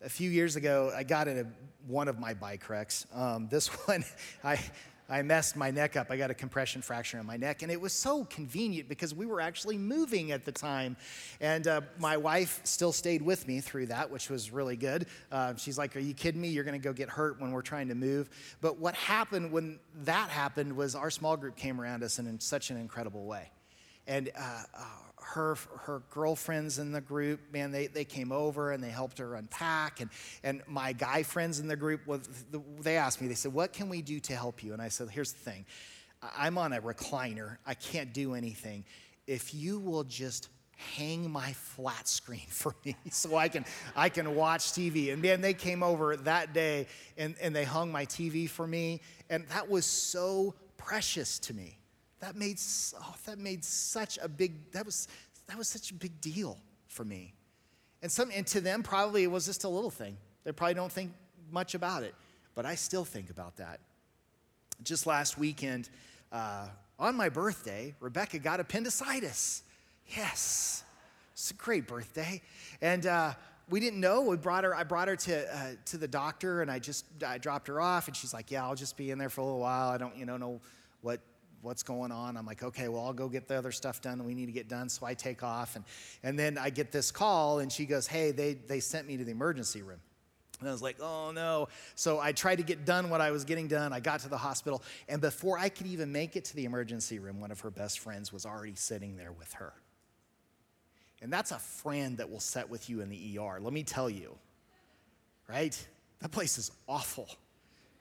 A 0.03 0.09
few 0.09 0.31
years 0.31 0.57
ago, 0.57 0.93
I 0.95 1.03
got 1.03 1.29
in 1.29 1.39
a, 1.39 1.47
one 1.87 2.09
of 2.09 2.19
my 2.19 2.35
bike 2.35 2.69
wrecks. 2.69 3.07
Um, 3.15 3.49
this 3.49 3.69
one, 3.87 4.05
I, 4.45 4.59
I 5.09 5.23
messed 5.23 5.57
my 5.57 5.71
neck 5.71 5.97
up. 5.97 6.11
I 6.11 6.17
got 6.17 6.31
a 6.31 6.35
compression 6.35 6.83
fracture 6.83 7.19
in 7.19 7.27
my 7.27 7.37
neck, 7.37 7.63
and 7.63 7.71
it 7.71 7.81
was 7.81 7.93
so 7.93 8.25
convenient 8.25 8.89
because 8.89 9.15
we 9.15 9.25
were 9.25 9.41
actually 9.41 9.79
moving 9.79 10.33
at 10.33 10.45
the 10.45 10.51
time. 10.51 10.97
And 11.41 11.67
uh, 11.69 11.83
my 11.99 12.17
wife 12.17 12.61
still 12.65 12.93
stayed 12.93 13.23
with 13.23 13.47
me 13.47 13.61
through 13.61 13.87
that, 13.87 14.11
which 14.11 14.29
was 14.29 14.51
really 14.51 14.77
good. 14.77 15.07
Uh, 15.31 15.55
she's 15.57 15.79
like, 15.79 15.95
Are 15.97 16.01
you 16.01 16.15
kidding 16.15 16.41
me? 16.41 16.49
You're 16.49 16.65
going 16.65 16.81
to 16.81 16.85
go 16.85 16.93
get 16.93 17.09
hurt 17.09 17.41
when 17.41 17.53
we're 17.53 17.63
trying 17.63 17.89
to 17.89 17.95
move. 17.95 18.29
But 18.61 18.79
what 18.79 18.95
happened 18.97 19.53
when 19.53 19.79
that 20.03 20.29
happened 20.29 20.77
was 20.77 20.97
our 20.97 21.11
small 21.11 21.37
group 21.37 21.57
came 21.57 21.81
around 21.81 22.03
us 22.03 22.19
in, 22.19 22.27
in 22.27 22.41
such 22.41 22.71
an 22.71 22.77
incredible 22.77 23.25
way. 23.27 23.51
And 24.07 24.31
uh, 24.37 24.63
uh 24.75 24.85
her, 25.37 25.57
her 25.81 26.03
girlfriends 26.11 26.79
in 26.79 26.93
the 26.93 27.01
group, 27.01 27.41
man, 27.53 27.71
they, 27.71 27.89
they 27.89 28.05
came 28.05 28.33
over 28.33 28.73
and 28.73 28.83
they 28.83 28.91
helped 28.91 29.19
her 29.19 29.35
unpack. 29.35 30.01
And, 30.01 30.09
and 30.43 30.63
my 30.67 30.93
guy 30.93 31.25
friends 31.25 31.59
in 31.59 31.69
the 31.69 31.77
group, 31.77 32.01
they 32.81 32.97
asked 32.97 33.21
me, 33.21 33.29
they 33.29 33.35
said, 33.35 33.53
What 33.53 33.73
can 33.73 33.89
we 33.89 34.03
do 34.03 34.21
to 34.21 34.37
help 34.37 34.63
you? 34.63 34.73
And 34.73 34.81
I 34.81 34.89
said, 34.89 35.11
Here's 35.11 35.33
the 35.33 35.41
thing 35.41 35.67
I'm 36.23 36.59
on 36.59 36.73
a 36.73 36.81
recliner, 36.81 37.59
I 37.67 37.75
can't 37.75 38.13
do 38.13 38.35
anything. 38.35 38.85
If 39.27 39.55
you 39.55 39.79
will 39.79 40.05
just 40.05 40.49
hang 40.97 41.31
my 41.31 41.53
flat 41.53 42.07
screen 42.07 42.47
for 42.49 42.75
me 42.85 42.95
so 43.11 43.37
I 43.37 43.49
can 43.49 43.65
I 43.95 44.09
can 44.09 44.35
watch 44.35 44.73
TV. 44.73 45.13
And 45.13 45.21
man, 45.21 45.41
they 45.41 45.55
came 45.55 45.83
over 45.83 46.17
that 46.17 46.53
day 46.53 46.87
and, 47.19 47.35
and 47.41 47.55
they 47.55 47.65
hung 47.65 47.91
my 47.91 48.07
TV 48.07 48.49
for 48.49 48.67
me. 48.67 49.01
And 49.29 49.47
that 49.49 49.69
was 49.69 49.85
so 49.85 50.55
precious 50.77 51.39
to 51.41 51.55
me. 51.55 51.79
That 52.21 52.37
made, 52.37 52.59
oh, 53.01 53.15
that 53.27 53.39
made 53.39 53.65
such 53.65 54.19
a 54.23 54.29
big, 54.29 54.73
that 54.73 54.85
was, 54.85 55.09
that 55.47 55.59
was 55.59 55.69
such 55.69 55.91
a 55.91 55.95
big 55.95 56.21
deal 56.21 56.59
for 56.89 57.05
me. 57.05 57.35
And, 58.03 58.11
some, 58.11 58.31
and 58.35 58.47
to 58.49 58.61
them, 58.61 58.83
probably 58.83 59.25
it 59.25 59.31
was 59.31 59.47
just 59.47 59.65
a 59.65 59.69
little 59.69 59.91
thing. 59.91 60.17
They 60.45 60.53
probably 60.53 60.75
don't 60.75 60.93
think 60.93 61.13
much 61.51 61.75
about 61.75 62.03
it, 62.03 62.15
but 62.55 62.65
I 62.65 62.75
still 62.75 63.05
think 63.05 63.31
about 63.31 63.57
that. 63.57 63.81
Just 64.83 65.07
last 65.07 65.39
weekend, 65.39 65.89
uh, 66.33 66.69
on 66.99 67.17
my 67.17 67.29
birthday, 67.29 67.95
Rebecca 68.01 68.39
got 68.39 68.61
appendicitis. 68.61 69.63
Yes, 70.17 70.85
it's 71.33 71.51
a 71.51 71.55
great 71.55 71.87
birthday. 71.87 72.41
And 72.81 73.07
uh, 73.07 73.35
we 73.69 73.81
didn't 73.81 74.01
know. 74.01 74.23
We 74.23 74.37
brought 74.37 74.65
her. 74.65 74.75
I 74.75 74.85
brought 74.85 75.09
her 75.09 75.17
to 75.17 75.57
uh, 75.57 75.71
to 75.87 75.99
the 75.99 76.09
doctor, 76.09 76.63
and 76.63 76.71
I 76.71 76.79
just 76.79 77.05
I 77.27 77.39
dropped 77.39 77.69
her 77.69 77.81
off, 77.81 78.07
and 78.07 78.17
she's 78.17 78.33
like, 78.33 78.51
"Yeah, 78.51 78.65
I'll 78.65 78.75
just 78.75 78.97
be 78.97 79.11
in 79.11 79.19
there 79.19 79.29
for 79.29 79.41
a 79.41 79.45
little 79.45 79.61
while. 79.61 79.91
I 79.91 79.99
don't, 79.99 80.17
you 80.17 80.25
know, 80.25 80.37
know 80.37 80.61
what 81.03 81.21
what's 81.67 81.83
going 81.83 82.13
on. 82.13 82.37
I'm 82.37 82.47
like, 82.47 82.63
okay, 82.63 82.89
well, 82.89 83.05
I'll 83.05 83.13
go 83.13 83.29
get 83.29 83.49
the 83.49 83.57
other 83.57 83.73
stuff 83.73 84.01
done 84.01 84.19
that 84.19 84.25
we 84.25 84.35
need 84.35 84.47
to 84.47 84.53
get 84.53 84.69
done. 84.69 84.89
So 84.89 85.05
I 85.05 85.15
take 85.15 85.43
off. 85.43 85.75
And, 85.77 85.85
and 86.23 86.39
then 86.39 86.57
I 86.57 86.71
get 86.71 86.93
this 86.93 87.11
call, 87.11 87.59
and 87.59 87.71
she 87.71 87.85
goes, 87.85 88.07
hey, 88.07 88.31
they, 88.31 88.55
they 88.55 88.81
sent 88.81 89.07
me 89.07 89.17
to 89.17 89.25
the 89.25 89.33
emergency 89.33 89.83
room. 89.83 89.99
And 90.61 90.69
I 90.69 90.73
was 90.73 90.81
like, 90.81 90.97
oh 91.03 91.33
no. 91.33 91.69
So 91.97 92.19
I 92.19 92.33
tried 92.33 92.57
to 92.57 92.63
get 92.63 92.87
done 92.87 93.11
what 93.11 93.21
I 93.21 93.31
was 93.31 93.45
getting 93.45 93.69
done. 93.69 93.93
I 93.93 94.01
got 94.01 94.21
to 94.21 94.29
the 94.31 94.39
hospital. 94.39 94.83
And 95.07 95.21
before 95.21 95.59
I 95.59 95.69
could 95.69 95.87
even 95.87 96.13
make 96.13 96.35
it 96.35 96.47
to 96.47 96.57
the 96.57 96.65
emergency 96.65 97.19
room, 97.19 97.41
one 97.41 97.51
of 97.51 97.61
her 97.61 97.71
best 97.71 97.99
friends 97.99 98.33
was 98.33 98.47
already 98.47 98.75
sitting 98.75 99.17
there 99.17 99.33
with 99.33 99.53
her. 99.55 99.75
And 101.21 101.31
that's 101.31 101.51
a 101.51 101.59
friend 101.59 102.17
that 102.19 102.31
will 102.31 102.41
sit 102.41 102.71
with 102.71 102.89
you 102.89 103.01
in 103.03 103.11
the 103.11 103.39
ER. 103.39 103.59
Let 103.61 103.73
me 103.73 103.83
tell 103.83 104.09
you, 104.09 104.35
right? 105.47 105.87
That 106.21 106.31
place 106.31 106.57
is 106.57 106.71
awful. 106.89 107.29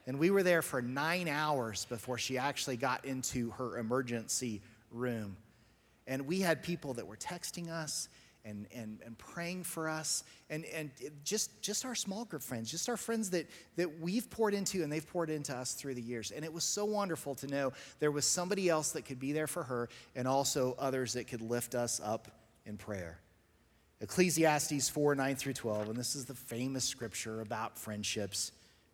And 0.06 0.18
we 0.18 0.30
were 0.30 0.42
there 0.42 0.62
for 0.62 0.80
nine 0.80 1.28
hours 1.28 1.84
before 1.86 2.18
she 2.18 2.38
actually 2.38 2.76
got 2.76 3.04
into 3.04 3.50
her 3.52 3.78
emergency 3.78 4.62
room. 4.92 5.36
And 6.06 6.26
we 6.26 6.40
had 6.40 6.62
people 6.62 6.94
that 6.94 7.06
were 7.06 7.16
texting 7.16 7.70
us 7.70 8.08
and, 8.44 8.66
and, 8.72 9.00
and 9.04 9.18
praying 9.18 9.64
for 9.64 9.88
us, 9.88 10.22
and, 10.50 10.64
and 10.66 10.92
just, 11.24 11.60
just 11.60 11.84
our 11.84 11.96
small 11.96 12.24
group 12.24 12.44
friends, 12.44 12.70
just 12.70 12.88
our 12.88 12.96
friends 12.96 13.30
that, 13.30 13.50
that 13.74 14.00
we've 14.00 14.30
poured 14.30 14.54
into 14.54 14.84
and 14.84 14.92
they've 14.92 15.06
poured 15.06 15.30
into 15.30 15.52
us 15.52 15.72
through 15.72 15.94
the 15.94 16.02
years. 16.02 16.30
And 16.30 16.44
it 16.44 16.52
was 16.52 16.62
so 16.62 16.84
wonderful 16.84 17.34
to 17.36 17.48
know 17.48 17.72
there 17.98 18.12
was 18.12 18.24
somebody 18.24 18.68
else 18.68 18.92
that 18.92 19.02
could 19.04 19.18
be 19.18 19.32
there 19.32 19.48
for 19.48 19.64
her 19.64 19.88
and 20.14 20.28
also 20.28 20.76
others 20.78 21.14
that 21.14 21.26
could 21.26 21.40
lift 21.40 21.74
us 21.74 22.00
up 22.02 22.30
in 22.64 22.76
prayer. 22.76 23.18
Ecclesiastes 24.00 24.88
4 24.90 25.16
9 25.16 25.34
through 25.34 25.54
12, 25.54 25.88
and 25.88 25.96
this 25.96 26.14
is 26.14 26.26
the 26.26 26.34
famous 26.34 26.84
scripture 26.84 27.40
about 27.40 27.76
friendships. 27.76 28.52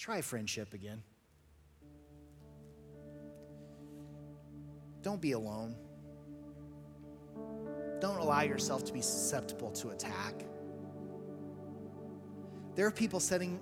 Try 0.00 0.22
friendship 0.22 0.72
again. 0.72 1.02
Don't 5.02 5.20
be 5.20 5.32
alone. 5.32 5.76
Don't 8.00 8.16
allow 8.16 8.40
yourself 8.40 8.82
to 8.84 8.94
be 8.94 9.02
susceptible 9.02 9.70
to 9.72 9.90
attack. 9.90 10.46
There 12.76 12.86
are 12.86 12.90
people 12.90 13.20
sitting 13.20 13.60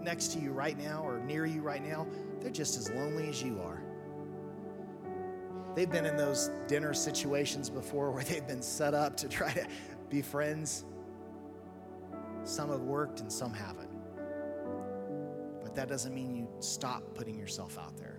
next 0.00 0.28
to 0.34 0.38
you 0.38 0.52
right 0.52 0.78
now 0.78 1.02
or 1.04 1.18
near 1.18 1.46
you 1.46 1.62
right 1.62 1.84
now, 1.84 2.06
they're 2.40 2.52
just 2.52 2.78
as 2.78 2.88
lonely 2.90 3.28
as 3.28 3.42
you 3.42 3.60
are. 3.60 3.82
They've 5.74 5.90
been 5.90 6.06
in 6.06 6.16
those 6.16 6.52
dinner 6.68 6.94
situations 6.94 7.68
before 7.68 8.12
where 8.12 8.22
they've 8.22 8.46
been 8.46 8.62
set 8.62 8.94
up 8.94 9.16
to 9.16 9.28
try 9.28 9.52
to 9.52 9.66
be 10.08 10.22
friends. 10.22 10.84
Some 12.44 12.70
have 12.70 12.82
worked 12.82 13.18
and 13.18 13.32
some 13.32 13.52
haven't. 13.52 13.91
But 15.72 15.76
that 15.76 15.88
doesn't 15.88 16.14
mean 16.14 16.36
you 16.36 16.48
stop 16.60 17.14
putting 17.14 17.38
yourself 17.38 17.78
out 17.78 17.96
there. 17.96 18.18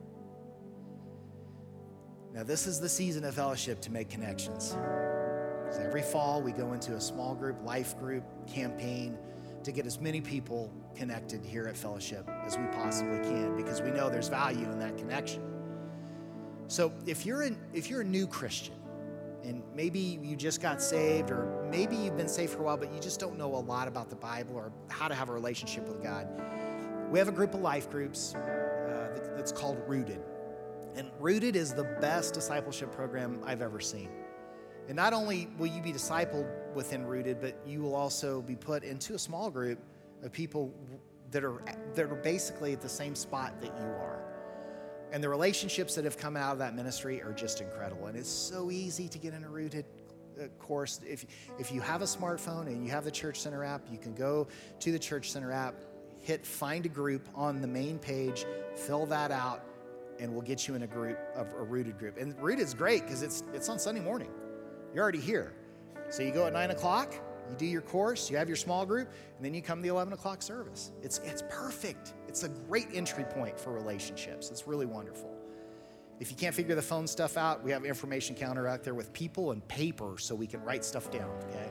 Now, 2.34 2.42
this 2.42 2.66
is 2.66 2.80
the 2.80 2.90
season 2.90 3.24
of 3.26 3.36
fellowship 3.36 3.80
to 3.82 3.92
make 3.92 4.10
connections. 4.10 4.70
So 4.70 5.80
every 5.80 6.02
fall, 6.02 6.42
we 6.42 6.52
go 6.52 6.74
into 6.74 6.96
a 6.96 7.02
small 7.02 7.36
group, 7.36 7.64
life 7.64 7.96
group 8.00 8.24
campaign 8.48 9.20
to 9.64 9.72
get 9.72 9.86
as 9.86 10.00
many 10.00 10.20
people 10.20 10.74
connected 10.96 11.46
here 11.46 11.68
at 11.68 11.78
Fellowship 11.78 12.28
as 12.44 12.58
we 12.58 12.66
possibly 12.72 13.20
can 13.20 13.56
because 13.56 13.84
we 13.84 13.92
know 13.92 14.10
there's 14.10 14.30
value 14.30 14.66
in 14.72 14.80
that 14.80 14.98
connection. 14.98 15.44
So 16.68 16.92
if 17.06 17.24
you're 17.24 17.44
an, 17.44 17.60
if 17.72 17.88
you're 17.88 18.02
a 18.02 18.06
new 18.06 18.26
Christian 18.26 18.74
and 19.44 19.62
maybe 19.76 20.00
you 20.00 20.36
just 20.36 20.60
got 20.60 20.82
saved 20.82 21.30
or 21.30 21.68
maybe 21.70 21.96
you've 21.96 22.18
been 22.18 22.28
saved 22.28 22.54
for 22.54 22.62
a 22.62 22.64
while 22.64 22.78
but 22.78 22.92
you 22.92 23.00
just 23.00 23.20
don't 23.20 23.38
know 23.38 23.54
a 23.56 23.58
lot 23.58 23.88
about 23.88 24.10
the 24.10 24.16
Bible 24.16 24.56
or 24.56 24.72
how 24.90 25.08
to 25.08 25.14
have 25.14 25.30
a 25.30 25.34
relationship 25.34 25.88
with 25.88 26.02
God, 26.02 26.28
we 27.14 27.20
have 27.20 27.28
a 27.28 27.32
group 27.32 27.54
of 27.54 27.62
life 27.62 27.92
groups 27.92 28.34
uh, 28.34 28.40
that- 29.14 29.38
that's 29.38 29.52
called 29.52 29.78
Rooted. 29.88 30.20
And 30.96 31.12
Rooted 31.20 31.56
is 31.56 31.72
the 31.72 31.84
best 31.84 32.34
discipleship 32.34 32.92
program 32.92 33.40
I've 33.46 33.62
ever 33.62 33.80
seen. 33.80 34.10
And 34.88 34.96
not 34.96 35.14
only 35.14 35.48
will 35.60 35.68
you 35.68 35.80
be 35.80 35.94
discipled 35.94 36.48
within 36.74 37.06
Rooted, 37.06 37.40
but 37.40 37.56
you 37.68 37.84
will 37.84 37.94
also 37.94 38.42
be 38.42 38.56
put 38.56 38.84
into 38.84 39.14
a 39.14 39.20
small 39.20 39.52
group 39.52 39.78
of 40.24 40.32
people 40.32 40.74
that 41.30 41.44
are 41.44 41.62
that 41.94 42.12
are 42.12 42.16
basically 42.16 42.74
at 42.74 42.82
the 42.82 42.90
same 42.90 43.14
spot 43.14 43.62
that 43.62 43.74
you 43.80 43.86
are. 43.86 44.24
And 45.12 45.24
the 45.24 45.30
relationships 45.30 45.94
that 45.94 46.06
have 46.06 46.18
come 46.18 46.36
out 46.36 46.54
of 46.54 46.60
that 46.60 46.74
ministry 46.76 47.22
are 47.22 47.32
just 47.32 47.62
incredible. 47.62 48.08
And 48.08 48.18
it's 48.18 48.28
so 48.28 48.72
easy 48.72 49.08
to 49.08 49.20
get 49.20 49.36
in 49.36 49.44
a 49.44 49.50
Rooted 49.50 49.86
uh, 50.42 50.48
course. 50.58 51.00
If 51.08 51.28
if 51.60 51.72
you 51.72 51.80
have 51.80 52.02
a 52.02 52.06
smartphone 52.06 52.66
and 52.66 52.84
you 52.84 52.90
have 52.90 53.04
the 53.04 53.12
Church 53.12 53.40
Center 53.40 53.64
app, 53.64 53.82
you 53.92 54.00
can 54.00 54.16
go 54.16 54.48
to 54.80 54.92
the 54.92 55.00
Church 55.00 55.32
Center 55.32 55.52
app, 55.52 55.76
hit 56.24 56.46
find 56.46 56.86
a 56.86 56.90
group 56.90 57.28
on 57.36 57.62
the 57.62 57.68
main 57.68 58.00
page, 58.00 58.46
fill 58.76 59.06
that 59.06 59.32
out, 59.32 59.64
and 60.20 60.32
we'll 60.32 60.42
get 60.42 60.68
you 60.68 60.74
in 60.74 60.84
a 60.84 60.88
group 60.88 61.20
of 61.36 61.48
a 61.60 61.64
rooted 61.64 62.00
group. 62.00 62.18
And 62.18 62.36
rooted 62.42 62.66
is 62.66 62.74
great 62.74 63.04
because 63.04 63.22
it's 63.22 63.44
it's 63.54 63.70
on 63.70 63.78
Sunday 63.78 64.02
morning. 64.02 64.32
You're 64.94 65.04
already 65.04 65.20
here. 65.20 65.54
So 66.10 66.24
you 66.24 66.32
go 66.32 66.46
at 66.48 66.54
nine 66.54 66.72
o'clock, 66.72 67.14
you 67.50 67.56
do 67.56 67.66
your 67.66 67.82
course, 67.82 68.30
you 68.30 68.38
have 68.38 68.48
your 68.48 68.56
small 68.56 68.86
group, 68.86 69.10
and 69.38 69.46
then 69.46 69.54
you 69.54 69.62
come 69.62 69.80
to 69.80 69.84
the 69.84 69.90
11 69.90 70.14
o'clock 70.14 70.42
service. 70.42 70.92
It's, 71.02 71.20
it's 71.20 71.44
perfect. 71.50 72.14
It's 72.28 72.44
a 72.44 72.50
great 72.50 72.88
entry 72.94 73.24
point 73.26 73.60
for 73.60 73.72
relationships. 73.72 74.50
It's 74.50 74.68
really 74.68 74.86
wonderful. 74.86 75.36
If 76.20 76.30
you 76.30 76.38
can't 76.38 76.56
figure 76.56 76.76
the 76.76 76.82
phone 76.82 77.08
stuff 77.08 77.38
out, 77.38 77.64
we 77.64 77.72
have 77.72 77.84
information 77.84 78.36
counter 78.36 78.68
out 78.68 78.84
there 78.84 78.94
with 78.94 79.12
people 79.14 79.52
and 79.52 79.68
paper 79.68 80.16
so 80.18 80.36
we 80.36 80.48
can 80.48 80.64
write 80.64 80.86
stuff 80.86 81.12
down, 81.12 81.32
okay? 81.50 81.70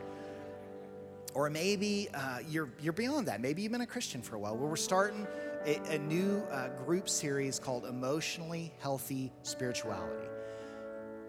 Or 1.35 1.49
maybe 1.49 2.09
uh, 2.13 2.41
you're, 2.49 2.69
you're 2.81 2.93
beyond 2.93 3.27
that. 3.29 3.41
Maybe 3.41 3.63
you've 3.63 3.73
been 3.73 3.81
a 3.81 3.87
Christian 3.87 4.21
for 4.21 4.37
a 4.37 4.39
while. 4.39 4.57
Well, 4.57 4.69
we're 4.69 4.77
starting 4.77 5.27
a, 5.65 5.81
a 5.95 5.99
new 5.99 6.43
uh, 6.51 6.69
group 6.85 7.09
series 7.09 7.59
called 7.59 7.87
Emotionally 7.87 8.73
Healthy 8.81 9.33
Spirituality. 9.43 10.29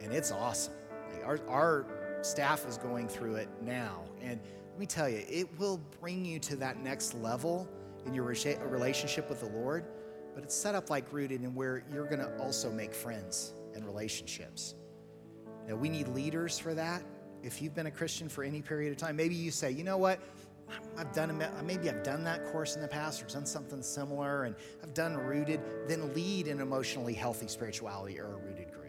And 0.01 0.11
it's 0.11 0.31
awesome. 0.31 0.73
Our, 1.23 1.39
our 1.47 1.85
staff 2.21 2.67
is 2.67 2.77
going 2.77 3.07
through 3.07 3.35
it 3.35 3.47
now. 3.61 4.03
And 4.21 4.41
let 4.71 4.79
me 4.79 4.85
tell 4.85 5.07
you, 5.07 5.23
it 5.29 5.47
will 5.57 5.79
bring 6.01 6.25
you 6.25 6.39
to 6.39 6.55
that 6.57 6.81
next 6.81 7.13
level 7.13 7.69
in 8.05 8.13
your 8.13 8.25
relationship 8.25 9.29
with 9.29 9.39
the 9.39 9.49
Lord. 9.49 9.85
But 10.35 10.43
it's 10.43 10.55
set 10.55 10.75
up 10.75 10.89
like 10.89 11.13
rooted 11.13 11.43
in 11.43 11.53
where 11.53 11.85
you're 11.93 12.07
going 12.07 12.19
to 12.19 12.37
also 12.39 12.71
make 12.71 12.93
friends 12.93 13.53
and 13.75 13.85
relationships. 13.85 14.75
Now, 15.67 15.75
we 15.75 15.89
need 15.89 16.07
leaders 16.09 16.59
for 16.59 16.73
that. 16.73 17.03
If 17.43 17.61
you've 17.61 17.75
been 17.75 17.87
a 17.87 17.91
Christian 17.91 18.29
for 18.29 18.43
any 18.43 18.61
period 18.61 18.91
of 18.91 18.97
time, 18.97 19.15
maybe 19.15 19.35
you 19.35 19.51
say, 19.51 19.71
you 19.71 19.83
know 19.83 19.97
what? 19.97 20.19
I've 20.97 21.13
done 21.13 21.43
maybe 21.65 21.89
I've 21.89 22.03
done 22.03 22.23
that 22.23 22.45
course 22.45 22.75
in 22.75 22.81
the 22.81 22.87
past 22.87 23.21
or 23.21 23.25
done 23.25 23.45
something 23.45 23.83
similar 23.83 24.45
and 24.45 24.55
I've 24.81 24.93
done 24.93 25.15
rooted, 25.15 25.59
then 25.87 26.13
lead 26.13 26.47
an 26.47 26.61
emotionally 26.61 27.13
healthy 27.13 27.47
spirituality 27.47 28.19
or 28.19 28.25
a 28.25 28.37
rooted 28.37 28.71
group. 28.71 28.83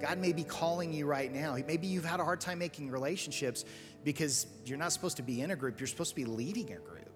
God 0.00 0.18
may 0.18 0.32
be 0.32 0.44
calling 0.44 0.92
you 0.92 1.06
right 1.06 1.32
now. 1.32 1.56
Maybe 1.66 1.86
you've 1.86 2.04
had 2.04 2.20
a 2.20 2.24
hard 2.24 2.40
time 2.40 2.58
making 2.58 2.90
relationships 2.90 3.64
because 4.04 4.46
you're 4.64 4.78
not 4.78 4.92
supposed 4.92 5.16
to 5.18 5.22
be 5.22 5.42
in 5.42 5.50
a 5.50 5.56
group, 5.56 5.80
you're 5.80 5.86
supposed 5.86 6.10
to 6.10 6.16
be 6.16 6.24
leading 6.24 6.72
a 6.72 6.78
group. 6.78 7.10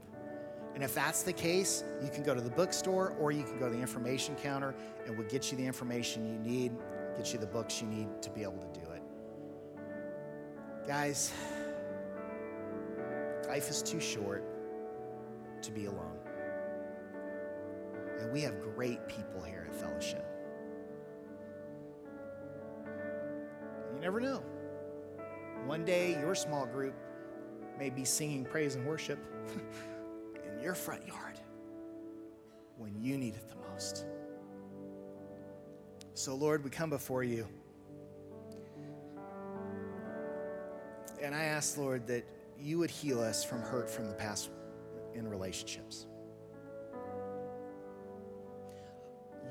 And 0.75 0.85
if 0.85 0.95
that's 0.95 1.23
the 1.23 1.33
case, 1.33 1.85
you 2.03 2.11
can 2.11 2.23
go 2.23 2.35
to 2.35 2.41
the 2.41 2.51
bookstore 2.51 3.15
or 3.19 3.33
you 3.33 3.43
can 3.43 3.59
go 3.59 3.69
to 3.69 3.75
the 3.75 3.81
information 3.81 4.37
counter 4.37 4.75
and 5.07 5.17
we'll 5.19 5.29
get 5.29 5.51
you 5.51 5.59
the 5.59 5.67
information 5.67 6.27
you 6.27 6.39
need, 6.39 6.73
get 7.17 7.33
you 7.33 7.39
the 7.39 7.47
books 7.47 7.81
you 7.83 7.89
need 7.89 8.09
to 8.23 8.31
be 8.31 8.43
able 8.43 8.59
to 8.59 8.80
do. 8.80 8.80
Guys, 10.91 11.33
life 13.47 13.71
is 13.71 13.81
too 13.81 14.01
short 14.01 14.43
to 15.63 15.71
be 15.71 15.85
alone. 15.85 16.19
And 18.19 18.33
we 18.33 18.41
have 18.41 18.61
great 18.75 19.07
people 19.07 19.41
here 19.41 19.69
at 19.71 19.77
Fellowship. 19.77 20.27
You 23.95 24.01
never 24.01 24.19
know. 24.19 24.43
One 25.65 25.85
day, 25.85 26.19
your 26.19 26.35
small 26.35 26.67
group 26.67 26.97
may 27.79 27.91
be 27.91 28.05
singing 28.05 28.45
praise 28.45 28.75
and 28.75 28.85
worship 28.85 29.21
in 30.45 30.61
your 30.61 30.75
front 30.75 31.07
yard 31.07 31.39
when 32.79 33.01
you 33.01 33.17
need 33.17 33.37
it 33.37 33.49
the 33.49 33.71
most. 33.71 34.07
So, 36.15 36.35
Lord, 36.35 36.65
we 36.65 36.71
come 36.71 36.91
before 36.91 37.23
you. 37.23 37.47
And 41.23 41.35
I 41.35 41.45
ask, 41.45 41.77
Lord, 41.77 42.07
that 42.07 42.25
you 42.59 42.79
would 42.79 42.91
heal 42.91 43.21
us 43.21 43.45
from 43.45 43.61
hurt 43.61 43.91
from 43.91 44.09
the 44.09 44.15
past 44.15 44.51
in 45.15 45.29
relationships. 45.29 46.07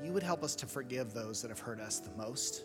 You 0.02 0.12
would 0.12 0.22
help 0.22 0.42
us 0.42 0.54
to 0.56 0.66
forgive 0.66 1.12
those 1.12 1.42
that 1.42 1.48
have 1.48 1.60
hurt 1.60 1.80
us 1.80 2.00
the 2.00 2.10
most. 2.12 2.64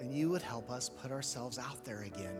And 0.00 0.12
you 0.12 0.28
would 0.30 0.42
help 0.42 0.70
us 0.70 0.88
put 0.88 1.10
ourselves 1.10 1.58
out 1.58 1.84
there 1.84 2.02
again. 2.02 2.36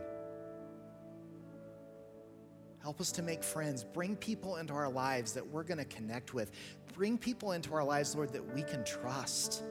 Help 2.81 3.01
us 3.01 3.11
to 3.13 3.21
make 3.21 3.43
friends. 3.43 3.83
Bring 3.83 4.15
people 4.15 4.57
into 4.57 4.73
our 4.73 4.89
lives 4.89 5.33
that 5.33 5.45
we're 5.45 5.63
going 5.63 5.77
to 5.77 5.85
connect 5.85 6.33
with. 6.33 6.51
Bring 6.93 7.17
people 7.17 7.51
into 7.51 7.73
our 7.73 7.83
lives, 7.83 8.15
Lord, 8.15 8.31
that 8.33 8.53
we 8.53 8.63
can 8.63 8.83
trust. 8.85 9.63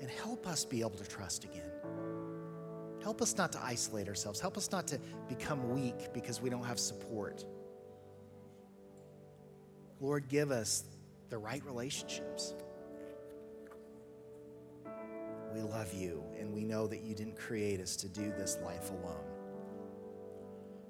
And 0.00 0.10
help 0.10 0.46
us 0.46 0.64
be 0.64 0.80
able 0.80 0.90
to 0.90 1.08
trust 1.08 1.44
again. 1.44 1.70
Help 3.04 3.22
us 3.22 3.36
not 3.36 3.52
to 3.52 3.62
isolate 3.62 4.08
ourselves. 4.08 4.40
Help 4.40 4.56
us 4.56 4.72
not 4.72 4.88
to 4.88 4.98
become 5.28 5.70
weak 5.70 6.12
because 6.12 6.40
we 6.40 6.50
don't 6.50 6.64
have 6.64 6.80
support. 6.80 7.44
Lord, 10.00 10.26
give 10.28 10.50
us 10.50 10.84
the 11.28 11.38
right 11.38 11.62
relationships. 11.64 12.54
we 15.54 15.60
love 15.60 15.94
you, 15.94 16.20
and 16.38 16.52
we 16.52 16.64
know 16.64 16.86
that 16.86 17.02
you 17.02 17.14
didn't 17.14 17.36
create 17.36 17.80
us 17.80 17.94
to 17.94 18.08
do 18.08 18.32
this 18.36 18.58
life 18.64 18.90
alone. 18.90 19.24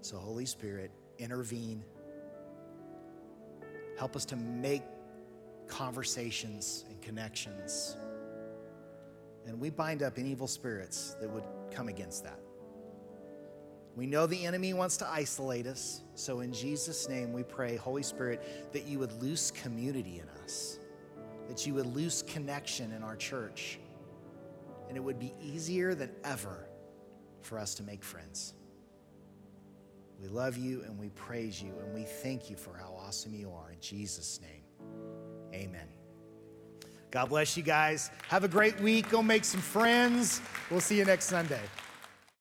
So, 0.00 0.16
Holy 0.16 0.46
Spirit, 0.46 0.90
intervene. 1.18 1.84
Help 3.98 4.16
us 4.16 4.24
to 4.26 4.36
make 4.36 4.82
conversations 5.66 6.86
and 6.88 7.00
connections. 7.02 7.96
And 9.46 9.60
we 9.60 9.68
bind 9.68 10.02
up 10.02 10.18
any 10.18 10.30
evil 10.30 10.46
spirits 10.46 11.16
that 11.20 11.28
would 11.28 11.44
come 11.74 11.88
against 11.88 12.24
that. 12.24 12.38
We 13.96 14.06
know 14.06 14.26
the 14.26 14.44
enemy 14.44 14.74
wants 14.74 14.96
to 14.98 15.08
isolate 15.08 15.66
us. 15.66 16.02
So, 16.14 16.40
in 16.40 16.52
Jesus' 16.52 17.08
name, 17.08 17.32
we 17.32 17.44
pray, 17.44 17.76
Holy 17.76 18.02
Spirit, 18.02 18.72
that 18.72 18.86
you 18.86 18.98
would 18.98 19.12
loose 19.22 19.50
community 19.50 20.20
in 20.20 20.28
us, 20.42 20.78
that 21.48 21.66
you 21.66 21.74
would 21.74 21.86
loose 21.86 22.22
connection 22.22 22.92
in 22.92 23.02
our 23.02 23.16
church, 23.16 23.78
and 24.88 24.96
it 24.96 25.00
would 25.00 25.18
be 25.18 25.32
easier 25.40 25.94
than 25.94 26.10
ever 26.24 26.68
for 27.40 27.58
us 27.58 27.74
to 27.76 27.82
make 27.82 28.02
friends. 28.02 28.54
We 30.20 30.28
love 30.28 30.56
you 30.56 30.82
and 30.82 30.98
we 30.98 31.10
praise 31.10 31.62
you 31.62 31.74
and 31.80 31.92
we 31.94 32.04
thank 32.04 32.48
you 32.48 32.56
for 32.56 32.74
how 32.74 32.94
awesome 33.06 33.34
you 33.34 33.52
are. 33.52 33.72
In 33.72 33.80
Jesus' 33.80 34.40
name, 34.40 34.62
amen. 35.52 36.03
God 37.14 37.28
bless 37.28 37.56
you 37.56 37.62
guys. 37.62 38.10
Have 38.26 38.42
a 38.42 38.48
great 38.48 38.78
week. 38.80 39.08
Go 39.08 39.22
make 39.22 39.44
some 39.44 39.60
friends. 39.60 40.40
We'll 40.68 40.80
see 40.80 40.98
you 40.98 41.04
next 41.04 41.26
Sunday. 41.26 41.60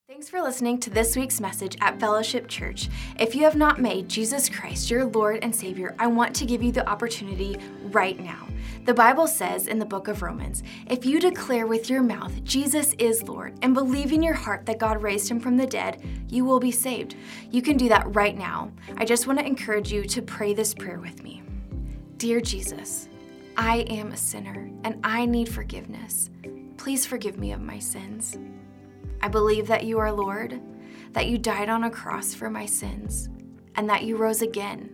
Thanks 0.08 0.30
for 0.30 0.42
listening 0.42 0.80
to 0.80 0.90
this 0.90 1.16
week's 1.16 1.40
message 1.40 1.78
at 1.80 2.00
Fellowship 2.00 2.48
Church. 2.48 2.90
If 3.20 3.36
you 3.36 3.44
have 3.44 3.56
not 3.56 3.80
made 3.80 4.10
Jesus 4.10 4.50
Christ 4.50 4.90
your 4.90 5.06
Lord 5.06 5.44
and 5.44 5.56
Savior, 5.56 5.96
I 6.00 6.08
want 6.08 6.36
to 6.38 6.46
give 6.48 6.64
you 6.64 6.72
the 6.72 6.90
opportunity 6.90 7.56
right 7.92 8.20
now. 8.20 8.48
The 8.86 8.96
Bible 8.96 9.28
says 9.28 9.68
in 9.68 9.78
the 9.78 9.86
book 9.86 10.08
of 10.08 10.24
Romans 10.24 10.64
if 10.88 11.06
you 11.06 11.20
declare 11.20 11.68
with 11.68 11.88
your 11.88 12.02
mouth 12.02 12.44
Jesus 12.44 12.94
is 12.98 13.22
Lord 13.22 13.54
and 13.62 13.76
believe 13.76 14.12
in 14.12 14.24
your 14.24 14.34
heart 14.34 14.66
that 14.66 14.80
God 14.80 15.04
raised 15.04 15.30
him 15.30 15.40
from 15.40 15.56
the 15.56 15.68
dead, 15.68 16.02
you 16.30 16.46
will 16.46 16.60
be 16.60 16.72
saved. 16.72 17.16
You 17.52 17.62
can 17.62 17.78
do 17.78 17.90
that 17.90 18.16
right 18.16 18.36
now. 18.36 18.72
I 18.98 19.06
just 19.06 19.28
want 19.28 19.38
to 19.38 19.46
encourage 19.46 19.94
you 19.94 20.04
to 20.06 20.22
pray 20.24 20.56
this 20.56 20.74
prayer 20.74 21.00
with 21.00 21.22
me. 21.22 21.44
Dear 22.18 22.42
Jesus, 22.42 23.08
I 23.56 23.80
am 23.90 24.12
a 24.12 24.18
sinner 24.18 24.72
and 24.84 25.00
I 25.04 25.26
need 25.26 25.48
forgiveness. 25.48 26.30
Please 26.78 27.06
forgive 27.06 27.38
me 27.38 27.52
of 27.52 27.62
my 27.62 27.78
sins. 27.78 28.38
I 29.22 29.28
believe 29.28 29.68
that 29.68 29.84
you 29.84 30.00
are 30.00 30.12
Lord, 30.12 30.60
that 31.12 31.28
you 31.28 31.38
died 31.38 31.70
on 31.70 31.84
a 31.84 31.92
cross 31.92 32.34
for 32.34 32.50
my 32.50 32.66
sins, 32.66 33.30
and 33.76 33.90
that 33.90 34.04
you 34.04 34.18
rose 34.18 34.42
again. 34.42 34.90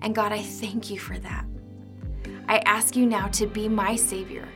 And 0.00 0.14
God, 0.14 0.32
I 0.32 0.42
thank 0.42 0.90
you 0.90 0.98
for 0.98 1.18
that. 1.18 1.44
I 2.48 2.58
ask 2.66 2.96
you 2.96 3.06
now 3.06 3.28
to 3.28 3.46
be 3.46 3.68
my 3.68 3.94
Savior, 3.96 4.48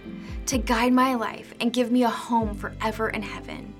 to 0.46 0.58
guide 0.58 0.92
my 0.92 1.14
life 1.14 1.54
and 1.60 1.72
give 1.72 1.92
me 1.92 2.02
a 2.02 2.08
home 2.08 2.54
forever 2.54 3.10
in 3.10 3.22
heaven. 3.22 3.74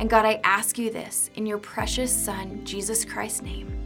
And 0.00 0.10
God, 0.10 0.24
I 0.24 0.40
ask 0.42 0.78
you 0.78 0.90
this 0.90 1.30
in 1.36 1.46
your 1.46 1.58
precious 1.58 2.14
Son, 2.14 2.64
Jesus 2.64 3.04
Christ's 3.04 3.42
name. 3.42 3.83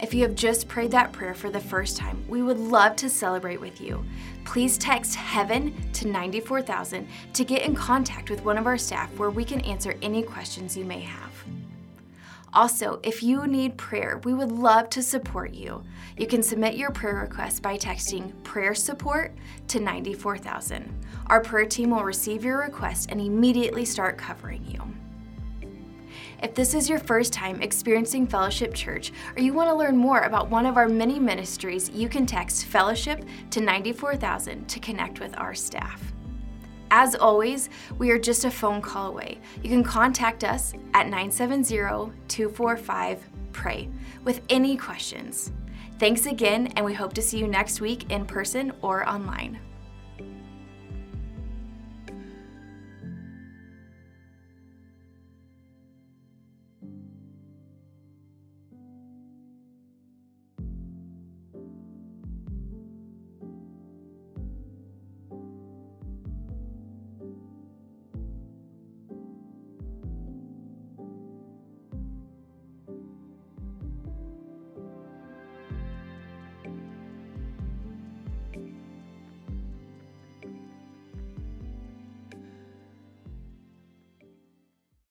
If 0.00 0.14
you 0.14 0.22
have 0.22 0.36
just 0.36 0.68
prayed 0.68 0.92
that 0.92 1.12
prayer 1.12 1.34
for 1.34 1.50
the 1.50 1.58
first 1.58 1.96
time, 1.96 2.24
we 2.28 2.40
would 2.40 2.58
love 2.58 2.94
to 2.96 3.10
celebrate 3.10 3.60
with 3.60 3.80
you. 3.80 4.04
Please 4.44 4.78
text 4.78 5.16
heaven 5.16 5.74
to 5.92 6.06
94000 6.06 7.08
to 7.32 7.44
get 7.44 7.62
in 7.62 7.74
contact 7.74 8.30
with 8.30 8.44
one 8.44 8.58
of 8.58 8.66
our 8.66 8.78
staff 8.78 9.10
where 9.18 9.30
we 9.30 9.44
can 9.44 9.60
answer 9.62 9.96
any 10.00 10.22
questions 10.22 10.76
you 10.76 10.84
may 10.84 11.00
have. 11.00 11.32
Also, 12.54 13.00
if 13.02 13.22
you 13.24 13.46
need 13.46 13.76
prayer, 13.76 14.20
we 14.24 14.34
would 14.34 14.52
love 14.52 14.88
to 14.90 15.02
support 15.02 15.52
you. 15.52 15.82
You 16.16 16.26
can 16.26 16.42
submit 16.42 16.76
your 16.76 16.90
prayer 16.90 17.16
request 17.16 17.60
by 17.60 17.76
texting 17.76 18.32
prayer 18.44 18.74
support 18.74 19.36
to 19.66 19.80
94000. 19.80 21.06
Our 21.26 21.40
prayer 21.40 21.66
team 21.66 21.90
will 21.90 22.04
receive 22.04 22.44
your 22.44 22.58
request 22.58 23.10
and 23.10 23.20
immediately 23.20 23.84
start 23.84 24.16
covering 24.16 24.64
you. 24.64 24.80
If 26.40 26.54
this 26.54 26.72
is 26.72 26.88
your 26.88 27.00
first 27.00 27.32
time 27.32 27.60
experiencing 27.62 28.26
Fellowship 28.26 28.72
Church 28.72 29.12
or 29.36 29.42
you 29.42 29.52
want 29.52 29.70
to 29.70 29.74
learn 29.74 29.96
more 29.96 30.20
about 30.20 30.48
one 30.48 30.66
of 30.66 30.76
our 30.76 30.88
many 30.88 31.18
ministries, 31.18 31.90
you 31.90 32.08
can 32.08 32.26
text 32.26 32.66
Fellowship 32.66 33.24
to 33.50 33.60
94000 33.60 34.68
to 34.68 34.78
connect 34.78 35.18
with 35.18 35.36
our 35.36 35.52
staff. 35.52 36.12
As 36.92 37.16
always, 37.16 37.68
we 37.98 38.10
are 38.10 38.18
just 38.18 38.44
a 38.44 38.50
phone 38.50 38.80
call 38.80 39.08
away. 39.08 39.38
You 39.62 39.68
can 39.68 39.82
contact 39.82 40.44
us 40.44 40.74
at 40.94 41.06
970 41.08 42.12
245 42.28 43.28
PRAY 43.52 43.88
with 44.22 44.40
any 44.48 44.76
questions. 44.76 45.50
Thanks 45.98 46.26
again, 46.26 46.68
and 46.76 46.84
we 46.84 46.94
hope 46.94 47.12
to 47.14 47.22
see 47.22 47.38
you 47.38 47.48
next 47.48 47.80
week 47.80 48.12
in 48.12 48.24
person 48.24 48.72
or 48.80 49.06
online. 49.08 49.58